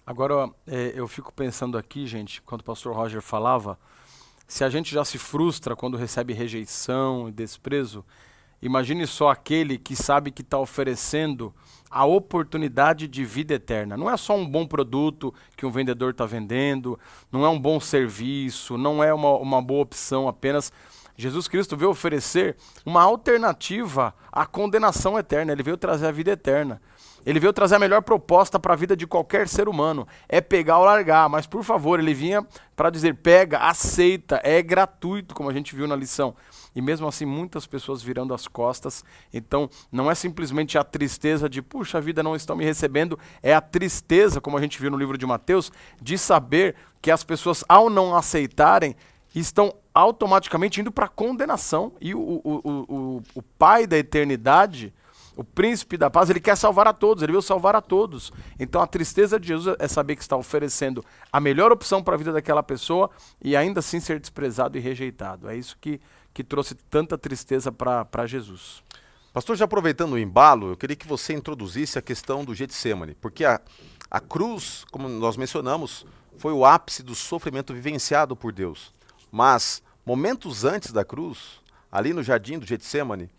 Agora, 0.07 0.51
é, 0.67 0.93
eu 0.95 1.09
fico 1.09 1.33
pensando 1.33 1.79
aqui, 1.79 2.07
gente, 2.07 2.43
quando 2.43 2.61
o 2.61 2.64
pastor 2.64 2.95
Roger 2.95 3.23
falava, 3.23 3.79
se 4.47 4.62
a 4.62 4.69
gente 4.69 4.93
já 4.93 5.05
se 5.05 5.17
frustra 5.17 5.75
quando 5.75 5.97
recebe 5.97 6.35
rejeição 6.35 7.29
e 7.29 7.33
desprezo, 7.33 8.05
imagine 8.66 9.07
só 9.07 9.29
aquele 9.29 9.79
que 9.79 9.94
sabe 9.94 10.31
que 10.31 10.42
está 10.42 10.59
oferecendo 10.59 11.55
a 11.90 12.05
oportunidade 12.05 13.07
de 13.07 13.24
vida 13.24 13.55
eterna. 13.55 13.96
Não 13.96 14.11
é 14.11 14.16
só 14.16 14.35
um 14.35 14.46
bom 14.46 14.66
produto 14.66 15.33
que 15.57 15.64
um 15.64 15.70
vendedor 15.70 16.11
está 16.11 16.27
vendendo, 16.27 16.98
não 17.31 17.44
é 17.44 17.48
um 17.48 17.59
bom 17.59 17.79
serviço, 17.79 18.77
não 18.77 19.05
é 19.05 19.14
uma, 19.14 19.37
uma 19.37 19.62
boa 19.62 19.83
opção 19.83 20.27
apenas. 20.27 20.72
Jesus 21.16 21.46
Cristo 21.46 21.77
veio 21.77 21.90
oferecer 21.90 22.57
uma 22.85 23.03
alternativa 23.03 24.12
à 24.33 24.44
condenação 24.44 25.16
eterna, 25.16 25.53
ele 25.53 25.62
veio 25.62 25.77
trazer 25.77 26.07
a 26.07 26.12
vida 26.12 26.33
eterna. 26.33 26.81
Ele 27.24 27.40
veio 27.40 27.53
trazer 27.53 27.77
a 27.77 27.79
melhor 27.79 28.03
proposta 28.03 28.59
para 28.59 28.74
a 28.74 28.77
vida 28.77 28.94
de 28.94 29.07
qualquer 29.07 29.48
ser 29.48 29.66
humano. 29.66 30.07
É 30.29 30.42
pegar 30.42 30.79
ou 30.79 30.85
largar. 30.85 31.27
Mas, 31.31 31.46
por 31.46 31.64
favor, 31.64 31.98
ele 31.98 32.12
vinha 32.12 32.46
para 32.77 32.90
dizer: 32.90 33.14
pega, 33.14 33.61
aceita, 33.61 34.42
é 34.44 34.61
gratuito, 34.61 35.35
como 35.35 35.48
a 35.48 35.53
gente 35.53 35.74
viu 35.74 35.87
na 35.87 35.96
lição 35.96 36.35
e 36.74 36.82
mesmo 36.82 37.06
assim 37.06 37.24
muitas 37.24 37.66
pessoas 37.66 38.02
virando 38.02 38.34
as 38.34 38.48
costas. 38.48 39.04
Então, 39.32 39.68
não 39.90 40.10
é 40.10 40.14
simplesmente 40.14 40.76
a 40.76 40.84
tristeza 40.84 41.48
de, 41.48 41.62
puxa, 41.62 41.98
a 41.98 42.00
vida 42.00 42.22
não 42.22 42.34
estão 42.34 42.56
me 42.56 42.64
recebendo, 42.64 43.18
é 43.42 43.54
a 43.54 43.60
tristeza, 43.60 44.40
como 44.40 44.56
a 44.56 44.60
gente 44.60 44.80
viu 44.80 44.90
no 44.90 44.96
livro 44.96 45.16
de 45.16 45.26
Mateus, 45.26 45.70
de 46.00 46.18
saber 46.18 46.74
que 47.00 47.10
as 47.10 47.22
pessoas, 47.22 47.64
ao 47.68 47.90
não 47.90 48.16
aceitarem, 48.16 48.96
estão 49.34 49.74
automaticamente 49.92 50.80
indo 50.80 50.90
para 50.90 51.08
condenação. 51.08 51.92
E 52.00 52.14
o, 52.14 52.18
o, 52.18 52.60
o, 52.64 53.22
o, 53.34 53.42
Pai 53.42 53.87
da 53.87 53.96
eternidade, 53.96 54.92
o 55.37 55.44
príncipe 55.44 55.96
da 55.96 56.08
paz, 56.10 56.30
ele 56.30 56.40
quer 56.40 56.56
salvar 56.56 56.87
a 56.87 56.92
todos, 56.92 57.22
ele 57.22 57.32
veio 57.32 57.42
salvar 57.42 57.74
a 57.76 57.80
todos. 57.80 58.32
Então 58.58 58.80
a 58.80 58.87
tristeza 58.87 59.38
de 59.38 59.48
Jesus 59.48 59.76
é 59.78 59.88
saber 59.88 60.16
que 60.16 60.22
está 60.22 60.37
oferecendo 60.37 61.04
a 61.32 61.40
melhor 61.40 61.72
opção 61.72 62.02
para 62.02 62.14
a 62.14 62.18
vida 62.18 62.32
daquela 62.32 62.62
pessoa 62.62 63.10
e 63.42 63.56
ainda 63.56 63.80
assim 63.80 64.00
ser 64.00 64.20
desprezado 64.20 64.78
e 64.78 64.80
rejeitado. 64.80 65.48
É 65.48 65.56
isso 65.56 65.76
que, 65.80 66.00
que 66.35 66.42
trouxe 66.42 66.75
tanta 66.75 67.16
tristeza 67.16 67.70
para 67.70 68.27
Jesus. 68.27 68.83
Pastor, 69.33 69.57
já 69.57 69.64
aproveitando 69.64 70.12
o 70.12 70.18
embalo, 70.18 70.70
eu 70.70 70.77
queria 70.77 70.97
que 70.97 71.07
você 71.07 71.33
introduzisse 71.33 71.99
a 71.99 72.03
questão 72.03 72.44
do 72.44 72.55
Getsemane, 72.55 73.14
porque 73.20 73.44
a, 73.44 73.61
a 74.11 74.20
cruz, 74.20 74.85
como 74.90 75.09
nós 75.09 75.37
mencionamos, 75.37 76.05
foi 76.37 76.53
o 76.53 76.64
ápice 76.64 77.03
do 77.03 77.14
sofrimento 77.14 77.73
vivenciado 77.73 78.37
por 78.37 78.53
Deus. 78.53 78.92
Mas, 79.31 79.83
momentos 80.05 80.64
antes 80.64 80.92
da 80.92 81.05
cruz, 81.05 81.61
ali 81.90 82.12
no 82.12 82.23
jardim 82.23 82.59
do 82.59 82.66
Getsemane, 82.66 83.31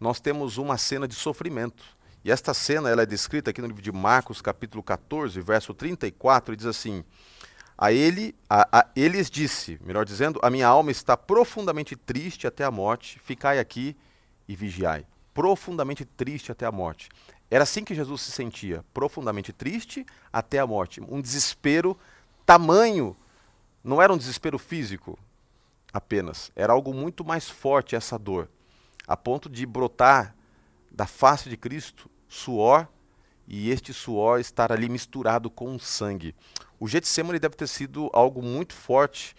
nós 0.00 0.20
temos 0.20 0.56
uma 0.56 0.78
cena 0.78 1.08
de 1.08 1.14
sofrimento. 1.14 1.84
E 2.24 2.30
esta 2.30 2.52
cena 2.54 2.90
ela 2.90 3.02
é 3.02 3.06
descrita 3.06 3.50
aqui 3.50 3.60
no 3.60 3.68
livro 3.68 3.82
de 3.82 3.92
Marcos, 3.92 4.40
capítulo 4.40 4.82
14, 4.82 5.40
verso 5.40 5.72
34, 5.74 6.54
e 6.54 6.56
diz 6.56 6.66
assim: 6.66 7.04
A 7.78 7.92
ele, 7.92 8.34
a, 8.48 8.80
a, 8.80 8.86
eles 8.96 9.28
disse, 9.28 9.78
melhor 9.84 10.04
dizendo, 10.04 10.40
a 10.42 10.48
minha 10.48 10.66
alma 10.66 10.90
está 10.90 11.16
profundamente 11.16 11.94
triste 11.94 12.46
até 12.46 12.64
a 12.64 12.70
morte, 12.70 13.18
ficai 13.18 13.58
aqui 13.58 13.94
e 14.48 14.56
vigiai. 14.56 15.06
Profundamente 15.34 16.04
triste 16.04 16.50
até 16.50 16.64
a 16.64 16.72
morte. 16.72 17.10
Era 17.50 17.64
assim 17.64 17.84
que 17.84 17.94
Jesus 17.94 18.22
se 18.22 18.32
sentia, 18.32 18.84
profundamente 18.94 19.52
triste 19.52 20.06
até 20.32 20.58
a 20.58 20.66
morte. 20.66 21.00
Um 21.00 21.20
desespero 21.20 21.96
tamanho. 22.46 23.16
Não 23.84 24.00
era 24.00 24.12
um 24.12 24.16
desespero 24.16 24.58
físico 24.58 25.18
apenas, 25.92 26.50
era 26.54 26.72
algo 26.72 26.92
muito 26.92 27.24
mais 27.24 27.48
forte 27.48 27.96
essa 27.96 28.18
dor, 28.18 28.48
a 29.06 29.16
ponto 29.16 29.48
de 29.48 29.64
brotar 29.64 30.34
da 30.90 31.06
face 31.06 31.48
de 31.48 31.56
Cristo 31.56 32.10
suor 32.28 32.88
e 33.46 33.70
este 33.70 33.92
suor 33.92 34.40
estar 34.40 34.72
ali 34.72 34.88
misturado 34.88 35.48
com 35.48 35.78
sangue. 35.78 36.34
O 36.78 36.86
Getsemane 36.86 37.38
deve 37.38 37.56
ter 37.56 37.66
sido 37.66 38.10
algo 38.12 38.42
muito 38.42 38.74
forte 38.74 39.34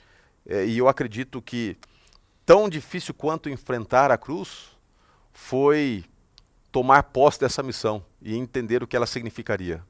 eh, 0.46 0.66
e 0.66 0.78
eu 0.78 0.88
acredito 0.88 1.42
que 1.42 1.78
tão 2.46 2.70
difícil 2.70 3.14
quanto 3.14 3.50
enfrentar 3.50 4.12
a 4.12 4.18
cruz 4.18 4.78
foi 5.32 6.06
tomar 6.72 7.04
posse 7.04 7.40
dessa 7.40 7.62
missão 7.62 8.04
e 8.22 8.36
entender 8.36 8.82
o 8.82 8.88
que 8.88 8.96
ela 8.96 9.06
significaria. 9.06 9.84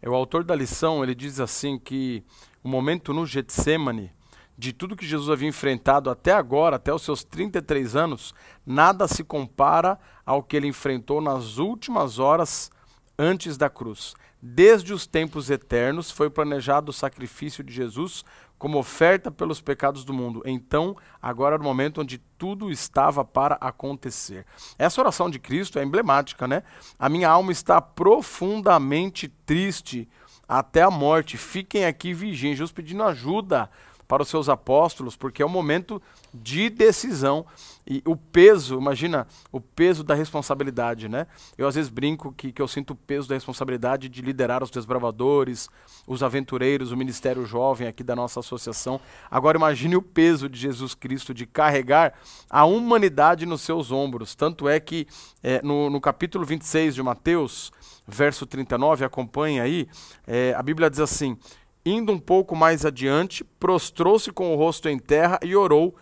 É, 0.00 0.08
o 0.08 0.14
autor 0.14 0.44
da 0.44 0.54
lição, 0.54 1.02
ele 1.02 1.14
diz 1.14 1.38
assim 1.40 1.78
que 1.78 2.24
o 2.62 2.68
momento 2.68 3.12
no 3.12 3.26
Getsemane, 3.26 4.12
de 4.56 4.72
tudo 4.72 4.96
que 4.96 5.06
Jesus 5.06 5.30
havia 5.30 5.48
enfrentado 5.48 6.10
até 6.10 6.32
agora, 6.32 6.76
até 6.76 6.92
os 6.92 7.02
seus 7.02 7.24
33 7.24 7.96
anos, 7.96 8.34
nada 8.64 9.08
se 9.08 9.24
compara 9.24 9.98
ao 10.24 10.42
que 10.42 10.56
ele 10.56 10.66
enfrentou 10.66 11.20
nas 11.20 11.58
últimas 11.58 12.18
horas 12.18 12.70
antes 13.18 13.56
da 13.56 13.70
cruz. 13.70 14.14
Desde 14.44 14.92
os 14.92 15.06
tempos 15.06 15.50
eternos 15.50 16.10
foi 16.10 16.28
planejado 16.28 16.90
o 16.90 16.92
sacrifício 16.92 17.62
de 17.62 17.72
Jesus 17.72 18.24
como 18.58 18.76
oferta 18.78 19.30
pelos 19.30 19.60
pecados 19.60 20.04
do 20.04 20.12
mundo. 20.12 20.42
Então, 20.44 20.96
agora 21.20 21.54
era 21.54 21.62
o 21.62 21.64
momento 21.64 22.00
onde 22.00 22.18
tudo 22.18 22.70
estava 22.70 23.24
para 23.24 23.56
acontecer. 23.60 24.44
Essa 24.76 25.00
oração 25.00 25.30
de 25.30 25.38
Cristo 25.38 25.78
é 25.78 25.84
emblemática, 25.84 26.48
né? 26.48 26.64
A 26.98 27.08
minha 27.08 27.28
alma 27.28 27.52
está 27.52 27.80
profundamente 27.80 29.28
triste 29.28 30.08
até 30.48 30.82
a 30.82 30.90
morte. 30.90 31.36
Fiquem 31.36 31.84
aqui 31.86 32.12
vigiem. 32.12 32.54
Jesus 32.54 32.72
pedindo 32.72 33.02
ajuda 33.04 33.70
para 34.06 34.22
os 34.22 34.28
seus 34.28 34.48
apóstolos, 34.48 35.16
porque 35.16 35.42
é 35.42 35.46
um 35.46 35.50
momento 35.50 36.00
de 36.32 36.68
decisão. 36.68 37.44
E 37.86 38.02
o 38.06 38.14
peso, 38.14 38.78
imagina 38.78 39.26
o 39.50 39.60
peso 39.60 40.04
da 40.04 40.14
responsabilidade, 40.14 41.08
né? 41.08 41.26
Eu 41.58 41.66
às 41.66 41.74
vezes 41.74 41.90
brinco 41.90 42.32
que, 42.32 42.52
que 42.52 42.62
eu 42.62 42.68
sinto 42.68 42.92
o 42.92 42.96
peso 42.96 43.28
da 43.28 43.34
responsabilidade 43.34 44.08
de 44.08 44.22
liderar 44.22 44.62
os 44.62 44.70
desbravadores, 44.70 45.68
os 46.06 46.22
aventureiros, 46.22 46.92
o 46.92 46.96
ministério 46.96 47.44
jovem 47.44 47.88
aqui 47.88 48.04
da 48.04 48.14
nossa 48.14 48.40
associação. 48.40 49.00
Agora 49.30 49.58
imagine 49.58 49.96
o 49.96 50.02
peso 50.02 50.48
de 50.48 50.58
Jesus 50.58 50.94
Cristo 50.94 51.34
de 51.34 51.44
carregar 51.44 52.14
a 52.48 52.64
humanidade 52.64 53.46
nos 53.46 53.62
seus 53.62 53.90
ombros. 53.90 54.34
Tanto 54.34 54.68
é 54.68 54.78
que 54.78 55.06
é, 55.42 55.60
no, 55.62 55.90
no 55.90 56.00
capítulo 56.00 56.44
26 56.44 56.94
de 56.94 57.02
Mateus, 57.02 57.72
verso 58.06 58.46
39, 58.46 59.04
acompanha 59.04 59.62
aí, 59.62 59.88
é, 60.26 60.54
a 60.56 60.62
Bíblia 60.62 60.90
diz 60.90 61.00
assim 61.00 61.36
Indo 61.84 62.12
um 62.12 62.18
pouco 62.18 62.54
mais 62.54 62.84
adiante, 62.84 63.44
prostrou-se 63.58 64.30
com 64.30 64.52
o 64.52 64.56
rosto 64.56 64.88
em 64.88 64.98
terra 64.98 65.38
e 65.42 65.56
orou. 65.56 65.96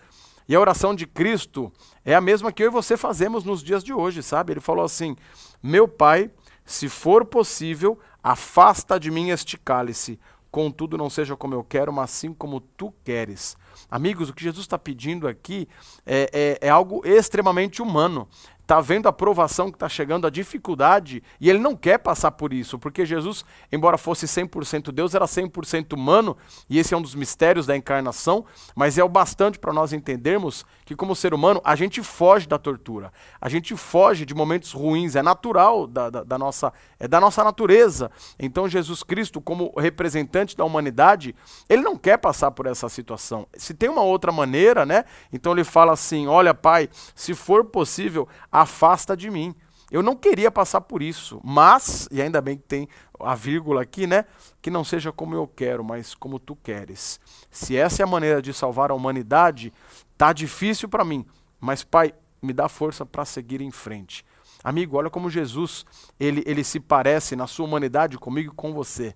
E 0.48 0.54
a 0.54 0.60
oração 0.60 0.94
de 0.94 1.06
Cristo 1.06 1.72
é 2.04 2.14
a 2.14 2.20
mesma 2.20 2.52
que 2.52 2.62
eu 2.62 2.66
e 2.66 2.70
você 2.70 2.96
fazemos 2.96 3.44
nos 3.44 3.62
dias 3.62 3.84
de 3.84 3.92
hoje, 3.92 4.22
sabe? 4.22 4.52
Ele 4.52 4.60
falou 4.60 4.84
assim: 4.84 5.16
Meu 5.62 5.86
Pai, 5.86 6.30
se 6.64 6.88
for 6.88 7.24
possível, 7.24 7.98
afasta 8.22 8.98
de 8.98 9.10
mim 9.10 9.30
este 9.30 9.56
cálice. 9.56 10.18
Contudo, 10.50 10.98
não 10.98 11.08
seja 11.08 11.36
como 11.36 11.54
eu 11.54 11.62
quero, 11.62 11.92
mas 11.92 12.10
assim 12.10 12.34
como 12.34 12.60
tu 12.60 12.92
queres. 13.04 13.56
Amigos, 13.88 14.28
o 14.28 14.34
que 14.34 14.42
Jesus 14.42 14.64
está 14.64 14.76
pedindo 14.76 15.28
aqui 15.28 15.68
é, 16.04 16.58
é, 16.60 16.66
é, 16.66 16.68
algo 16.68 17.02
extremamente 17.06 17.80
humano 17.80 18.28
está 18.70 18.80
vendo 18.80 19.09
a 19.09 19.12
provação 19.12 19.68
que 19.68 19.74
está 19.74 19.88
chegando, 19.88 20.28
a 20.28 20.30
dificuldade, 20.30 21.24
e 21.40 21.50
ele 21.50 21.59
não 21.59 21.74
quer 21.74 21.98
passar 21.98 22.30
por 22.30 22.52
isso, 22.52 22.78
porque 22.78 23.04
Jesus, 23.04 23.44
embora 23.72 23.98
fosse 23.98 24.26
100% 24.26 24.92
Deus, 24.92 25.12
era 25.12 25.24
100% 25.24 25.92
humano, 25.92 26.37
e 26.68 26.78
esse 26.78 26.94
é 26.94 26.96
um 26.96 27.02
dos 27.02 27.16
mistérios 27.16 27.66
da 27.66 27.76
encarnação, 27.76 28.44
mas 28.76 28.96
é 28.96 29.02
o 29.02 29.09
bastante 29.09 29.59
para 29.59 29.72
nós 29.72 29.92
entendermos 29.92 30.64
que, 30.85 30.94
como 30.94 31.16
ser 31.16 31.35
humano, 31.35 31.61
a 31.64 31.74
gente 31.74 32.00
foge 32.00 32.46
da 32.46 32.59
tortura, 32.59 33.12
a 33.40 33.48
gente 33.48 33.76
foge 33.76 34.24
de 34.24 34.37
momentos 34.37 34.70
ruins, 34.70 35.16
é 35.16 35.22
natural 35.22 35.88
da, 35.88 36.09
da, 36.09 36.22
da 36.22 36.38
nossa, 36.38 36.72
é 37.00 37.09
da 37.09 37.20
nossa 37.20 37.42
natureza. 37.42 38.09
Então, 38.38 38.68
Jesus 38.68 39.02
Cristo, 39.02 39.40
como 39.40 39.72
representante 39.76 40.56
da 40.56 40.64
humanidade, 40.64 41.35
ele 41.68 41.83
não 41.83 41.96
quer 41.96 42.18
passar 42.18 42.52
por 42.52 42.66
essa 42.66 42.88
situação. 42.88 43.48
Se 43.54 43.74
tem 43.74 43.88
uma 43.88 44.02
outra 44.02 44.30
maneira, 44.30 44.87
né? 44.87 45.04
Então 45.33 45.50
ele 45.52 45.64
fala 45.64 45.92
assim: 45.92 46.28
olha, 46.28 46.54
Pai, 46.54 46.88
se 47.14 47.35
for 47.35 47.64
possível, 47.64 48.28
afasta 48.61 49.16
de 49.16 49.31
mim. 49.31 49.55
Eu 49.90 50.03
não 50.03 50.14
queria 50.14 50.51
passar 50.51 50.81
por 50.83 51.03
isso, 51.03 51.40
mas, 51.42 52.09
e 52.12 52.23
ainda 52.23 52.40
bem 52.40 52.57
que 52.57 52.62
tem 52.62 52.88
a 53.18 53.35
vírgula 53.35 53.83
aqui, 53.83 54.07
né? 54.07 54.25
Que 54.62 54.70
não 54.70 54.85
seja 54.85 55.11
como 55.11 55.35
eu 55.35 55.49
quero, 55.49 55.83
mas 55.83 56.14
como 56.14 56.38
tu 56.38 56.55
queres. 56.55 57.18
Se 57.51 57.77
essa 57.77 58.03
é 58.03 58.05
a 58.05 58.09
maneira 58.09 58.40
de 58.40 58.53
salvar 58.53 58.92
a 58.92 58.94
humanidade, 58.94 59.73
tá 60.16 60.33
difícil 60.33 60.88
para 60.88 61.05
mim, 61.05 61.27
mas 61.61 61.83
Pai, 61.83 62.14
me 62.40 62.53
dá 62.53 62.68
força 62.68 63.05
para 63.05 63.25
seguir 63.25 63.61
em 63.61 63.70
frente. 63.73 64.25
Amigo, 64.62 64.96
olha 64.96 65.11
como 65.11 65.29
Jesus, 65.29 65.85
ele, 66.18 66.44
ele 66.46 66.62
se 66.62 66.79
parece 66.79 67.35
na 67.35 67.46
sua 67.46 67.66
humanidade 67.66 68.16
comigo 68.16 68.53
e 68.53 68.57
com 68.57 68.73
você 68.73 69.14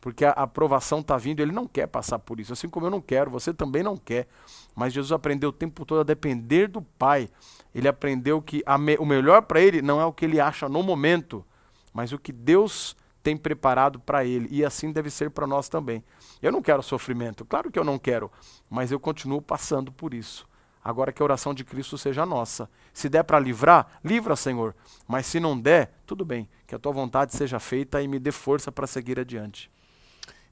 porque 0.00 0.24
a 0.24 0.30
aprovação 0.30 1.00
está 1.00 1.16
vindo, 1.16 1.40
ele 1.40 1.52
não 1.52 1.66
quer 1.66 1.86
passar 1.86 2.18
por 2.18 2.38
isso. 2.38 2.52
Assim 2.52 2.68
como 2.68 2.86
eu 2.86 2.90
não 2.90 3.00
quero, 3.00 3.30
você 3.30 3.52
também 3.52 3.82
não 3.82 3.96
quer. 3.96 4.28
Mas 4.74 4.92
Jesus 4.92 5.12
aprendeu 5.12 5.48
o 5.48 5.52
tempo 5.52 5.84
todo 5.84 6.00
a 6.00 6.04
depender 6.04 6.68
do 6.68 6.82
Pai. 6.82 7.28
Ele 7.74 7.88
aprendeu 7.88 8.40
que 8.40 8.62
me, 8.78 8.96
o 8.96 9.04
melhor 9.04 9.42
para 9.42 9.60
ele 9.60 9.82
não 9.82 10.00
é 10.00 10.04
o 10.04 10.12
que 10.12 10.24
ele 10.24 10.40
acha 10.40 10.68
no 10.68 10.82
momento, 10.82 11.44
mas 11.92 12.12
o 12.12 12.18
que 12.18 12.32
Deus 12.32 12.96
tem 13.22 13.36
preparado 13.36 13.98
para 13.98 14.24
ele. 14.24 14.48
E 14.50 14.64
assim 14.64 14.92
deve 14.92 15.10
ser 15.10 15.30
para 15.30 15.46
nós 15.46 15.68
também. 15.68 16.04
Eu 16.40 16.52
não 16.52 16.62
quero 16.62 16.82
sofrimento, 16.82 17.44
claro 17.44 17.72
que 17.72 17.78
eu 17.78 17.84
não 17.84 17.98
quero, 17.98 18.30
mas 18.70 18.92
eu 18.92 19.00
continuo 19.00 19.42
passando 19.42 19.90
por 19.90 20.14
isso. 20.14 20.46
Agora 20.84 21.10
que 21.10 21.20
a 21.20 21.24
oração 21.24 21.52
de 21.52 21.64
Cristo 21.64 21.98
seja 21.98 22.24
nossa. 22.24 22.70
Se 22.92 23.08
der 23.08 23.24
para 23.24 23.40
livrar, 23.40 23.98
livra, 24.04 24.36
Senhor. 24.36 24.72
Mas 25.08 25.26
se 25.26 25.40
não 25.40 25.58
der, 25.58 26.00
tudo 26.06 26.24
bem. 26.24 26.48
Que 26.64 26.76
a 26.76 26.78
tua 26.78 26.92
vontade 26.92 27.34
seja 27.34 27.58
feita 27.58 28.00
e 28.00 28.06
me 28.06 28.20
dê 28.20 28.30
força 28.30 28.70
para 28.70 28.86
seguir 28.86 29.18
adiante. 29.18 29.68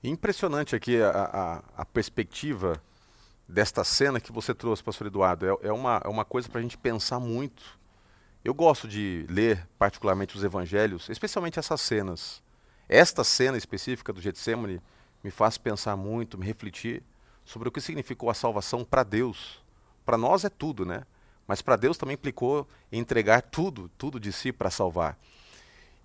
Impressionante 0.06 0.76
aqui 0.76 1.00
a, 1.00 1.08
a, 1.08 1.62
a, 1.78 1.84
perspectiva 1.86 2.78
desta 3.48 3.82
cena 3.82 4.20
que 4.20 4.30
você 4.30 4.54
trouxe, 4.54 4.84
pastor 4.84 5.06
Eduardo. 5.06 5.46
É, 5.46 5.68
é 5.68 5.72
uma, 5.72 5.98
é 6.04 6.08
uma 6.08 6.26
coisa 6.26 6.46
para 6.46 6.58
a 6.58 6.62
gente 6.62 6.76
pensar 6.76 7.18
muito. 7.18 7.78
Eu 8.44 8.52
gosto 8.52 8.86
de 8.86 9.24
ler 9.30 9.66
particularmente 9.78 10.36
os 10.36 10.44
evangelhos, 10.44 11.08
especialmente 11.08 11.58
essas 11.58 11.80
cenas. 11.80 12.42
Esta 12.86 13.24
cena 13.24 13.56
específica 13.56 14.12
do 14.12 14.20
Getsemane 14.20 14.78
me 15.22 15.30
faz 15.30 15.56
pensar 15.56 15.96
muito, 15.96 16.36
me 16.36 16.44
refletir 16.44 17.02
sobre 17.42 17.70
o 17.70 17.72
que 17.72 17.80
significou 17.80 18.28
a 18.28 18.34
salvação 18.34 18.84
para 18.84 19.04
Deus. 19.04 19.64
Para 20.04 20.18
nós 20.18 20.44
é 20.44 20.50
tudo, 20.50 20.84
né? 20.84 21.04
Mas 21.48 21.62
para 21.62 21.76
Deus 21.76 21.96
também 21.96 22.12
implicou 22.12 22.68
entregar 22.92 23.40
tudo, 23.40 23.90
tudo 23.96 24.20
de 24.20 24.34
si 24.34 24.52
para 24.52 24.70
salvar. 24.70 25.16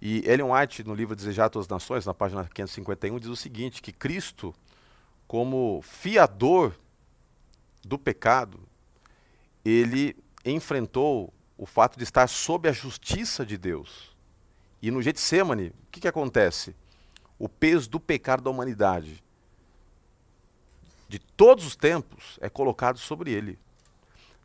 E 0.02 0.24
Ellen 0.26 0.52
White, 0.52 0.84
no 0.84 0.93
livro 0.93 1.16
Desejar 1.16 1.50
Todas 1.50 1.66
as 1.66 1.70
Nações, 1.70 2.06
na 2.06 2.14
página 2.14 2.43
551, 2.45 3.20
diz 3.20 3.30
o 3.30 3.36
seguinte, 3.36 3.82
que 3.82 3.91
Cristo, 3.91 4.56
como 5.28 5.82
fiador 5.82 6.74
do 7.84 7.97
pecado, 7.97 8.60
ele 9.64 10.16
enfrentou 10.45 11.34
o 11.58 11.66
fato 11.66 11.97
de 11.97 12.04
estar 12.04 12.28
sob 12.28 12.70
a 12.70 12.72
justiça 12.72 13.45
de 13.45 13.58
Deus. 13.58 14.16
E 14.82 14.89
no 14.89 15.02
Getsemane, 15.02 15.68
o 15.68 15.91
que, 15.91 16.00
que 16.00 16.08
acontece? 16.08 16.74
O 17.38 17.50
peso 17.50 17.89
do 17.89 18.00
pecado 18.00 18.43
da 18.43 18.50
humanidade, 18.50 19.22
de 21.10 21.20
todos 21.20 21.66
os 21.66 21.76
tempos, 21.76 22.38
é 22.39 22.50
colocado 22.50 22.97
sobre 22.97 23.32
ele. 23.32 23.60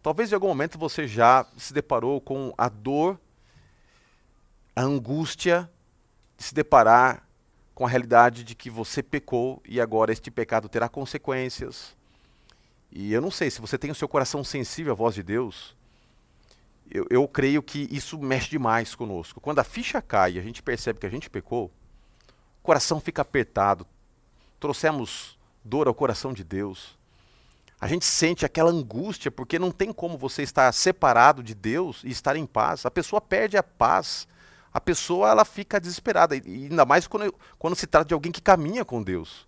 Talvez 0.03 0.33
em 0.33 0.35
algum 0.35 0.49
momento 0.49 0.79
você 0.79 1.07
já 1.07 1.47
se 1.57 1.73
deparou 1.73 2.21
com 2.21 2.53
a 2.59 2.69
dor, 2.69 3.19
a 4.75 4.83
angústia 4.83 5.71
de 6.37 6.45
se 6.45 6.55
deparar 6.55 7.27
com 7.75 7.85
a 7.85 7.89
realidade 7.89 8.45
de 8.45 8.55
que 8.55 8.71
você 8.71 9.03
pecou 9.03 9.63
e 9.67 9.81
agora 9.81 10.13
este 10.13 10.31
pecado 10.31 10.69
terá 10.69 10.89
consequências. 10.89 11.97
E 12.91 13.13
eu 13.13 13.21
não 13.21 13.31
sei, 13.31 13.51
se 13.51 13.61
você 13.61 13.77
tem 13.77 13.91
o 13.91 13.95
seu 13.95 14.09
coração 14.09 14.45
sensível 14.45 14.93
à 14.93 14.97
voz 14.97 15.15
de 15.15 15.23
Deus, 15.23 15.77
eu, 16.91 17.07
eu 17.11 17.27
creio 17.27 17.63
que 17.63 17.89
isso 17.91 18.19
mexe 18.19 18.51
demais 18.51 18.95
conosco. 18.95 19.41
Quando 19.41 19.59
a 19.59 19.65
ficha 19.65 20.01
cai 20.01 20.35
e 20.35 20.39
a 20.39 20.43
gente 20.43 20.63
percebe 20.63 21.01
que 21.01 21.07
a 21.07 21.11
gente 21.11 21.29
pecou, 21.29 21.67
o 22.61 22.63
coração 22.63 23.01
fica 23.01 23.23
apertado. 23.23 23.87
Trouxemos 24.61 25.39
dor 25.65 25.89
ao 25.89 25.95
coração 25.95 26.33
de 26.33 26.45
Deus. 26.45 26.97
A 27.81 27.89
gente 27.89 28.05
sente 28.05 28.47
aquela 28.47 28.71
angústia, 28.71 29.31
porque 29.31 29.59
não 29.59 29.71
tem 29.71 29.93
como 29.93 30.17
você 30.17 30.43
estar 30.43 30.73
separado 30.73 31.43
de 31.43 31.55
Deus 31.55 32.03
e 32.05 32.11
estar 32.11 32.37
em 32.37 32.47
paz. 32.47 32.87
A 32.87 32.91
pessoa 32.91 33.21
perde 33.21 33.57
a 33.57 33.63
paz. 33.63 34.29
A 34.75 34.81
pessoa 34.81 35.31
ela 35.31 35.45
fica 35.45 35.81
desesperada, 35.81 36.37
e 36.37 36.43
ainda 36.65 36.85
mais 36.85 37.07
quando, 37.07 37.33
quando 37.59 37.77
se 37.77 37.87
trata 37.87 38.09
de 38.09 38.15
alguém 38.15 38.33
que 38.33 38.43
caminha 38.43 38.85
com 38.85 39.01
Deus. 39.01 39.47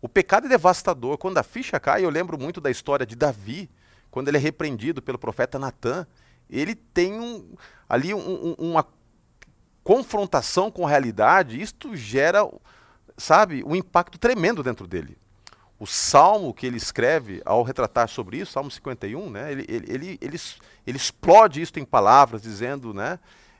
O 0.00 0.08
pecado 0.08 0.46
é 0.46 0.50
devastador. 0.50 1.18
Quando 1.18 1.38
a 1.38 1.42
ficha 1.42 1.80
cai, 1.80 2.04
eu 2.04 2.10
lembro 2.10 2.38
muito 2.38 2.60
da 2.60 2.70
história 2.70 3.06
de 3.06 3.16
Davi, 3.16 3.68
quando 4.10 4.28
ele 4.28 4.36
é 4.36 4.40
repreendido 4.40 5.02
pelo 5.02 5.18
profeta 5.18 5.58
Natan 5.58 6.06
ele 6.50 6.74
tem 6.74 7.20
um, 7.20 7.54
ali 7.88 8.14
um, 8.14 8.18
um, 8.18 8.54
uma 8.70 8.86
confrontação 9.84 10.70
com 10.70 10.86
a 10.86 10.90
realidade, 10.90 11.60
isto 11.60 11.94
gera, 11.94 12.48
sabe, 13.16 13.62
um 13.64 13.76
impacto 13.76 14.18
tremendo 14.18 14.62
dentro 14.62 14.86
dele. 14.86 15.16
O 15.78 15.86
salmo 15.86 16.52
que 16.52 16.66
ele 16.66 16.76
escreve 16.76 17.40
ao 17.44 17.62
retratar 17.62 18.08
sobre 18.08 18.38
isso, 18.38 18.52
Salmo 18.52 18.70
51, 18.70 19.30
né, 19.30 19.52
ele, 19.52 19.64
ele, 19.68 19.92
ele, 19.92 20.18
ele, 20.20 20.40
ele 20.86 20.96
explode 20.96 21.60
isso 21.60 21.78
em 21.78 21.84
palavras, 21.84 22.42
dizendo, 22.42 22.92
né, 22.92 23.18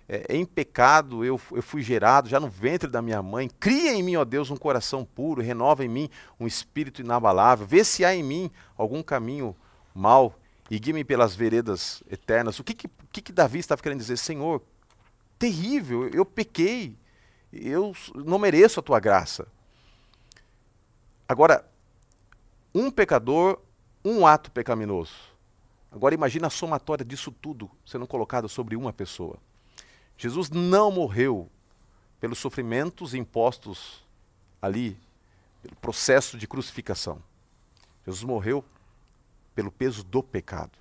é, 0.09 0.24
em 0.34 0.46
pecado 0.46 1.22
eu, 1.22 1.38
eu 1.52 1.62
fui 1.62 1.82
gerado, 1.82 2.28
já 2.28 2.40
no 2.40 2.48
ventre 2.48 2.88
da 2.88 3.02
minha 3.02 3.22
mãe. 3.22 3.50
Cria 3.61 3.92
em 3.92 4.02
mim, 4.02 4.16
ó 4.16 4.24
Deus, 4.24 4.50
um 4.50 4.56
coração 4.56 5.04
puro, 5.04 5.42
renova 5.42 5.84
em 5.84 5.88
mim 5.88 6.09
um 6.40 6.46
espírito 6.46 7.02
inabalável. 7.02 7.66
Vê 7.66 7.84
se 7.84 8.04
há 8.04 8.14
em 8.14 8.22
mim 8.22 8.50
algum 8.76 9.02
caminho 9.02 9.54
mau 9.94 10.34
e 10.70 10.78
guie-me 10.78 11.04
pelas 11.04 11.36
veredas 11.36 12.02
eternas. 12.11 12.59
O 12.59 12.64
que, 12.64 12.72
que, 12.72 12.88
que, 13.12 13.20
que 13.20 13.32
Davi 13.32 13.59
estava 13.59 13.82
querendo 13.82 13.98
dizer? 13.98 14.16
Senhor, 14.16 14.62
terrível, 15.38 16.09
eu 16.09 16.24
pequei, 16.24 16.96
eu 17.52 17.92
não 18.14 18.38
mereço 18.38 18.80
a 18.80 18.82
tua 18.82 18.98
graça. 18.98 19.46
Agora, 21.28 21.68
um 22.74 22.90
pecador, 22.90 23.61
um 24.02 24.26
ato 24.26 24.50
pecaminoso. 24.50 25.12
Agora 25.92 26.14
imagina 26.14 26.46
a 26.46 26.50
somatória 26.50 27.04
disso 27.04 27.30
tudo 27.30 27.70
sendo 27.84 28.06
colocado 28.06 28.48
sobre 28.48 28.74
uma 28.74 28.92
pessoa. 28.92 29.38
Jesus 30.19 30.51
não 30.51 30.91
morreu 30.91 31.49
pelos 32.21 32.39
sofrimentos 32.39 33.14
impostos 33.14 34.05
ali, 34.61 34.99
pelo 35.62 35.77
processo 35.77 36.37
de 36.37 36.49
crucificação. 36.49 37.23
Jesus 38.05 38.25
morreu 38.25 38.64
pelo 39.55 39.71
peso 39.71 40.03
do 40.03 40.21
pecado. 40.21 40.77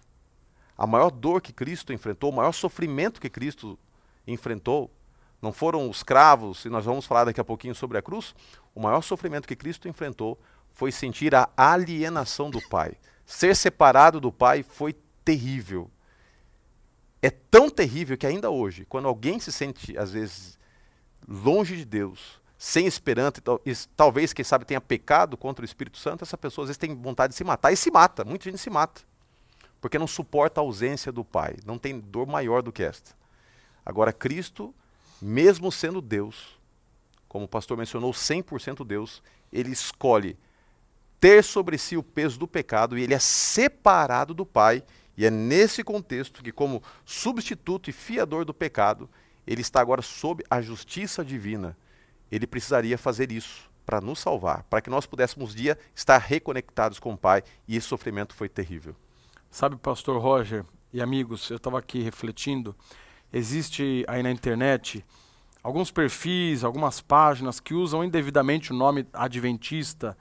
A 0.76 0.88
maior 0.88 1.12
dor 1.12 1.40
que 1.40 1.54
Cristo 1.54 1.94
enfrentou, 1.94 2.32
o 2.32 2.36
maior 2.36 2.52
sofrimento 2.52 3.22
que 3.22 3.30
Cristo 3.30 3.78
enfrentou, 4.26 4.92
não 5.40 5.54
foram 5.54 5.88
os 5.88 6.02
cravos, 6.02 6.66
e 6.66 6.70
nós 6.70 6.84
vamos 6.84 7.06
falar 7.06 7.26
daqui 7.26 7.40
a 7.40 7.44
pouquinho 7.44 7.76
sobre 7.76 7.98
a 8.00 8.02
cruz, 8.02 8.36
o 8.74 8.82
maior 8.82 9.02
sofrimento 9.02 9.48
que 9.48 9.56
Cristo 9.56 9.88
enfrentou 9.88 10.40
foi 10.72 10.92
sentir 10.92 11.36
a 11.36 11.48
alienação 11.56 12.50
do 12.50 12.62
Pai. 12.70 12.96
Ser 13.26 13.56
separado 13.56 14.20
do 14.20 14.32
Pai 14.32 14.64
foi 14.64 14.94
terrível. 15.24 15.92
É 17.22 17.30
tão 17.30 17.70
terrível 17.70 18.18
que 18.18 18.28
ainda 18.28 18.50
hoje, 18.50 18.86
quando 18.86 19.08
alguém 19.08 19.40
se 19.40 19.52
sente, 19.52 19.98
às 19.98 20.12
vezes, 20.12 20.60
longe 21.28 21.76
de 21.76 21.86
Deus, 21.86 22.40
sem 22.58 22.86
esperança, 22.86 23.42
e 23.66 23.74
talvez, 23.96 24.34
quem 24.34 24.44
sabe, 24.44 24.66
tenha 24.66 24.82
pecado 24.82 25.38
contra 25.38 25.64
o 25.64 25.66
Espírito 25.66 25.98
Santo, 25.98 26.24
essa 26.24 26.38
pessoa 26.38 26.64
às 26.66 26.70
vezes 26.70 26.78
tem 26.78 26.96
vontade 26.96 27.32
de 27.32 27.38
se 27.38 27.44
matar. 27.44 27.72
E 27.72 27.78
se 27.78 27.92
mata, 27.92 28.24
muita 28.24 28.50
gente 28.50 28.60
se 28.60 28.70
mata. 28.70 29.02
Porque 29.80 30.00
não 30.00 30.08
suporta 30.08 30.60
a 30.60 30.64
ausência 30.64 31.12
do 31.12 31.24
Pai. 31.24 31.56
Não 31.66 31.78
tem 31.78 32.00
dor 32.00 32.26
maior 32.26 32.64
do 32.64 32.72
que 32.72 32.82
esta. 32.82 33.16
Agora, 33.86 34.12
Cristo, 34.12 34.74
mesmo 35.22 35.72
sendo 35.72 36.02
Deus, 36.02 36.60
como 37.28 37.46
o 37.46 37.48
pastor 37.48 37.78
mencionou, 37.78 38.12
100% 38.12 38.86
Deus, 38.86 39.22
ele 39.52 39.72
escolhe 39.72 40.38
ter 41.20 41.44
sobre 41.44 41.78
si 41.78 41.98
o 41.98 42.04
peso 42.04 42.38
do 42.40 42.48
pecado 42.48 42.98
e 42.98 43.04
ele 43.04 43.14
é 43.14 43.20
separado 43.20 44.34
do 44.34 44.46
Pai. 44.46 44.84
E 45.18 45.26
é 45.26 45.32
nesse 45.32 45.84
contexto 45.84 46.44
que, 46.44 46.52
como 46.52 46.84
substituto 47.04 47.90
e 47.90 47.94
fiador 47.94 48.46
do 48.46 48.54
pecado, 48.54 49.10
ele 49.46 49.62
está 49.62 49.82
agora 49.82 50.02
sob 50.02 50.44
a 50.50 50.62
justiça 50.62 51.26
divina 51.26 51.76
ele 52.32 52.48
precisaria 52.48 52.98
fazer 52.98 53.32
isso 53.32 53.70
para 53.86 54.02
nos 54.02 54.20
salvar, 54.20 54.64
para 54.64 54.82
que 54.82 54.90
nós 54.90 55.06
pudéssemos 55.06 55.52
um 55.52 55.56
dia 55.56 55.78
estar 55.96 56.18
reconectados 56.18 57.00
com 57.00 57.14
o 57.14 57.18
Pai, 57.18 57.42
e 57.68 57.78
esse 57.78 57.88
sofrimento 57.88 58.36
foi 58.36 58.50
terrível. 58.50 58.96
Sabe, 59.50 59.78
pastor 59.78 60.22
Roger 60.22 60.66
e 60.92 61.02
amigos, 61.02 61.50
eu 61.50 61.58
estava 61.58 61.80
aqui 61.80 62.02
refletindo, 62.02 62.76
existe 63.32 64.04
aí 64.08 64.22
na 64.22 64.32
internet 64.32 65.06
alguns 65.64 65.90
perfis, 65.90 66.64
algumas 66.64 67.00
páginas 67.00 67.60
que 67.60 67.74
usam 67.74 68.04
indevidamente 68.04 68.72
o 68.72 68.76
nome 68.76 69.08
adventista, 69.14 70.18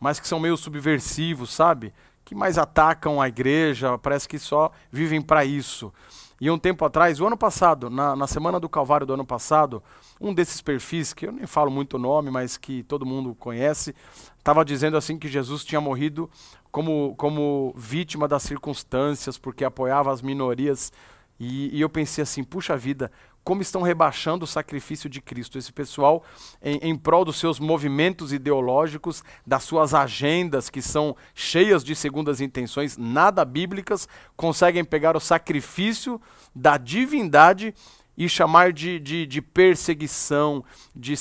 mas 0.00 0.18
que 0.18 0.26
são 0.26 0.40
meio 0.40 0.56
subversivos, 0.56 1.52
sabe? 1.52 1.92
Que 2.24 2.34
mais 2.34 2.58
atacam 2.58 3.20
a 3.20 3.28
igreja, 3.28 3.98
parece 3.98 4.28
que 4.28 4.38
só 4.38 4.70
vivem 4.90 5.20
para 5.20 5.44
isso. 5.44 5.92
E 6.40 6.50
um 6.50 6.58
tempo 6.58 6.84
atrás, 6.84 7.20
o 7.20 7.26
ano 7.26 7.36
passado, 7.36 7.88
na, 7.88 8.16
na 8.16 8.26
Semana 8.26 8.58
do 8.58 8.68
Calvário 8.68 9.06
do 9.06 9.14
ano 9.14 9.24
passado, 9.24 9.80
um 10.20 10.34
desses 10.34 10.60
perfis, 10.60 11.12
que 11.12 11.26
eu 11.26 11.30
nem 11.30 11.46
falo 11.46 11.70
muito 11.70 11.94
o 11.94 12.00
nome, 12.00 12.32
mas 12.32 12.56
que 12.56 12.82
todo 12.82 13.06
mundo 13.06 13.32
conhece, 13.34 13.94
estava 14.36 14.64
dizendo 14.64 14.96
assim 14.96 15.16
que 15.16 15.28
Jesus 15.28 15.64
tinha 15.64 15.80
morrido 15.80 16.28
como, 16.72 17.14
como 17.16 17.72
vítima 17.76 18.26
das 18.26 18.42
circunstâncias, 18.42 19.38
porque 19.38 19.64
apoiava 19.64 20.10
as 20.10 20.20
minorias. 20.20 20.92
E, 21.38 21.76
e 21.76 21.80
eu 21.80 21.88
pensei 21.88 22.22
assim, 22.22 22.42
puxa 22.42 22.76
vida, 22.76 23.12
como 23.44 23.62
estão 23.62 23.82
rebaixando 23.82 24.44
o 24.44 24.48
sacrifício 24.48 25.08
de 25.08 25.20
Cristo. 25.20 25.58
Esse 25.58 25.72
pessoal, 25.72 26.22
em, 26.62 26.78
em 26.82 26.96
prol 26.96 27.24
dos 27.24 27.36
seus 27.36 27.58
movimentos 27.58 28.32
ideológicos, 28.32 29.22
das 29.46 29.64
suas 29.64 29.94
agendas 29.94 30.70
que 30.70 30.80
são 30.80 31.16
cheias 31.34 31.82
de 31.82 31.94
segundas 31.94 32.40
intenções, 32.40 32.96
nada 32.96 33.44
bíblicas, 33.44 34.08
conseguem 34.36 34.84
pegar 34.84 35.16
o 35.16 35.20
sacrifício 35.20 36.20
da 36.54 36.76
divindade 36.76 37.74
e 38.16 38.28
chamar 38.28 38.72
de, 38.72 39.00
de, 39.00 39.26
de 39.26 39.40
perseguição, 39.40 40.64
de 40.94 41.14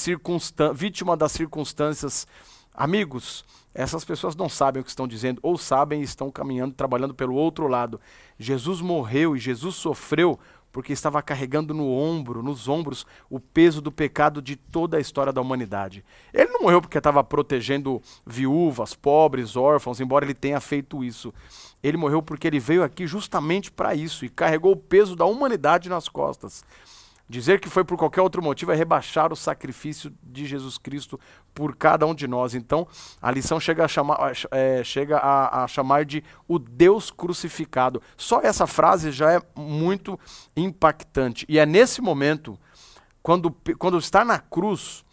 vítima 0.76 1.15
das 1.15 1.32
circunstâncias. 1.32 2.28
Amigos, 2.74 3.45
essas 3.74 4.03
pessoas 4.03 4.36
não 4.36 4.49
sabem 4.49 4.82
o 4.82 4.84
que 4.84 4.89
estão 4.89 5.07
dizendo, 5.07 5.39
ou 5.41 5.57
sabem 5.57 6.01
e 6.01 6.03
estão 6.03 6.30
caminhando, 6.30 6.74
trabalhando 6.74 7.13
pelo 7.13 7.36
outro 7.36 7.67
lado. 7.67 7.99
Jesus 8.38 8.82
morreu 8.82 9.36
e 9.36 9.39
Jesus 9.39 9.76
sofreu 9.76 10.38
porque 10.72 10.93
estava 10.93 11.22
carregando 11.22 11.74
no 11.74 11.89
ombro, 11.91 12.41
nos 12.41 12.67
ombros, 12.67 13.05
o 13.30 13.39
peso 13.39 13.82
do 13.82 13.91
pecado 13.91 14.41
de 14.41 14.55
toda 14.55 14.97
a 14.97 14.99
história 14.99 15.34
da 15.34 15.41
humanidade. 15.41 16.03
Ele 16.34 16.51
não 16.51 16.61
morreu 16.61 16.82
porque 16.82 16.97
estava 16.97 17.24
protegendo 17.24 18.01
viúvas, 18.26 18.93
pobres, 18.93 19.55
órfãos, 19.55 19.99
embora 19.99 20.26
ele 20.26 20.34
tenha 20.34 20.59
feito 20.59 21.03
isso. 21.03 21.34
Ele 21.84 21.97
morreu 21.97 22.22
porque 22.22 22.47
ele 22.47 22.59
veio 22.59 22.84
aqui 22.84 23.05
justamente 23.05 23.72
para 23.72 23.95
isso 23.95 24.24
e 24.24 24.30
carregou 24.30 24.72
o 24.74 24.78
peso 24.78 25.15
da 25.15 25.26
humanidade 25.26 25.89
nas 25.89 26.07
costas. 26.07 26.63
Dizer 27.32 27.61
que 27.61 27.69
foi 27.69 27.86
por 27.86 27.97
qualquer 27.97 28.19
outro 28.19 28.43
motivo 28.43 28.73
é 28.73 28.75
rebaixar 28.75 29.32
o 29.32 29.38
sacrifício 29.38 30.11
de 30.21 30.45
Jesus 30.45 30.77
Cristo 30.77 31.17
por 31.53 31.77
cada 31.77 32.05
um 32.05 32.13
de 32.13 32.27
nós. 32.27 32.53
Então, 32.53 32.86
a 33.21 33.32
lição 33.32 33.57
chega 33.57 33.86
a 33.86 33.88
chamar, 33.88 34.34
é, 34.51 34.84
chega 34.84 35.17
a, 35.17 35.63
a 35.63 35.67
chamar 35.69 36.03
de 36.03 36.21
o 36.45 36.59
Deus 36.59 37.09
crucificado. 37.09 38.01
Só 38.17 38.41
essa 38.41 38.67
frase 38.67 39.13
já 39.13 39.32
é 39.32 39.41
muito 39.55 40.19
impactante. 40.57 41.45
E 41.47 41.57
é 41.57 41.65
nesse 41.65 42.01
momento, 42.01 42.59
quando, 43.23 43.49
quando 43.79 43.97
está 43.97 44.25
na 44.25 44.38
cruz, 44.38 45.05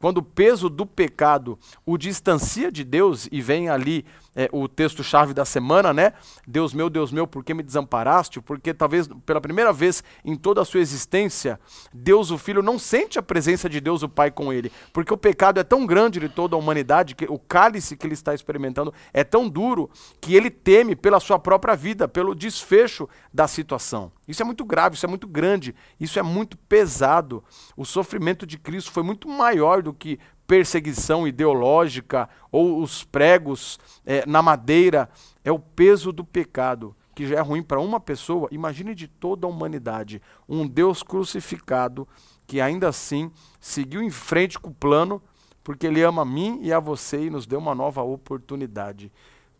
quando 0.00 0.18
o 0.18 0.22
peso 0.22 0.70
do 0.70 0.86
pecado 0.86 1.58
o 1.84 1.98
distancia 1.98 2.70
de 2.70 2.84
Deus, 2.84 3.28
e 3.32 3.42
vem 3.42 3.68
ali 3.68 4.06
é, 4.36 4.50
o 4.52 4.68
texto-chave 4.68 5.32
da 5.32 5.46
semana, 5.46 5.94
né? 5.94 6.12
Deus 6.46 6.74
meu, 6.74 6.90
Deus 6.90 7.10
meu, 7.10 7.26
por 7.26 7.42
que 7.42 7.54
me 7.54 7.62
desamparaste? 7.62 8.40
Porque 8.40 8.74
talvez 8.74 9.08
pela 9.24 9.40
primeira 9.40 9.72
vez 9.72 10.04
em 10.22 10.36
toda 10.36 10.60
a 10.60 10.64
sua 10.64 10.80
existência, 10.80 11.58
Deus 11.92 12.30
o 12.30 12.36
Filho 12.36 12.62
não 12.62 12.78
sente 12.78 13.18
a 13.18 13.22
presença 13.22 13.68
de 13.68 13.80
Deus 13.80 14.02
o 14.02 14.08
Pai 14.08 14.30
com 14.30 14.52
ele. 14.52 14.70
Porque 14.92 15.12
o 15.12 15.16
pecado 15.16 15.58
é 15.58 15.64
tão 15.64 15.86
grande 15.86 16.20
de 16.20 16.28
toda 16.28 16.54
a 16.54 16.58
humanidade, 16.58 17.14
que 17.14 17.24
o 17.24 17.38
cálice 17.38 17.96
que 17.96 18.06
ele 18.06 18.14
está 18.14 18.34
experimentando 18.34 18.92
é 19.12 19.24
tão 19.24 19.48
duro, 19.48 19.88
que 20.20 20.36
ele 20.36 20.50
teme 20.50 20.94
pela 20.94 21.18
sua 21.18 21.38
própria 21.38 21.74
vida, 21.74 22.06
pelo 22.06 22.34
desfecho 22.34 23.08
da 23.32 23.48
situação. 23.48 24.12
Isso 24.28 24.42
é 24.42 24.44
muito 24.44 24.64
grave, 24.64 24.96
isso 24.96 25.06
é 25.06 25.08
muito 25.08 25.26
grande, 25.26 25.74
isso 25.98 26.18
é 26.18 26.22
muito 26.22 26.58
pesado. 26.58 27.42
O 27.76 27.84
sofrimento 27.84 28.46
de 28.46 28.58
Cristo 28.58 28.90
foi 28.90 29.02
muito 29.02 29.28
maior 29.28 29.82
do 29.82 29.94
que 29.94 30.18
perseguição 30.46 31.26
ideológica 31.26 32.28
ou 32.50 32.80
os 32.80 33.04
pregos 33.04 33.78
é, 34.04 34.24
na 34.26 34.40
madeira, 34.40 35.08
é 35.44 35.50
o 35.50 35.58
peso 35.58 36.12
do 36.12 36.24
pecado 36.24 36.94
que 37.16 37.26
já 37.26 37.36
é 37.36 37.40
ruim 37.40 37.62
para 37.62 37.80
uma 37.80 37.98
pessoa, 37.98 38.46
imagine 38.52 38.94
de 38.94 39.08
toda 39.08 39.46
a 39.46 39.50
humanidade. 39.50 40.20
Um 40.46 40.68
Deus 40.68 41.02
crucificado 41.02 42.06
que 42.46 42.60
ainda 42.60 42.90
assim 42.90 43.32
seguiu 43.58 44.02
em 44.02 44.10
frente 44.10 44.58
com 44.58 44.68
o 44.68 44.74
plano, 44.74 45.22
porque 45.64 45.86
ele 45.86 46.02
ama 46.02 46.22
a 46.22 46.26
mim 46.26 46.60
e 46.60 46.70
a 46.74 46.78
você 46.78 47.24
e 47.24 47.30
nos 47.30 47.46
deu 47.46 47.58
uma 47.58 47.74
nova 47.74 48.02
oportunidade. 48.02 49.10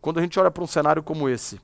Quando 0.03 0.19
a 0.19 0.23
gente 0.23 0.39
olha 0.39 0.51
para 0.51 0.63
um 0.63 0.67
cenário 0.67 1.03
como 1.03 1.31
esse, 1.31 1.59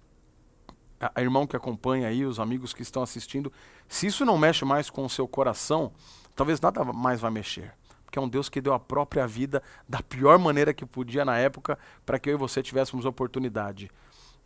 a, 0.99 1.21
irmão 1.21 1.47
que 1.47 1.57
acompanha 1.57 2.09
aí, 2.09 2.25
os 2.25 2.41
amigos 2.41 2.73
que 2.73 2.81
estão 2.81 3.03
assistindo, 3.03 3.53
se 3.87 4.07
isso 4.07 4.25
não 4.25 4.39
mexe 4.39 4.65
mais 4.65 4.89
com 4.89 5.05
o 5.05 5.11
seu 5.11 5.29
coração, 5.29 5.93
talvez 6.35 6.59
nada 6.59 6.83
mais 6.85 7.21
vai 7.21 7.31
mexer 7.31 7.75
que 8.13 8.19
é 8.19 8.23
um 8.23 8.29
Deus 8.29 8.51
que 8.51 8.61
deu 8.61 8.75
a 8.75 8.79
própria 8.79 9.27
vida 9.27 9.63
da 9.89 10.03
pior 10.03 10.39
maneira 10.39 10.75
que 10.75 10.85
podia 10.85 11.25
na 11.25 11.39
época 11.39 11.79
para 12.05 12.19
que 12.19 12.29
eu 12.29 12.35
e 12.35 12.37
você 12.37 12.63
tivéssemos 12.63 13.07
oportunidade. 13.07 13.91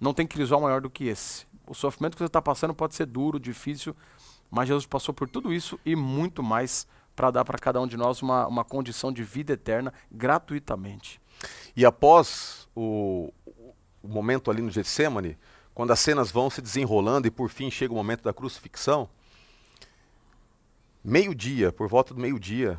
Não 0.00 0.14
tem 0.14 0.24
crisol 0.24 0.60
maior 0.60 0.80
do 0.80 0.88
que 0.88 1.08
esse. 1.08 1.44
O 1.66 1.74
sofrimento 1.74 2.12
que 2.12 2.20
você 2.20 2.26
está 2.26 2.40
passando 2.40 2.72
pode 2.72 2.94
ser 2.94 3.06
duro, 3.06 3.40
difícil, 3.40 3.94
mas 4.48 4.68
Jesus 4.68 4.86
passou 4.86 5.12
por 5.12 5.28
tudo 5.28 5.52
isso 5.52 5.80
e 5.84 5.96
muito 5.96 6.44
mais 6.44 6.86
para 7.16 7.32
dar 7.32 7.44
para 7.44 7.58
cada 7.58 7.80
um 7.80 7.88
de 7.88 7.96
nós 7.96 8.22
uma, 8.22 8.46
uma 8.46 8.64
condição 8.64 9.12
de 9.12 9.24
vida 9.24 9.54
eterna 9.54 9.92
gratuitamente. 10.12 11.20
E 11.74 11.84
após 11.84 12.68
o, 12.72 13.32
o 14.00 14.06
momento 14.06 14.48
ali 14.48 14.62
no 14.62 14.70
Getsemane, 14.70 15.36
quando 15.74 15.90
as 15.90 15.98
cenas 15.98 16.30
vão 16.30 16.48
se 16.48 16.62
desenrolando 16.62 17.26
e 17.26 17.32
por 17.32 17.50
fim 17.50 17.68
chega 17.68 17.92
o 17.92 17.96
momento 17.96 18.22
da 18.22 18.32
crucifixão, 18.32 19.08
meio-dia, 21.02 21.72
por 21.72 21.88
volta 21.88 22.14
do 22.14 22.20
meio-dia, 22.20 22.78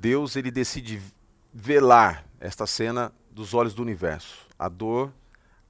Deus 0.00 0.34
ele 0.34 0.50
decide 0.50 0.98
velar 1.52 2.24
esta 2.40 2.66
cena 2.66 3.12
dos 3.30 3.52
olhos 3.52 3.74
do 3.74 3.82
universo. 3.82 4.48
A 4.58 4.66
dor, 4.66 5.12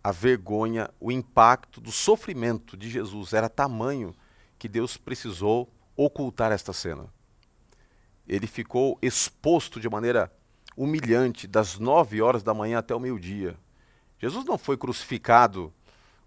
a 0.05 0.13
vergonha, 0.13 0.89
o 1.01 1.11
impacto 1.11 1.81
do 1.81 1.91
sofrimento 1.91 2.77
de 2.77 2.89
Jesus 2.89 3.33
era 3.33 3.49
tamanho 3.49 4.15
que 4.57 4.69
Deus 4.69 4.97
precisou 4.97 5.69
ocultar 5.97 6.53
esta 6.53 6.73
cena. 6.73 7.07
Ele 8.29 8.47
ficou 8.47 8.97
exposto 9.03 9.81
de 9.81 9.89
maneira 9.89 10.33
humilhante 10.77 11.49
das 11.49 11.81
nove 11.81 12.23
horas 12.23 12.45
da 12.45 12.55
manhã 12.55 12.79
até 12.79 12.95
o 12.95 13.01
meio-dia. 13.01 13.59
Jesus 14.17 14.45
não 14.45 14.57
foi 14.57 14.77
crucificado 14.77 15.75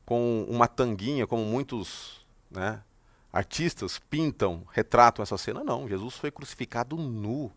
com 0.05 0.45
uma 0.49 0.67
tanguinha, 0.67 1.25
como 1.25 1.45
muitos 1.45 2.27
né, 2.51 2.83
artistas 3.31 3.97
pintam, 3.97 4.67
retratam 4.73 5.23
essa 5.23 5.37
cena. 5.37 5.63
Não, 5.63 5.87
Jesus 5.87 6.15
foi 6.15 6.31
crucificado 6.31 6.97
nu. 6.97 7.49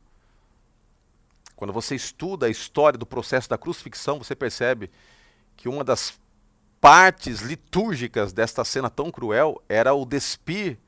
Quando 1.57 1.73
você 1.73 1.95
estuda 1.95 2.47
a 2.47 2.51
história 2.51 2.99
do 2.99 3.07
processo 3.07 3.49
da 3.49 3.57
crucifixão, 3.57 4.19
você 4.19 4.37
percebe 4.37 4.91
que 5.57 5.69
uma 5.69 5.83
das 5.83 6.21
partes 6.79 7.41
litúrgicas 7.41 8.31
desta 8.31 8.63
cena 8.63 8.91
tão 8.91 9.11
cruel 9.11 9.61
era 9.67 9.95
o 9.95 10.05
despir 10.05 10.79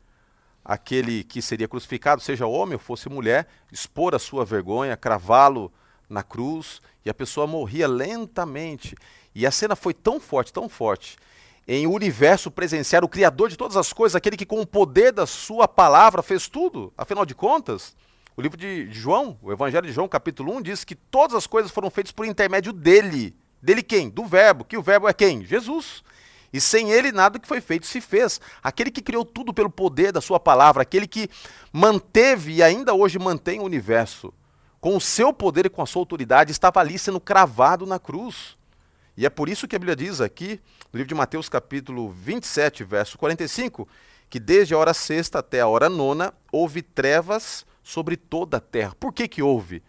aquele 0.62 1.24
que 1.24 1.40
seria 1.40 1.66
crucificado, 1.66 2.20
seja 2.20 2.46
homem 2.46 2.74
ou 2.74 2.78
fosse 2.78 3.08
mulher, 3.08 3.48
expor 3.72 4.14
a 4.14 4.18
sua 4.18 4.44
vergonha, 4.44 4.98
cravá-lo 4.98 5.72
na 6.06 6.22
cruz, 6.22 6.82
e 7.02 7.08
a 7.08 7.14
pessoa 7.14 7.46
morria 7.46 7.88
lentamente. 7.88 8.94
E 9.34 9.46
a 9.46 9.50
cena 9.50 9.74
foi 9.74 9.94
tão 9.94 10.20
forte, 10.20 10.52
tão 10.52 10.68
forte, 10.68 11.16
em 11.66 11.86
o 11.86 11.92
universo 11.92 12.50
presenciar 12.50 13.02
o 13.02 13.08
Criador 13.08 13.48
de 13.48 13.56
todas 13.56 13.78
as 13.78 13.94
coisas, 13.94 14.14
aquele 14.14 14.36
que 14.36 14.44
com 14.44 14.60
o 14.60 14.66
poder 14.66 15.12
da 15.12 15.26
sua 15.26 15.66
palavra 15.66 16.22
fez 16.22 16.48
tudo, 16.48 16.92
afinal 16.98 17.24
de 17.24 17.34
contas, 17.34 17.96
o 18.38 18.40
livro 18.40 18.56
de 18.56 18.88
João, 18.92 19.36
o 19.42 19.50
Evangelho 19.50 19.84
de 19.84 19.92
João, 19.92 20.06
capítulo 20.06 20.54
1, 20.58 20.62
diz 20.62 20.84
que 20.84 20.94
todas 20.94 21.34
as 21.34 21.44
coisas 21.44 21.72
foram 21.72 21.90
feitas 21.90 22.12
por 22.12 22.24
intermédio 22.24 22.72
dele. 22.72 23.34
Dele 23.60 23.82
quem? 23.82 24.08
Do 24.08 24.24
Verbo. 24.24 24.64
Que 24.64 24.76
o 24.76 24.82
Verbo 24.82 25.08
é 25.08 25.12
quem? 25.12 25.44
Jesus. 25.44 26.04
E 26.52 26.60
sem 26.60 26.92
ele 26.92 27.10
nada 27.10 27.40
que 27.40 27.48
foi 27.48 27.60
feito 27.60 27.84
se 27.84 28.00
fez. 28.00 28.40
Aquele 28.62 28.92
que 28.92 29.02
criou 29.02 29.24
tudo 29.24 29.52
pelo 29.52 29.68
poder 29.68 30.12
da 30.12 30.20
sua 30.20 30.38
palavra, 30.38 30.82
aquele 30.82 31.08
que 31.08 31.28
manteve 31.72 32.52
e 32.52 32.62
ainda 32.62 32.94
hoje 32.94 33.18
mantém 33.18 33.58
o 33.58 33.64
universo, 33.64 34.32
com 34.80 34.96
o 34.96 35.00
seu 35.00 35.32
poder 35.32 35.66
e 35.66 35.70
com 35.70 35.82
a 35.82 35.86
sua 35.86 36.02
autoridade, 36.02 36.52
estava 36.52 36.78
ali 36.78 36.96
sendo 36.96 37.18
cravado 37.18 37.84
na 37.86 37.98
cruz. 37.98 38.56
E 39.16 39.26
é 39.26 39.30
por 39.30 39.48
isso 39.48 39.66
que 39.66 39.74
a 39.74 39.80
Bíblia 39.80 39.96
diz 39.96 40.20
aqui, 40.20 40.60
no 40.92 40.98
livro 40.98 41.08
de 41.08 41.14
Mateus, 41.16 41.48
capítulo 41.48 42.08
27, 42.08 42.84
verso 42.84 43.18
45, 43.18 43.88
que 44.30 44.38
desde 44.38 44.74
a 44.74 44.78
hora 44.78 44.94
sexta 44.94 45.40
até 45.40 45.58
a 45.60 45.66
hora 45.66 45.88
nona 45.88 46.32
houve 46.52 46.82
trevas 46.82 47.66
sobre 47.88 48.18
toda 48.18 48.58
a 48.58 48.60
terra. 48.60 48.94
Por 49.00 49.14
que 49.14 49.26
que 49.26 49.42
houve? 49.42 49.82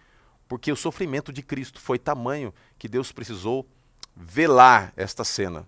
Porque 0.48 0.72
o 0.72 0.76
sofrimento 0.76 1.34
de 1.34 1.44
Cristo 1.44 1.82
foi 1.82 2.00
tamanho 2.00 2.54
que 2.78 2.88
Deus 2.88 3.12
precisou 3.12 3.68
velar 4.16 4.94
esta 4.96 5.26
cena, 5.26 5.68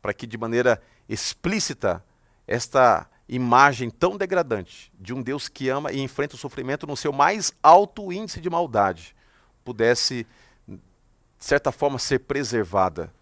para 0.00 0.14
que 0.14 0.26
de 0.26 0.38
maneira 0.38 0.82
explícita 1.06 2.02
esta 2.46 3.06
imagem 3.28 3.90
tão 3.90 4.16
degradante 4.16 4.90
de 4.98 5.12
um 5.12 5.20
Deus 5.20 5.46
que 5.46 5.68
ama 5.68 5.92
e 5.92 6.00
enfrenta 6.00 6.36
o 6.36 6.38
sofrimento 6.38 6.86
no 6.86 6.96
seu 6.96 7.12
mais 7.12 7.52
alto 7.62 8.10
índice 8.10 8.40
de 8.40 8.48
maldade 8.48 9.14
pudesse, 9.62 10.26
de 10.66 10.80
certa 11.38 11.70
forma, 11.70 11.98
ser 11.98 12.20
preservada 12.20 13.12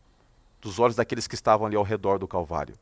dos 0.61 0.79
olhos 0.79 0.95
daqueles 0.95 1.27
que 1.27 1.35
estavam 1.35 1.67
ali 1.67 1.75
ao 1.75 1.83
redor 1.83 2.17
do 2.17 2.29
Calvário. 2.29 2.77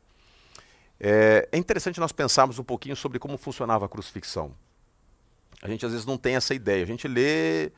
É, 0.99 1.49
é 1.51 1.57
interessante 1.57 1.99
nós 1.99 2.11
pensarmos 2.11 2.59
um 2.59 2.63
pouquinho 2.63 2.95
sobre 2.95 3.17
como 3.17 3.35
funcionava 3.35 3.87
a 3.87 3.89
crucifixão. 3.89 4.53
A 5.61 5.67
gente 5.67 5.85
às 5.85 5.91
vezes 5.91 6.05
não 6.05 6.17
tem 6.17 6.35
essa 6.35 6.53
ideia. 6.53 6.83
A 6.83 6.87
gente 6.87 7.07
lê 7.07 7.71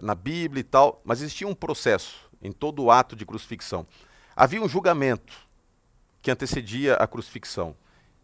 na 0.00 0.14
Bíblia 0.14 0.60
e 0.60 0.64
tal, 0.64 1.00
mas 1.04 1.20
existia 1.20 1.46
um 1.46 1.54
processo 1.54 2.30
em 2.42 2.52
todo 2.52 2.82
o 2.82 2.90
ato 2.90 3.16
de 3.16 3.24
crucifixão. 3.24 3.86
Havia 4.36 4.62
um 4.62 4.68
julgamento 4.68 5.32
que 6.20 6.30
antecedia 6.30 6.94
a 6.94 7.06
crucifixão. 7.06 7.76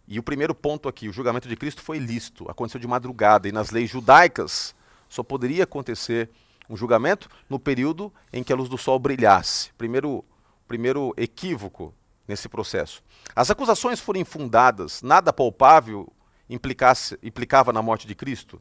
E 0.07 0.19
o 0.19 0.23
primeiro 0.23 0.55
ponto 0.55 0.89
aqui, 0.89 1.09
o 1.09 1.13
julgamento 1.13 1.49
de 1.49 1.57
Cristo 1.57 1.83
foi 1.83 1.99
lícito, 1.99 2.51
aconteceu 2.51 2.81
de 2.81 2.87
madrugada, 2.87 3.49
e 3.49 3.53
nas 3.53 3.71
leis 3.71 3.89
judaicas 3.89 4.75
só 5.09 5.23
poderia 5.23 5.65
acontecer 5.65 6.29
um 6.69 6.77
julgamento 6.77 7.29
no 7.49 7.59
período 7.59 8.13
em 8.33 8.43
que 8.43 8.53
a 8.53 8.57
luz 8.57 8.69
do 8.69 8.79
sol 8.79 8.99
brilhasse. 8.99 9.71
Primeiro, 9.79 10.25
primeiro 10.67 11.15
equívoco 11.17 11.95
nesse 12.27 12.49
processo. 12.49 13.03
As 13.35 13.51
acusações 13.51 14.01
foram 14.01 14.21
infundadas, 14.21 15.03
nada 15.03 15.33
palpável 15.33 16.13
implicasse, 16.49 17.19
implicava 17.23 17.73
na 17.73 17.83
morte 17.83 18.07
de 18.07 18.15
Cristo. 18.15 18.61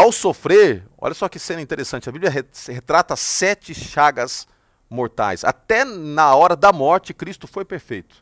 Ao 0.00 0.10
sofrer, 0.10 0.86
olha 0.96 1.12
só 1.12 1.28
que 1.28 1.38
cena 1.38 1.60
interessante, 1.60 2.08
a 2.08 2.12
Bíblia 2.12 2.30
retrata 2.30 3.14
sete 3.16 3.74
chagas 3.74 4.48
mortais. 4.88 5.44
Até 5.44 5.84
na 5.84 6.34
hora 6.34 6.56
da 6.56 6.72
morte, 6.72 7.12
Cristo 7.12 7.46
foi 7.46 7.66
perfeito. 7.66 8.16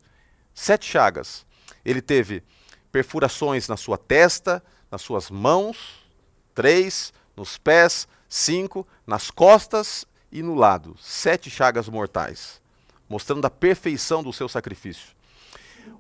Sete 0.53 0.91
chagas. 0.91 1.47
Ele 1.85 2.03
teve 2.03 2.43
perfurações 2.91 3.68
na 3.68 3.76
sua 3.76 3.97
testa, 3.97 4.61
nas 4.91 5.03
suas 5.03 5.31
mãos, 5.31 6.05
três, 6.53 7.12
nos 7.37 7.57
pés, 7.57 8.09
cinco, 8.29 8.85
nas 9.07 9.31
costas 9.31 10.05
e 10.33 10.43
no 10.43 10.57
lado. 10.57 10.97
Sete 11.01 11.49
chagas 11.49 11.89
mortais, 11.89 12.61
mostrando 13.09 13.45
a 13.45 13.51
perfeição 13.51 14.20
do 14.20 14.33
seu 14.33 14.49
sacrifício 14.49 15.16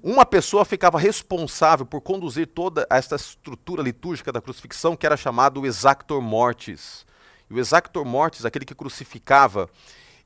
uma 0.02 0.24
pessoa 0.24 0.64
ficava 0.64 0.98
responsável 0.98 1.84
por 1.84 2.00
conduzir 2.00 2.46
toda 2.46 2.86
esta 2.90 3.16
estrutura 3.16 3.82
litúrgica 3.82 4.32
da 4.32 4.40
crucifixão, 4.40 4.96
que 4.96 5.06
era 5.06 5.16
chamado 5.16 5.60
o 5.60 5.66
exactor 5.66 6.20
mortis. 6.22 7.06
E 7.50 7.54
o 7.54 7.58
exactor 7.58 8.04
mortis, 8.04 8.44
aquele 8.44 8.64
que 8.64 8.74
crucificava, 8.74 9.68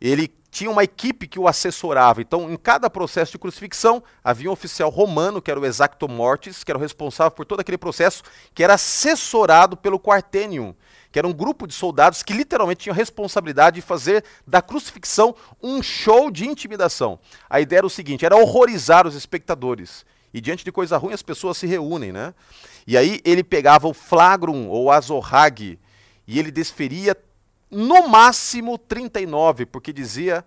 ele 0.02 0.34
tinha 0.50 0.68
uma 0.68 0.82
equipe 0.82 1.28
que 1.28 1.38
o 1.38 1.46
assessorava. 1.46 2.20
Então, 2.20 2.50
em 2.50 2.56
cada 2.56 2.90
processo 2.90 3.30
de 3.32 3.38
crucifixão, 3.38 4.02
havia 4.22 4.50
um 4.50 4.52
oficial 4.52 4.90
romano, 4.90 5.40
que 5.40 5.48
era 5.48 5.60
o 5.60 5.64
exactor 5.64 6.10
mortis, 6.10 6.64
que 6.64 6.72
era 6.72 6.76
o 6.76 6.80
responsável 6.80 7.30
por 7.30 7.46
todo 7.46 7.60
aquele 7.60 7.78
processo, 7.78 8.24
que 8.52 8.64
era 8.64 8.74
assessorado 8.74 9.76
pelo 9.76 10.00
quartenium, 10.00 10.74
que 11.12 11.20
era 11.20 11.28
um 11.28 11.32
grupo 11.32 11.68
de 11.68 11.72
soldados 11.72 12.22
que 12.22 12.34
literalmente 12.34 12.82
tinham 12.82 12.94
a 12.94 12.96
responsabilidade 12.96 13.76
de 13.76 13.82
fazer 13.82 14.24
da 14.44 14.60
crucifixão 14.60 15.36
um 15.62 15.80
show 15.80 16.32
de 16.32 16.48
intimidação. 16.48 17.18
A 17.48 17.60
ideia 17.60 17.78
era 17.78 17.86
o 17.86 17.90
seguinte: 17.90 18.26
era 18.26 18.36
horrorizar 18.36 19.06
os 19.06 19.14
espectadores. 19.14 20.04
E 20.34 20.40
diante 20.40 20.64
de 20.64 20.72
coisa 20.72 20.96
ruim 20.96 21.12
as 21.12 21.22
pessoas 21.22 21.58
se 21.58 21.66
reúnem, 21.66 22.10
né? 22.10 22.34
E 22.86 22.96
aí 22.96 23.20
ele 23.24 23.44
pegava 23.44 23.86
o 23.86 23.94
flagrum 23.94 24.68
ou 24.68 24.90
azorrague 24.90 25.78
e 26.26 26.38
ele 26.38 26.50
desferia 26.50 27.16
no 27.72 28.06
máximo 28.06 28.76
39, 28.76 29.64
porque 29.64 29.94
dizia 29.94 30.44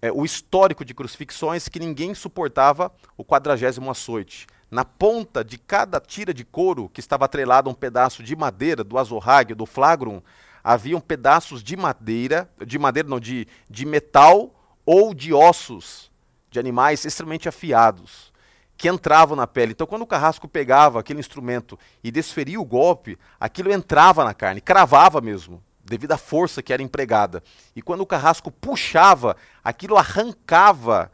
é, 0.00 0.10
o 0.10 0.24
histórico 0.24 0.84
de 0.84 0.92
crucifixões 0.92 1.68
que 1.68 1.78
ninguém 1.78 2.14
suportava 2.14 2.92
o 3.16 3.24
quadragésimo 3.24 3.88
açoite. 3.88 4.48
Na 4.68 4.84
ponta 4.84 5.44
de 5.44 5.56
cada 5.56 6.00
tira 6.00 6.34
de 6.34 6.44
couro 6.44 6.88
que 6.88 6.98
estava 6.98 7.26
atrelado 7.26 7.70
a 7.70 7.72
um 7.72 7.74
pedaço 7.74 8.22
de 8.22 8.34
madeira 8.34 8.82
do 8.82 8.98
azorrague, 8.98 9.54
do 9.54 9.66
flagrum, 9.66 10.20
haviam 10.64 11.00
pedaços 11.00 11.62
de 11.62 11.76
madeira, 11.76 12.50
de 12.66 12.78
madeira 12.78 13.08
não, 13.08 13.20
de, 13.20 13.46
de 13.70 13.86
metal 13.86 14.52
ou 14.84 15.14
de 15.14 15.32
ossos 15.32 16.10
de 16.50 16.58
animais 16.58 17.04
extremamente 17.04 17.48
afiados 17.48 18.32
que 18.76 18.88
entravam 18.88 19.36
na 19.36 19.46
pele. 19.46 19.72
Então, 19.72 19.86
quando 19.86 20.02
o 20.02 20.06
carrasco 20.06 20.48
pegava 20.48 20.98
aquele 20.98 21.20
instrumento 21.20 21.78
e 22.02 22.10
desferia 22.10 22.60
o 22.60 22.64
golpe, 22.64 23.16
aquilo 23.38 23.72
entrava 23.72 24.24
na 24.24 24.34
carne, 24.34 24.60
cravava 24.60 25.20
mesmo, 25.20 25.62
devido 25.92 26.12
à 26.12 26.16
força 26.16 26.62
que 26.62 26.72
era 26.72 26.82
empregada. 26.82 27.42
E 27.76 27.82
quando 27.82 28.00
o 28.00 28.06
carrasco 28.06 28.50
puxava, 28.50 29.36
aquilo 29.62 29.98
arrancava 29.98 31.12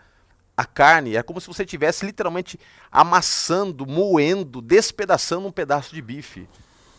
a 0.56 0.64
carne, 0.64 1.16
é 1.16 1.22
como 1.22 1.40
se 1.40 1.48
você 1.48 1.64
estivesse 1.64 2.06
literalmente 2.06 2.58
amassando, 2.90 3.84
moendo, 3.84 4.62
despedaçando 4.62 5.48
um 5.48 5.52
pedaço 5.52 5.92
de 5.92 6.00
bife. 6.00 6.48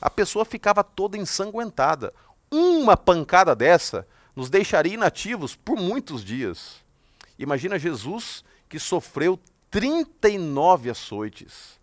A 0.02 0.10
pessoa 0.10 0.44
ficava 0.44 0.84
toda 0.84 1.18
ensanguentada. 1.18 2.14
Uma 2.52 2.98
pancada 2.98 3.56
dessa 3.56 4.06
nos 4.36 4.50
deixaria 4.50 4.94
inativos 4.94 5.56
por 5.56 5.78
muitos 5.78 6.24
dias. 6.24 6.84
Imagina 7.38 7.80
Jesus 7.80 8.44
que 8.68 8.78
sofreu 8.78 9.40
39 9.72 10.90
açoites. 10.90 11.80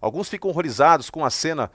Alguns 0.00 0.28
ficam 0.28 0.50
horrorizados 0.50 1.10
com 1.10 1.24
a 1.24 1.30
cena 1.30 1.70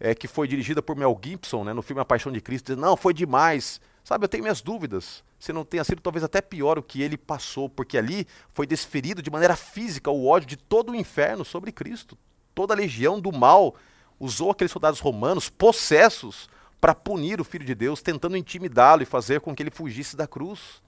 é, 0.00 0.14
que 0.14 0.26
foi 0.26 0.48
dirigida 0.48 0.80
por 0.80 0.96
Mel 0.96 1.18
Gibson 1.22 1.62
né, 1.62 1.74
no 1.74 1.82
filme 1.82 2.00
A 2.00 2.04
Paixão 2.04 2.32
de 2.32 2.40
Cristo. 2.40 2.66
Dizendo, 2.66 2.80
não, 2.80 2.96
foi 2.96 3.12
demais. 3.12 3.80
Sabe, 4.02 4.24
eu 4.24 4.28
tenho 4.28 4.42
minhas 4.42 4.62
dúvidas. 4.62 5.22
Se 5.38 5.52
não 5.52 5.64
tenha 5.64 5.84
sido 5.84 6.00
talvez 6.00 6.24
até 6.24 6.40
pior 6.40 6.78
o 6.78 6.82
que 6.82 7.02
ele 7.02 7.18
passou, 7.18 7.68
porque 7.68 7.98
ali 7.98 8.26
foi 8.54 8.66
desferido 8.66 9.22
de 9.22 9.30
maneira 9.30 9.54
física 9.54 10.10
o 10.10 10.26
ódio 10.26 10.48
de 10.48 10.56
todo 10.56 10.92
o 10.92 10.96
inferno 10.96 11.44
sobre 11.44 11.70
Cristo. 11.70 12.16
Toda 12.54 12.74
a 12.74 12.76
legião 12.76 13.20
do 13.20 13.30
mal 13.30 13.74
usou 14.18 14.50
aqueles 14.50 14.72
soldados 14.72 15.00
romanos 15.00 15.48
possessos 15.48 16.48
para 16.80 16.94
punir 16.94 17.40
o 17.40 17.44
Filho 17.44 17.64
de 17.64 17.74
Deus, 17.74 18.00
tentando 18.00 18.36
intimidá-lo 18.36 19.02
e 19.02 19.06
fazer 19.06 19.40
com 19.40 19.54
que 19.54 19.62
ele 19.62 19.70
fugisse 19.70 20.16
da 20.16 20.26
cruz. 20.26 20.82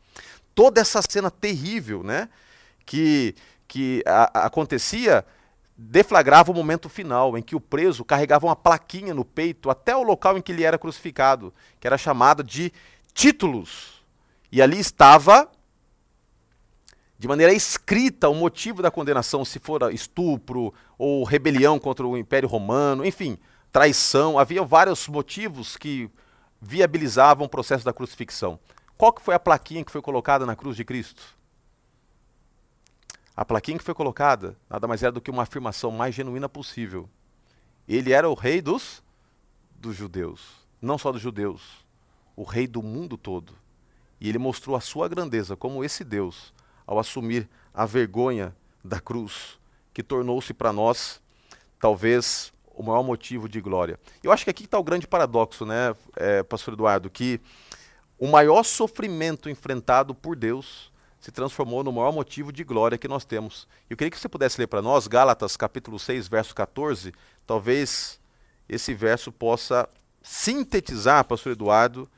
Toda 0.55 0.81
essa 0.81 1.01
cena 1.03 1.31
terrível, 1.31 2.03
né, 2.03 2.29
que, 2.85 3.35
que 3.69 4.03
a, 4.07 4.41
a, 4.41 4.47
acontecia, 4.47 5.25
deflagrava 5.77 6.51
o 6.51 6.55
momento 6.55 6.89
final, 6.89 7.37
em 7.37 7.43
que 7.43 7.57
o 7.57 7.61
preso 7.61 8.05
carregava 8.05 8.47
uma 8.47 8.57
plaquinha 8.57 9.14
no 9.14 9.25
peito 9.25 9.70
até 9.70 9.97
o 9.97 10.03
local 10.03 10.37
em 10.37 10.43
que 10.43 10.53
ele 10.53 10.64
era 10.64 10.79
crucificado, 10.79 11.53
que 11.81 11.87
era 11.87 11.99
chamada 11.99 12.43
de 12.43 12.73
títulos. 13.14 14.03
E 14.51 14.61
ali 14.61 14.79
estava, 14.79 15.51
de 17.18 17.27
maneira 17.27 17.53
escrita, 17.53 18.29
o 18.29 18.35
motivo 18.35 18.83
da 18.83 18.91
condenação, 18.91 19.45
se 19.45 19.59
for 19.59 19.93
estupro 19.93 20.73
ou 20.99 21.25
rebelião 21.25 21.79
contra 21.79 22.07
o 22.07 22.16
Império 22.16 22.49
Romano, 22.49 23.05
enfim, 23.05 23.39
traição. 23.73 24.39
Havia 24.39 24.62
vários 24.62 25.09
motivos 25.09 25.77
que 25.77 26.11
viabilizavam 26.61 27.47
o 27.47 27.49
processo 27.49 27.85
da 27.85 27.93
crucifixão. 27.93 28.59
Qual 28.97 29.12
que 29.12 29.23
foi 29.23 29.35
a 29.35 29.41
plaquinha 29.41 29.85
que 29.85 29.91
foi 29.91 30.03
colocada 30.03 30.47
na 30.47 30.55
cruz 30.55 30.77
de 30.77 30.85
Cristo? 30.85 31.23
A 33.37 33.45
plaquinha 33.45 33.78
que 33.78 33.85
foi 33.85 33.95
colocada 33.95 34.57
nada 34.68 34.87
mais 34.87 35.03
era 35.03 35.12
do 35.12 35.20
que 35.20 35.30
uma 35.30 35.43
afirmação 35.43 35.91
mais 35.91 36.14
genuína 36.14 36.49
possível. 36.49 37.09
Ele 37.89 38.12
era 38.12 38.28
o 38.28 38.35
rei 38.35 38.61
dos, 38.61 39.03
dos 39.74 39.97
judeus. 39.97 40.62
Não 40.80 40.99
só 40.99 41.11
dos 41.11 41.22
judeus, 41.22 41.62
o 42.37 42.43
rei 42.43 42.66
do 42.66 42.83
mundo 42.83 43.16
todo. 43.16 43.55
E 44.20 44.28
ele 44.28 44.39
mostrou 44.39 44.76
a 44.76 44.80
sua 44.80 45.09
grandeza 45.09 45.57
como 45.57 45.83
esse 45.83 46.05
Deus 46.05 46.53
ao 46.87 46.99
assumir 46.99 47.49
a 47.72 47.87
vergonha 47.87 48.55
da 48.85 49.01
cruz, 49.01 49.59
que 49.95 50.03
tornou-se 50.03 50.53
para 50.53 50.72
nós 50.72 51.20
talvez 51.80 52.53
o 52.74 52.83
maior 52.83 53.03
motivo 53.03 53.49
de 53.49 53.61
glória. 53.61 53.99
Eu 54.22 54.30
acho 54.30 54.45
que 54.45 54.51
aqui 54.51 54.64
está 54.64 54.78
o 54.78 54.85
grande 54.85 55.07
paradoxo, 55.07 55.64
né, 55.64 55.95
é, 56.16 56.43
Pastor 56.43 56.74
Eduardo, 56.74 57.11
que 57.11 57.41
o 58.18 58.28
maior 58.28 58.62
sofrimento 58.62 59.51
enfrentado 59.51 60.14
por 60.14 60.37
Deus 60.37 60.91
se 61.23 61.31
transformou 61.31 61.85
no 61.85 61.93
maior 61.93 62.12
motivo 62.12 62.53
de 62.53 62.64
glória 62.64 62.99
que 62.99 63.07
nós 63.07 63.25
temos. 63.25 63.68
Eu 63.89 63.97
queria 63.97 64.11
que 64.11 64.18
você 64.18 64.29
pudesse 64.29 64.61
ler 64.61 64.66
para 64.66 64.83
nós 64.83 65.07
Gálatas 65.07 65.57
capítulo 65.57 65.97
6, 65.97 66.27
verso 66.27 66.53
14. 66.53 67.14
Talvez 67.47 68.20
esse 68.68 68.93
verso 68.93 69.31
possa 69.31 69.89
sintetizar, 70.20 71.25
pastor 71.25 71.53
Eduardo, 71.53 72.11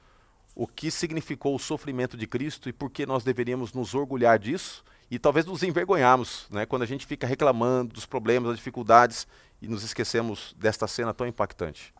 o 0.55 0.67
que 0.67 0.91
significou 0.91 1.55
o 1.55 1.59
sofrimento 1.59 2.17
de 2.17 2.27
Cristo 2.27 2.67
e 2.67 2.73
por 2.73 2.89
que 2.91 3.05
nós 3.05 3.23
deveríamos 3.23 3.75
nos 3.75 3.95
orgulhar 3.95 4.39
disso 4.39 4.83
e 5.11 5.19
talvez 5.19 5.45
nos 5.45 5.63
envergonharmos, 5.63 6.47
né, 6.51 6.65
quando 6.65 6.83
a 6.83 6.87
gente 6.87 7.05
fica 7.05 7.27
reclamando 7.27 7.93
dos 7.93 8.07
problemas, 8.07 8.49
das 8.49 8.57
dificuldades 8.57 9.27
e 9.61 9.69
nos 9.69 9.85
esquecemos 9.85 10.57
desta 10.59 10.89
cena 10.89 11.13
tão 11.13 11.27
impactante. 11.27 11.93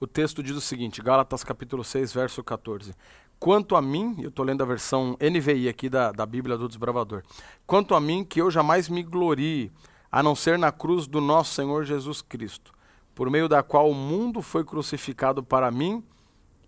O 0.00 0.08
texto 0.08 0.42
diz 0.42 0.56
o 0.56 0.60
seguinte, 0.60 1.00
Gálatas 1.00 1.44
capítulo 1.44 1.84
6, 1.84 2.12
verso 2.12 2.42
14. 2.42 2.96
Quanto 3.40 3.74
a 3.74 3.80
mim, 3.80 4.16
eu 4.20 4.28
estou 4.28 4.44
lendo 4.44 4.62
a 4.62 4.66
versão 4.66 5.16
NVI 5.18 5.66
aqui 5.66 5.88
da, 5.88 6.12
da 6.12 6.26
Bíblia 6.26 6.58
do 6.58 6.68
Desbravador. 6.68 7.22
Quanto 7.66 7.94
a 7.94 8.00
mim, 8.00 8.22
que 8.22 8.38
eu 8.38 8.50
jamais 8.50 8.86
me 8.86 9.02
glorie, 9.02 9.72
a 10.12 10.22
não 10.22 10.36
ser 10.36 10.58
na 10.58 10.70
cruz 10.70 11.06
do 11.06 11.22
nosso 11.22 11.54
Senhor 11.54 11.84
Jesus 11.84 12.20
Cristo, 12.20 12.70
por 13.14 13.30
meio 13.30 13.48
da 13.48 13.62
qual 13.62 13.90
o 13.90 13.94
mundo 13.94 14.42
foi 14.42 14.62
crucificado 14.62 15.42
para 15.42 15.70
mim 15.70 16.04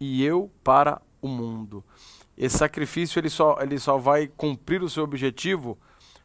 e 0.00 0.24
eu 0.24 0.50
para 0.64 1.02
o 1.20 1.28
mundo. 1.28 1.84
Esse 2.38 2.56
sacrifício 2.56 3.20
ele 3.20 3.28
só, 3.28 3.58
ele 3.60 3.78
só 3.78 3.98
vai 3.98 4.26
cumprir 4.26 4.82
o 4.82 4.88
seu 4.88 5.04
objetivo 5.04 5.78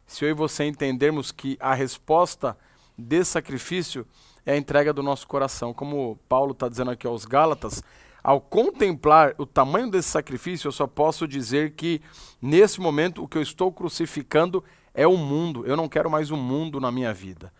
se 0.06 0.24
eu 0.24 0.30
e 0.30 0.32
você 0.32 0.64
entendermos 0.64 1.30
que 1.30 1.58
a 1.60 1.74
resposta 1.74 2.56
desse 2.96 3.32
sacrifício 3.32 4.06
é 4.46 4.54
a 4.54 4.56
entrega 4.56 4.94
do 4.94 5.02
nosso 5.02 5.28
coração. 5.28 5.74
Como 5.74 6.18
Paulo 6.26 6.52
está 6.52 6.70
dizendo 6.70 6.90
aqui 6.90 7.06
aos 7.06 7.26
Gálatas, 7.26 7.82
ao 8.28 8.42
contemplar 8.42 9.34
o 9.38 9.46
tamanho 9.46 9.90
desse 9.90 10.10
sacrifício, 10.10 10.68
eu 10.68 10.72
só 10.72 10.86
posso 10.86 11.26
dizer 11.26 11.70
que, 11.70 12.02
nesse 12.42 12.78
momento, 12.78 13.24
o 13.24 13.26
que 13.26 13.38
eu 13.38 13.40
estou 13.40 13.72
crucificando 13.72 14.62
é 14.92 15.06
o 15.06 15.16
mundo. 15.16 15.64
Eu 15.64 15.74
não 15.74 15.88
quero 15.88 16.10
mais 16.10 16.30
o 16.30 16.34
um 16.34 16.36
mundo 16.36 16.78
na 16.78 16.92
minha 16.92 17.14
vida. 17.14 17.50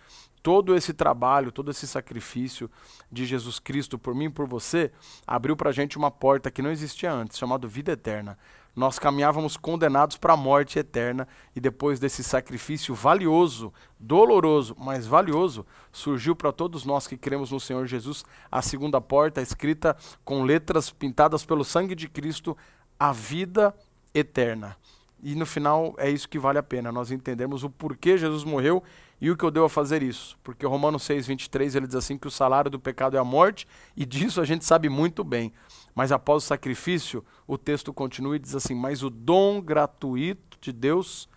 Todo 0.42 0.76
esse 0.76 0.92
trabalho, 0.92 1.50
todo 1.50 1.70
esse 1.70 1.86
sacrifício 1.86 2.70
de 3.10 3.24
Jesus 3.24 3.58
Cristo 3.58 3.98
por 3.98 4.14
mim 4.14 4.26
e 4.26 4.30
por 4.30 4.46
você, 4.46 4.92
abriu 5.26 5.56
para 5.56 5.70
a 5.70 5.72
gente 5.72 5.96
uma 5.96 6.10
porta 6.10 6.50
que 6.50 6.60
não 6.60 6.70
existia 6.70 7.10
antes, 7.10 7.38
chamada 7.38 7.66
vida 7.66 7.92
eterna 7.92 8.36
nós 8.74 8.98
caminhávamos 8.98 9.56
condenados 9.56 10.16
para 10.16 10.34
a 10.34 10.36
morte 10.36 10.78
eterna 10.78 11.26
e 11.54 11.60
depois 11.60 11.98
desse 11.98 12.22
sacrifício 12.22 12.94
valioso, 12.94 13.72
doloroso, 13.98 14.76
mas 14.78 15.06
valioso, 15.06 15.66
surgiu 15.90 16.36
para 16.36 16.52
todos 16.52 16.84
nós 16.84 17.06
que 17.06 17.16
cremos 17.16 17.50
no 17.50 17.58
Senhor 17.58 17.86
Jesus 17.86 18.24
a 18.50 18.62
segunda 18.62 19.00
porta 19.00 19.42
escrita 19.42 19.96
com 20.24 20.44
letras 20.44 20.90
pintadas 20.90 21.44
pelo 21.44 21.64
sangue 21.64 21.94
de 21.94 22.08
Cristo, 22.08 22.56
a 22.98 23.12
vida 23.12 23.74
eterna. 24.14 24.76
E 25.22 25.34
no 25.34 25.44
final 25.44 25.94
é 25.98 26.08
isso 26.10 26.28
que 26.28 26.38
vale 26.38 26.58
a 26.58 26.62
pena, 26.62 26.92
nós 26.92 27.10
entendemos 27.10 27.64
o 27.64 27.70
porquê 27.70 28.16
Jesus 28.16 28.44
morreu 28.44 28.82
e 29.20 29.30
o 29.30 29.36
que 29.36 29.44
eu 29.44 29.50
devo 29.50 29.66
a 29.66 29.70
fazer 29.70 30.02
isso. 30.02 30.38
Porque 30.44 30.64
Romanos 30.64 31.02
6, 31.02 31.26
23, 31.26 31.74
ele 31.74 31.86
diz 31.86 31.96
assim 31.96 32.16
que 32.16 32.28
o 32.28 32.30
salário 32.30 32.70
do 32.70 32.78
pecado 32.78 33.16
é 33.16 33.20
a 33.20 33.24
morte, 33.24 33.66
e 33.96 34.06
disso 34.06 34.40
a 34.40 34.44
gente 34.44 34.64
sabe 34.64 34.88
muito 34.88 35.24
bem. 35.24 35.52
Mas 35.94 36.12
após 36.12 36.44
o 36.44 36.46
sacrifício, 36.46 37.24
o 37.46 37.58
texto 37.58 37.92
continua 37.92 38.36
e 38.36 38.38
diz 38.38 38.54
assim: 38.54 38.74
Mas 38.74 39.02
o 39.02 39.10
dom 39.10 39.60
gratuito 39.60 40.56
de 40.60 40.72
Deus 40.72 41.28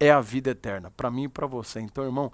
é 0.00 0.10
a 0.10 0.20
vida 0.20 0.50
eterna, 0.50 0.90
para 0.90 1.10
mim 1.10 1.24
e 1.24 1.28
para 1.28 1.46
você. 1.46 1.78
Então, 1.78 2.04
irmão, 2.04 2.32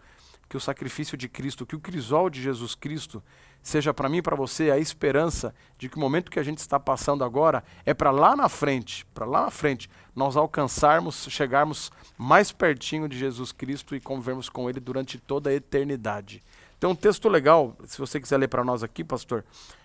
que 0.48 0.56
o 0.56 0.60
sacrifício 0.60 1.16
de 1.16 1.28
Cristo, 1.28 1.66
que 1.66 1.76
o 1.76 1.80
crisol 1.80 2.30
de 2.30 2.40
Jesus 2.40 2.74
Cristo, 2.74 3.22
seja 3.62 3.92
para 3.92 4.08
mim 4.08 4.18
e 4.18 4.22
para 4.22 4.36
você 4.36 4.70
a 4.70 4.78
esperança 4.78 5.54
de 5.78 5.88
que 5.88 5.96
o 5.96 6.00
momento 6.00 6.30
que 6.30 6.38
a 6.38 6.42
gente 6.42 6.58
está 6.58 6.78
passando 6.78 7.24
agora 7.24 7.64
é 7.84 7.92
para 7.92 8.10
lá 8.10 8.36
na 8.36 8.48
frente, 8.48 9.04
para 9.14 9.26
lá 9.26 9.42
na 9.42 9.50
frente, 9.50 9.90
nós 10.14 10.36
alcançarmos, 10.36 11.26
chegarmos 11.30 11.90
mais 12.16 12.52
pertinho 12.52 13.08
de 13.08 13.18
Jesus 13.18 13.52
Cristo 13.52 13.94
e 13.94 14.00
convivermos 14.00 14.48
com 14.48 14.70
Ele 14.70 14.80
durante 14.80 15.18
toda 15.18 15.50
a 15.50 15.54
eternidade. 15.54 16.42
Tem 16.78 16.88
um 16.88 16.94
texto 16.94 17.28
legal, 17.28 17.76
se 17.84 17.98
você 17.98 18.20
quiser 18.20 18.36
ler 18.36 18.48
para 18.48 18.64
nós 18.64 18.82
aqui, 18.82 19.02
pastor, 19.02 19.44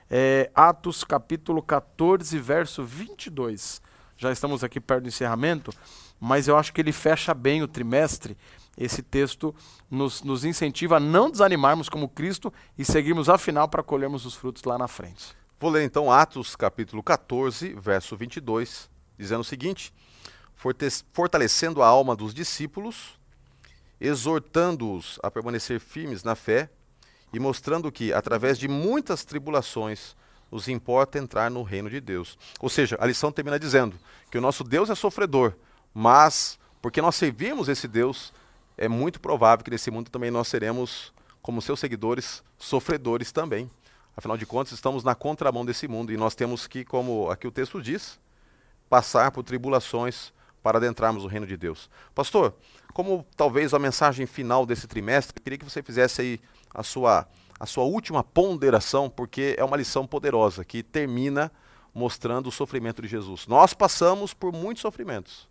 é, 0.09 0.51
Atos 0.53 1.03
capítulo 1.03 1.61
14, 1.61 2.37
verso 2.37 2.83
22. 2.83 3.81
Já 4.17 4.31
estamos 4.31 4.63
aqui 4.63 4.79
perto 4.79 5.03
do 5.03 5.07
encerramento, 5.07 5.73
mas 6.19 6.47
eu 6.47 6.57
acho 6.57 6.73
que 6.73 6.81
ele 6.81 6.91
fecha 6.91 7.33
bem 7.33 7.63
o 7.63 7.67
trimestre. 7.67 8.37
Esse 8.77 9.01
texto 9.01 9.53
nos, 9.89 10.23
nos 10.23 10.45
incentiva 10.45 10.97
a 10.97 10.99
não 10.99 11.29
desanimarmos 11.29 11.89
como 11.89 12.07
Cristo 12.07 12.53
e 12.77 12.85
seguirmos 12.85 13.29
a 13.29 13.37
final 13.37 13.67
para 13.67 13.83
colhermos 13.83 14.25
os 14.25 14.33
frutos 14.33 14.63
lá 14.63 14.77
na 14.77 14.87
frente. 14.87 15.35
Vou 15.59 15.69
ler 15.69 15.83
então 15.83 16.11
Atos 16.11 16.55
capítulo 16.55 17.03
14, 17.03 17.73
verso 17.73 18.15
22, 18.15 18.89
dizendo 19.17 19.41
o 19.41 19.45
seguinte: 19.45 19.93
Fortalecendo 21.13 21.83
a 21.83 21.87
alma 21.87 22.15
dos 22.15 22.33
discípulos, 22.33 23.19
exortando-os 23.99 25.19
a 25.21 25.29
permanecer 25.29 25.79
firmes 25.79 26.23
na 26.23 26.35
fé 26.35 26.69
e 27.33 27.39
mostrando 27.39 27.91
que, 27.91 28.13
através 28.13 28.57
de 28.57 28.67
muitas 28.67 29.23
tribulações, 29.23 30.15
nos 30.51 30.67
importa 30.67 31.17
entrar 31.17 31.49
no 31.49 31.63
reino 31.63 31.89
de 31.89 32.01
Deus. 32.01 32.37
Ou 32.59 32.69
seja, 32.69 32.97
a 32.99 33.05
lição 33.05 33.31
termina 33.31 33.59
dizendo 33.59 33.97
que 34.29 34.37
o 34.37 34.41
nosso 34.41 34.63
Deus 34.63 34.89
é 34.89 34.95
sofredor, 34.95 35.53
mas 35.93 36.59
porque 36.81 37.01
nós 37.01 37.15
servimos 37.15 37.69
esse 37.69 37.87
Deus, 37.87 38.33
é 38.81 38.87
muito 38.87 39.19
provável 39.19 39.63
que 39.63 39.69
nesse 39.69 39.91
mundo 39.91 40.09
também 40.09 40.31
nós 40.31 40.47
seremos, 40.47 41.13
como 41.39 41.61
seus 41.61 41.79
seguidores, 41.79 42.43
sofredores 42.57 43.31
também. 43.31 43.69
Afinal 44.17 44.35
de 44.35 44.43
contas, 44.43 44.73
estamos 44.73 45.03
na 45.03 45.13
contramão 45.13 45.63
desse 45.63 45.87
mundo 45.87 46.11
e 46.11 46.17
nós 46.17 46.33
temos 46.33 46.65
que, 46.65 46.83
como 46.83 47.29
aqui 47.29 47.45
o 47.45 47.51
texto 47.51 47.79
diz, 47.79 48.19
passar 48.89 49.29
por 49.29 49.43
tribulações 49.43 50.33
para 50.63 50.79
adentrarmos 50.79 51.23
o 51.23 51.27
reino 51.27 51.45
de 51.45 51.55
Deus. 51.55 51.91
Pastor, 52.15 52.55
como 52.91 53.23
talvez 53.37 53.71
a 53.75 53.77
mensagem 53.77 54.25
final 54.25 54.65
desse 54.65 54.87
trimestre, 54.87 55.39
queria 55.39 55.59
que 55.59 55.65
você 55.65 55.83
fizesse 55.83 56.21
aí 56.21 56.41
a 56.73 56.81
sua, 56.81 57.27
a 57.59 57.67
sua 57.67 57.83
última 57.83 58.23
ponderação, 58.23 59.11
porque 59.11 59.55
é 59.59 59.63
uma 59.63 59.77
lição 59.77 60.07
poderosa 60.07 60.65
que 60.65 60.81
termina 60.81 61.51
mostrando 61.93 62.47
o 62.47 62.51
sofrimento 62.51 62.99
de 62.99 63.07
Jesus. 63.07 63.45
Nós 63.45 63.75
passamos 63.75 64.33
por 64.33 64.51
muitos 64.51 64.81
sofrimentos, 64.81 65.47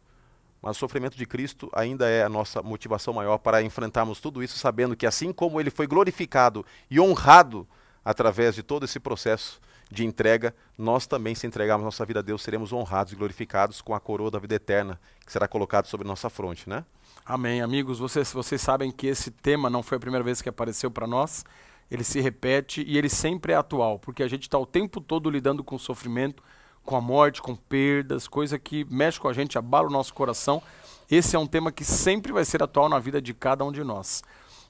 mas 0.62 0.76
o 0.76 0.80
sofrimento 0.80 1.16
de 1.16 1.26
Cristo 1.26 1.70
ainda 1.72 2.08
é 2.08 2.22
a 2.22 2.28
nossa 2.28 2.62
motivação 2.62 3.14
maior 3.14 3.38
para 3.38 3.62
enfrentarmos 3.62 4.20
tudo 4.20 4.42
isso, 4.42 4.58
sabendo 4.58 4.96
que 4.96 5.06
assim 5.06 5.32
como 5.32 5.60
ele 5.60 5.70
foi 5.70 5.86
glorificado 5.86 6.64
e 6.90 7.00
honrado 7.00 7.66
através 8.04 8.54
de 8.54 8.62
todo 8.62 8.84
esse 8.84 8.98
processo 8.98 9.60
de 9.90 10.04
entrega, 10.04 10.54
nós 10.78 11.06
também, 11.06 11.34
se 11.34 11.46
entregarmos 11.46 11.84
nossa 11.84 12.04
vida 12.04 12.20
a 12.20 12.22
Deus, 12.22 12.42
seremos 12.42 12.72
honrados 12.72 13.12
e 13.12 13.16
glorificados 13.16 13.80
com 13.80 13.94
a 13.94 14.00
coroa 14.00 14.30
da 14.30 14.38
vida 14.38 14.54
eterna 14.54 15.00
que 15.26 15.32
será 15.32 15.48
colocada 15.48 15.88
sobre 15.88 16.06
nossa 16.06 16.30
fronte, 16.30 16.68
né? 16.68 16.84
Amém. 17.26 17.60
Amigos, 17.60 17.98
vocês, 17.98 18.32
vocês 18.32 18.60
sabem 18.60 18.90
que 18.92 19.08
esse 19.08 19.30
tema 19.30 19.68
não 19.68 19.82
foi 19.82 19.96
a 19.96 20.00
primeira 20.00 20.24
vez 20.24 20.40
que 20.40 20.48
apareceu 20.48 20.90
para 20.90 21.06
nós. 21.06 21.44
Ele 21.90 22.04
se 22.04 22.20
repete 22.20 22.84
e 22.86 22.96
ele 22.96 23.08
sempre 23.08 23.52
é 23.52 23.56
atual, 23.56 23.98
porque 23.98 24.22
a 24.22 24.28
gente 24.28 24.42
está 24.42 24.56
o 24.56 24.64
tempo 24.64 25.00
todo 25.00 25.28
lidando 25.28 25.64
com 25.64 25.76
sofrimento, 25.76 26.42
com 26.84 26.96
a 26.96 27.00
morte, 27.00 27.42
com 27.42 27.54
perdas, 27.54 28.26
coisa 28.26 28.58
que 28.58 28.86
mexe 28.90 29.20
com 29.20 29.28
a 29.28 29.32
gente, 29.32 29.58
abala 29.58 29.88
o 29.88 29.92
nosso 29.92 30.12
coração. 30.12 30.62
Esse 31.10 31.36
é 31.36 31.38
um 31.38 31.46
tema 31.46 31.72
que 31.72 31.84
sempre 31.84 32.32
vai 32.32 32.44
ser 32.44 32.62
atual 32.62 32.88
na 32.88 32.98
vida 32.98 33.20
de 33.20 33.34
cada 33.34 33.64
um 33.64 33.72
de 33.72 33.82
nós. 33.82 34.22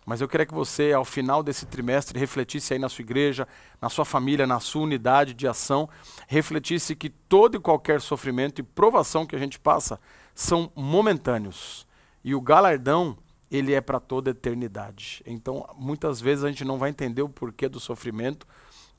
Mas 0.06 0.20
eu 0.20 0.28
queria 0.28 0.46
que 0.46 0.54
você, 0.54 0.92
ao 0.92 1.04
final 1.04 1.42
desse 1.42 1.66
trimestre, 1.66 2.18
refletisse 2.18 2.72
aí 2.72 2.78
na 2.78 2.88
sua 2.88 3.02
igreja, 3.02 3.46
na 3.80 3.88
sua 3.88 4.04
família, 4.04 4.46
na 4.46 4.58
sua 4.58 4.82
unidade 4.82 5.34
de 5.34 5.46
ação, 5.46 5.88
refletisse 6.26 6.96
que 6.96 7.10
todo 7.10 7.56
e 7.56 7.60
qualquer 7.60 8.00
sofrimento 8.00 8.60
e 8.60 8.62
provação 8.62 9.26
que 9.26 9.36
a 9.36 9.38
gente 9.38 9.58
passa 9.58 10.00
são 10.34 10.72
momentâneos. 10.74 11.86
E 12.24 12.34
o 12.34 12.40
galardão, 12.40 13.16
ele 13.50 13.74
é 13.74 13.80
para 13.80 14.00
toda 14.00 14.30
a 14.30 14.32
eternidade. 14.32 15.22
Então, 15.26 15.66
muitas 15.76 16.20
vezes 16.20 16.44
a 16.44 16.48
gente 16.48 16.64
não 16.64 16.78
vai 16.78 16.90
entender 16.90 17.22
o 17.22 17.28
porquê 17.28 17.68
do 17.68 17.78
sofrimento, 17.78 18.46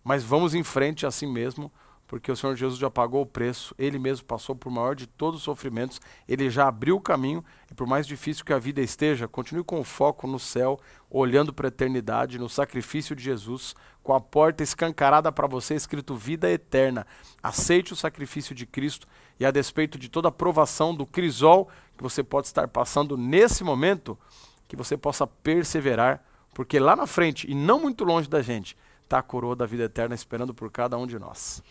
mas 0.04 0.24
vamos 0.24 0.54
em 0.54 0.64
frente 0.64 1.06
assim 1.06 1.28
mesmo, 1.28 1.72
porque 2.12 2.30
o 2.30 2.36
Senhor 2.36 2.58
Jesus 2.58 2.78
já 2.78 2.92
pagou 2.92 3.22
o 3.22 3.26
preço, 3.26 3.74
ele 3.80 3.98
mesmo 3.98 4.26
passou 4.26 4.54
por 4.54 4.70
maior 4.70 4.94
de 4.94 5.08
todos 5.08 5.40
os 5.40 5.44
sofrimentos, 5.46 6.02
ele 6.28 6.50
já 6.50 6.68
abriu 6.68 6.98
o 6.98 7.00
caminho, 7.00 7.42
e 7.72 7.74
por 7.74 7.88
mais 7.88 8.06
difícil 8.06 8.44
que 8.44 8.52
a 8.52 8.60
vida 8.60 8.82
esteja, 8.82 9.30
continue 9.30 9.64
com 9.64 9.80
o 9.80 9.84
foco 9.86 10.28
no 10.28 10.38
céu, 10.38 10.78
olhando 11.10 11.54
para 11.54 11.68
a 11.68 11.70
eternidade, 11.70 12.38
no 12.38 12.50
sacrifício 12.50 13.16
de 13.16 13.24
Jesus, 13.24 13.74
com 14.04 14.14
a 14.14 14.20
porta 14.20 14.62
escancarada 14.62 15.32
para 15.32 15.48
você, 15.48 15.74
escrito 15.74 16.14
vida 16.14 16.52
eterna. 16.52 17.08
Aceite 17.42 17.94
o 17.94 17.96
sacrifício 17.96 18.54
de 18.54 18.66
Cristo 18.66 19.08
e 19.40 19.46
a 19.46 19.50
despeito 19.50 19.98
de 19.98 20.10
toda 20.10 20.28
a 20.28 20.34
provação 20.34 20.94
do 20.94 21.06
crisol 21.06 21.70
que 21.96 22.04
você 22.04 22.22
pode 22.22 22.48
estar 22.48 22.68
passando 22.68 23.16
nesse 23.16 23.64
momento, 23.64 24.20
que 24.68 24.76
você 24.76 24.98
possa 24.98 25.26
perseverar, 25.26 26.22
porque 26.54 26.78
lá 26.78 26.94
na 26.94 27.08
frente, 27.08 27.50
e 27.50 27.56
não 27.56 27.80
muito 27.80 28.04
longe 28.04 28.28
da 28.28 28.42
gente, 28.42 28.76
está 29.02 29.20
a 29.20 29.24
coroa 29.24 29.56
da 29.56 29.66
vida 29.66 29.84
eterna 29.84 30.14
esperando 30.14 30.54
por 30.54 30.70
cada 30.70 30.98
um 30.98 31.08
de 31.08 31.18
nós. 31.18 31.64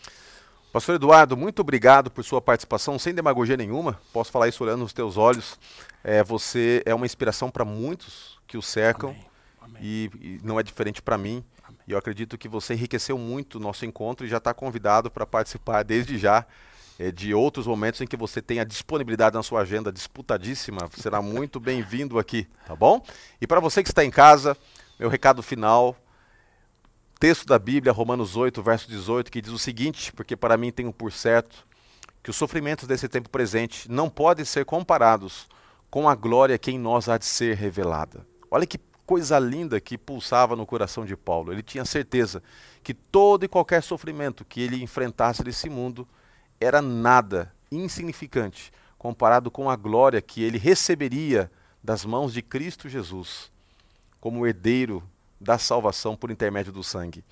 Pastor 0.71 0.95
Eduardo, 0.95 1.35
muito 1.35 1.59
obrigado 1.59 2.09
por 2.09 2.23
sua 2.23 2.41
participação, 2.41 2.97
sem 2.97 3.13
demagogia 3.13 3.57
nenhuma. 3.57 3.99
Posso 4.13 4.31
falar 4.31 4.47
isso 4.47 4.63
olhando 4.63 4.79
nos 4.79 4.93
teus 4.93 5.17
olhos. 5.17 5.59
É, 6.01 6.23
você 6.23 6.81
é 6.85 6.95
uma 6.95 7.05
inspiração 7.05 7.51
para 7.51 7.65
muitos 7.65 8.39
que 8.47 8.57
o 8.57 8.61
cercam 8.61 9.09
Amém. 9.09 9.25
Amém. 9.61 9.81
E, 9.81 10.11
e, 10.21 10.39
não 10.41 10.57
é 10.57 10.63
diferente 10.63 11.01
para 11.01 11.17
mim. 11.17 11.43
Amém. 11.61 11.79
E 11.85 11.91
eu 11.91 11.97
acredito 11.97 12.37
que 12.37 12.47
você 12.47 12.73
enriqueceu 12.73 13.17
muito 13.17 13.55
o 13.55 13.59
nosso 13.59 13.85
encontro 13.85 14.25
e 14.25 14.29
já 14.29 14.37
está 14.37 14.53
convidado 14.53 15.11
para 15.11 15.25
participar 15.25 15.83
desde 15.83 16.17
já 16.17 16.45
é, 16.97 17.11
de 17.11 17.33
outros 17.33 17.67
momentos 17.67 17.99
em 17.99 18.07
que 18.07 18.15
você 18.15 18.41
tenha 18.41 18.65
disponibilidade 18.65 19.35
na 19.35 19.43
sua 19.43 19.61
agenda 19.63 19.91
disputadíssima. 19.91 20.89
Será 20.95 21.21
muito 21.21 21.59
bem-vindo 21.59 22.17
aqui, 22.17 22.47
tá 22.65 22.77
bom? 22.77 23.03
E 23.41 23.45
para 23.45 23.59
você 23.59 23.83
que 23.83 23.89
está 23.89 24.05
em 24.05 24.11
casa, 24.11 24.55
meu 24.97 25.09
recado 25.09 25.43
final 25.43 25.97
texto 27.21 27.45
da 27.45 27.59
Bíblia, 27.59 27.93
Romanos 27.93 28.35
8, 28.35 28.63
verso 28.63 28.89
18, 28.89 29.31
que 29.31 29.43
diz 29.43 29.51
o 29.51 29.59
seguinte: 29.59 30.11
Porque 30.11 30.35
para 30.35 30.57
mim 30.57 30.71
tenho 30.71 30.91
por 30.91 31.11
certo 31.11 31.67
que 32.23 32.31
os 32.31 32.35
sofrimentos 32.35 32.87
desse 32.87 33.07
tempo 33.07 33.29
presente 33.29 33.89
não 33.91 34.09
podem 34.09 34.43
ser 34.43 34.65
comparados 34.65 35.47
com 35.91 36.09
a 36.09 36.15
glória 36.15 36.57
que 36.57 36.71
em 36.71 36.79
nós 36.79 37.07
há 37.07 37.19
de 37.19 37.25
ser 37.25 37.55
revelada. 37.55 38.25
Olha 38.49 38.65
que 38.65 38.79
coisa 39.05 39.37
linda 39.37 39.79
que 39.79 39.99
pulsava 39.99 40.55
no 40.55 40.65
coração 40.65 41.05
de 41.05 41.15
Paulo. 41.15 41.53
Ele 41.53 41.61
tinha 41.61 41.85
certeza 41.85 42.41
que 42.81 42.91
todo 42.91 43.45
e 43.45 43.47
qualquer 43.47 43.83
sofrimento 43.83 44.43
que 44.43 44.59
ele 44.59 44.81
enfrentasse 44.81 45.43
nesse 45.43 45.69
mundo 45.69 46.07
era 46.59 46.81
nada, 46.81 47.53
insignificante, 47.71 48.73
comparado 48.97 49.51
com 49.51 49.69
a 49.69 49.75
glória 49.75 50.23
que 50.23 50.41
ele 50.41 50.57
receberia 50.57 51.51
das 51.83 52.03
mãos 52.03 52.33
de 52.33 52.41
Cristo 52.41 52.89
Jesus, 52.89 53.51
como 54.19 54.47
herdeiro 54.47 55.03
da 55.41 55.57
salvação 55.57 56.15
por 56.15 56.29
intermédio 56.29 56.71
do 56.71 56.83
sangue. 56.83 57.25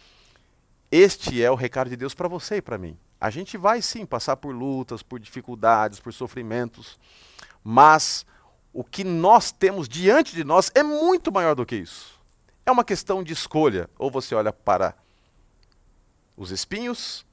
Este 0.91 1.43
é 1.43 1.51
o 1.51 1.55
recado 1.55 1.89
de 1.89 1.95
Deus 1.95 2.15
para 2.15 2.27
você 2.27 2.55
e 2.57 2.61
para 2.61 2.77
mim. 2.77 2.97
A 3.21 3.29
gente 3.29 3.55
vai 3.55 3.81
sim 3.81 4.05
passar 4.05 4.35
por 4.37 4.53
lutas, 4.53 5.03
por 5.03 5.19
dificuldades, 5.19 5.99
por 5.99 6.11
sofrimentos, 6.11 6.99
mas 7.63 8.25
o 8.73 8.83
que 8.83 9.03
nós 9.03 9.51
temos 9.51 9.87
diante 9.87 10.35
de 10.35 10.43
nós 10.43 10.71
é 10.73 10.81
muito 10.81 11.31
maior 11.31 11.53
do 11.53 11.65
que 11.65 11.75
isso. 11.75 12.19
É 12.65 12.71
uma 12.71 12.83
questão 12.83 13.23
de 13.23 13.33
escolha. 13.33 13.89
Ou 13.97 14.09
você 14.09 14.33
olha 14.33 14.51
para 14.51 14.95
os 16.35 16.49
espinhos, 16.49 17.25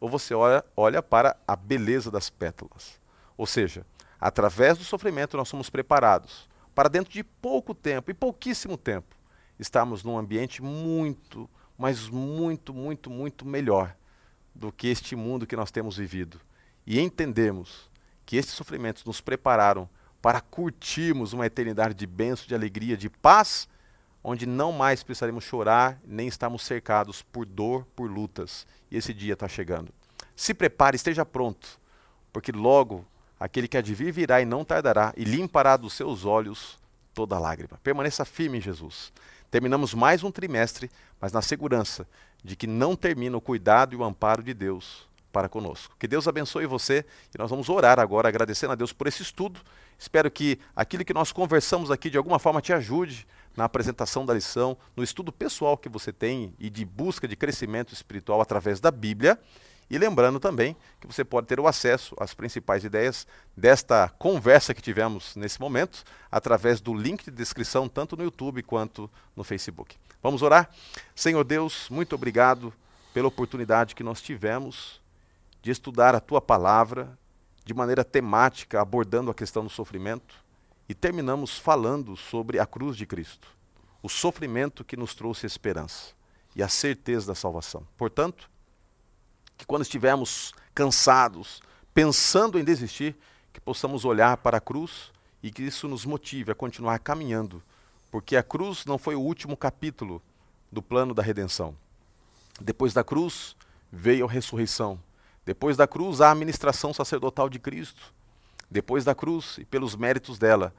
ou 0.00 0.08
você 0.08 0.32
olha, 0.34 0.64
olha 0.76 1.02
para 1.02 1.36
a 1.46 1.54
beleza 1.54 2.10
das 2.10 2.30
pétalas. 2.30 2.98
Ou 3.36 3.46
seja, 3.46 3.84
através 4.20 4.78
do 4.78 4.84
sofrimento 4.84 5.36
nós 5.36 5.48
somos 5.48 5.68
preparados 5.68 6.48
para 6.74 6.88
dentro 6.88 7.12
de 7.12 7.22
pouco 7.22 7.74
tempo, 7.74 8.10
e 8.10 8.14
pouquíssimo 8.14 8.78
tempo, 8.78 9.14
estarmos 9.62 10.04
num 10.04 10.18
ambiente 10.18 10.62
muito, 10.62 11.48
mas 11.78 12.08
muito, 12.08 12.74
muito, 12.74 13.08
muito 13.08 13.46
melhor 13.46 13.96
do 14.54 14.70
que 14.70 14.88
este 14.88 15.16
mundo 15.16 15.46
que 15.46 15.56
nós 15.56 15.70
temos 15.70 15.96
vivido. 15.96 16.40
E 16.86 17.00
entendemos 17.00 17.90
que 18.26 18.36
estes 18.36 18.54
sofrimentos 18.54 19.04
nos 19.04 19.20
prepararam 19.20 19.88
para 20.20 20.40
curtirmos 20.40 21.32
uma 21.32 21.46
eternidade 21.46 21.94
de 21.94 22.06
bênção, 22.06 22.46
de 22.46 22.54
alegria, 22.54 22.96
de 22.96 23.08
paz, 23.08 23.68
onde 24.22 24.46
não 24.46 24.70
mais 24.70 25.02
precisaremos 25.02 25.42
chorar, 25.42 26.00
nem 26.04 26.28
estarmos 26.28 26.62
cercados 26.62 27.22
por 27.22 27.44
dor, 27.44 27.86
por 27.96 28.10
lutas. 28.10 28.66
E 28.90 28.96
esse 28.96 29.12
dia 29.12 29.32
está 29.32 29.48
chegando. 29.48 29.92
Se 30.36 30.54
prepare, 30.54 30.96
esteja 30.96 31.24
pronto, 31.24 31.80
porque 32.32 32.52
logo 32.52 33.04
aquele 33.38 33.66
que 33.66 33.76
há 33.76 33.80
de 33.80 33.94
vir 33.94 34.12
virá 34.12 34.40
e 34.40 34.44
não 34.44 34.64
tardará, 34.64 35.12
e 35.16 35.24
limpará 35.24 35.76
dos 35.76 35.94
seus 35.94 36.24
olhos 36.24 36.78
toda 37.12 37.38
lágrima. 37.38 37.78
Permaneça 37.82 38.24
firme 38.24 38.58
em 38.58 38.60
Jesus. 38.60 39.12
Terminamos 39.52 39.92
mais 39.92 40.24
um 40.24 40.30
trimestre, 40.30 40.90
mas 41.20 41.30
na 41.30 41.42
segurança 41.42 42.08
de 42.42 42.56
que 42.56 42.66
não 42.66 42.96
termina 42.96 43.36
o 43.36 43.40
cuidado 43.40 43.92
e 43.92 43.96
o 43.96 44.02
amparo 44.02 44.42
de 44.42 44.54
Deus 44.54 45.06
para 45.30 45.46
conosco. 45.46 45.94
Que 45.98 46.08
Deus 46.08 46.26
abençoe 46.26 46.64
você 46.64 47.04
e 47.34 47.38
nós 47.38 47.50
vamos 47.50 47.68
orar 47.68 48.00
agora, 48.00 48.26
agradecendo 48.26 48.72
a 48.72 48.74
Deus 48.74 48.94
por 48.94 49.06
esse 49.06 49.20
estudo. 49.20 49.60
Espero 49.98 50.30
que 50.30 50.58
aquilo 50.74 51.04
que 51.04 51.12
nós 51.12 51.32
conversamos 51.32 51.90
aqui 51.90 52.08
de 52.08 52.16
alguma 52.16 52.38
forma 52.38 52.62
te 52.62 52.72
ajude 52.72 53.26
na 53.54 53.64
apresentação 53.64 54.24
da 54.24 54.32
lição, 54.32 54.74
no 54.96 55.04
estudo 55.04 55.30
pessoal 55.30 55.76
que 55.76 55.90
você 55.90 56.14
tem 56.14 56.54
e 56.58 56.70
de 56.70 56.86
busca 56.86 57.28
de 57.28 57.36
crescimento 57.36 57.92
espiritual 57.92 58.40
através 58.40 58.80
da 58.80 58.90
Bíblia. 58.90 59.38
E 59.92 59.98
lembrando 59.98 60.40
também 60.40 60.74
que 60.98 61.06
você 61.06 61.22
pode 61.22 61.46
ter 61.46 61.60
o 61.60 61.66
acesso 61.66 62.16
às 62.18 62.32
principais 62.32 62.82
ideias 62.82 63.26
desta 63.54 64.08
conversa 64.08 64.72
que 64.72 64.80
tivemos 64.80 65.36
nesse 65.36 65.60
momento 65.60 66.02
através 66.30 66.80
do 66.80 66.94
link 66.94 67.24
de 67.24 67.30
descrição, 67.30 67.86
tanto 67.86 68.16
no 68.16 68.24
YouTube 68.24 68.62
quanto 68.62 69.10
no 69.36 69.44
Facebook. 69.44 69.98
Vamos 70.22 70.40
orar? 70.40 70.70
Senhor 71.14 71.44
Deus, 71.44 71.90
muito 71.90 72.14
obrigado 72.14 72.72
pela 73.12 73.28
oportunidade 73.28 73.94
que 73.94 74.02
nós 74.02 74.22
tivemos 74.22 74.98
de 75.60 75.70
estudar 75.70 76.14
a 76.14 76.20
tua 76.20 76.40
palavra 76.40 77.12
de 77.62 77.74
maneira 77.74 78.02
temática, 78.02 78.80
abordando 78.80 79.30
a 79.30 79.34
questão 79.34 79.62
do 79.62 79.68
sofrimento, 79.68 80.36
e 80.88 80.94
terminamos 80.94 81.58
falando 81.58 82.16
sobre 82.16 82.58
a 82.58 82.64
cruz 82.64 82.96
de 82.96 83.04
Cristo, 83.04 83.46
o 84.02 84.08
sofrimento 84.08 84.86
que 84.86 84.96
nos 84.96 85.14
trouxe 85.14 85.44
esperança 85.44 86.14
e 86.56 86.62
a 86.62 86.68
certeza 86.68 87.26
da 87.26 87.34
salvação. 87.34 87.86
Portanto, 87.98 88.50
que 89.62 89.66
quando 89.66 89.82
estivermos 89.82 90.52
cansados, 90.74 91.62
pensando 91.94 92.58
em 92.58 92.64
desistir, 92.64 93.16
que 93.52 93.60
possamos 93.60 94.04
olhar 94.04 94.36
para 94.38 94.56
a 94.56 94.60
cruz 94.60 95.12
e 95.40 95.52
que 95.52 95.62
isso 95.62 95.86
nos 95.86 96.04
motive 96.04 96.50
a 96.50 96.54
continuar 96.54 96.98
caminhando, 96.98 97.62
porque 98.10 98.36
a 98.36 98.42
cruz 98.42 98.84
não 98.84 98.98
foi 98.98 99.14
o 99.14 99.20
último 99.20 99.56
capítulo 99.56 100.20
do 100.70 100.82
plano 100.82 101.14
da 101.14 101.22
redenção. 101.22 101.76
Depois 102.60 102.92
da 102.92 103.04
cruz 103.04 103.54
veio 103.92 104.26
a 104.26 104.30
ressurreição. 104.30 104.98
Depois 105.46 105.76
da 105.76 105.86
cruz, 105.86 106.20
a 106.20 106.32
administração 106.32 106.92
sacerdotal 106.92 107.48
de 107.48 107.60
Cristo. 107.60 108.12
Depois 108.68 109.04
da 109.04 109.14
cruz, 109.14 109.58
e 109.58 109.64
pelos 109.64 109.94
méritos 109.94 110.40
dela, 110.40 110.74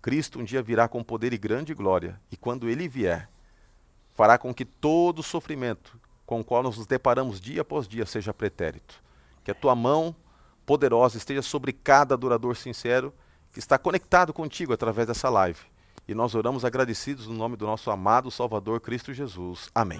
Cristo 0.00 0.38
um 0.38 0.44
dia 0.44 0.62
virá 0.62 0.86
com 0.86 1.02
poder 1.02 1.32
e 1.32 1.38
grande 1.38 1.74
glória, 1.74 2.20
e 2.30 2.36
quando 2.36 2.68
ele 2.68 2.86
vier, 2.86 3.28
fará 4.14 4.38
com 4.38 4.54
que 4.54 4.64
todo 4.64 5.20
sofrimento 5.20 5.98
com 6.30 6.38
o 6.38 6.44
qual 6.44 6.62
nos 6.62 6.86
deparamos 6.86 7.40
dia 7.40 7.62
após 7.62 7.88
dia 7.88 8.06
seja 8.06 8.32
pretérito. 8.32 9.02
Que 9.42 9.50
a 9.50 9.54
tua 9.54 9.74
mão 9.74 10.14
poderosa 10.64 11.18
esteja 11.18 11.42
sobre 11.42 11.72
cada 11.72 12.14
adorador 12.14 12.54
sincero 12.54 13.12
que 13.52 13.58
está 13.58 13.76
conectado 13.76 14.32
contigo 14.32 14.72
através 14.72 15.08
dessa 15.08 15.28
live. 15.28 15.58
E 16.06 16.14
nós 16.14 16.36
oramos 16.36 16.64
agradecidos 16.64 17.26
no 17.26 17.34
nome 17.34 17.56
do 17.56 17.66
nosso 17.66 17.90
amado 17.90 18.30
Salvador 18.30 18.80
Cristo 18.80 19.12
Jesus. 19.12 19.70
Amém. 19.74 19.98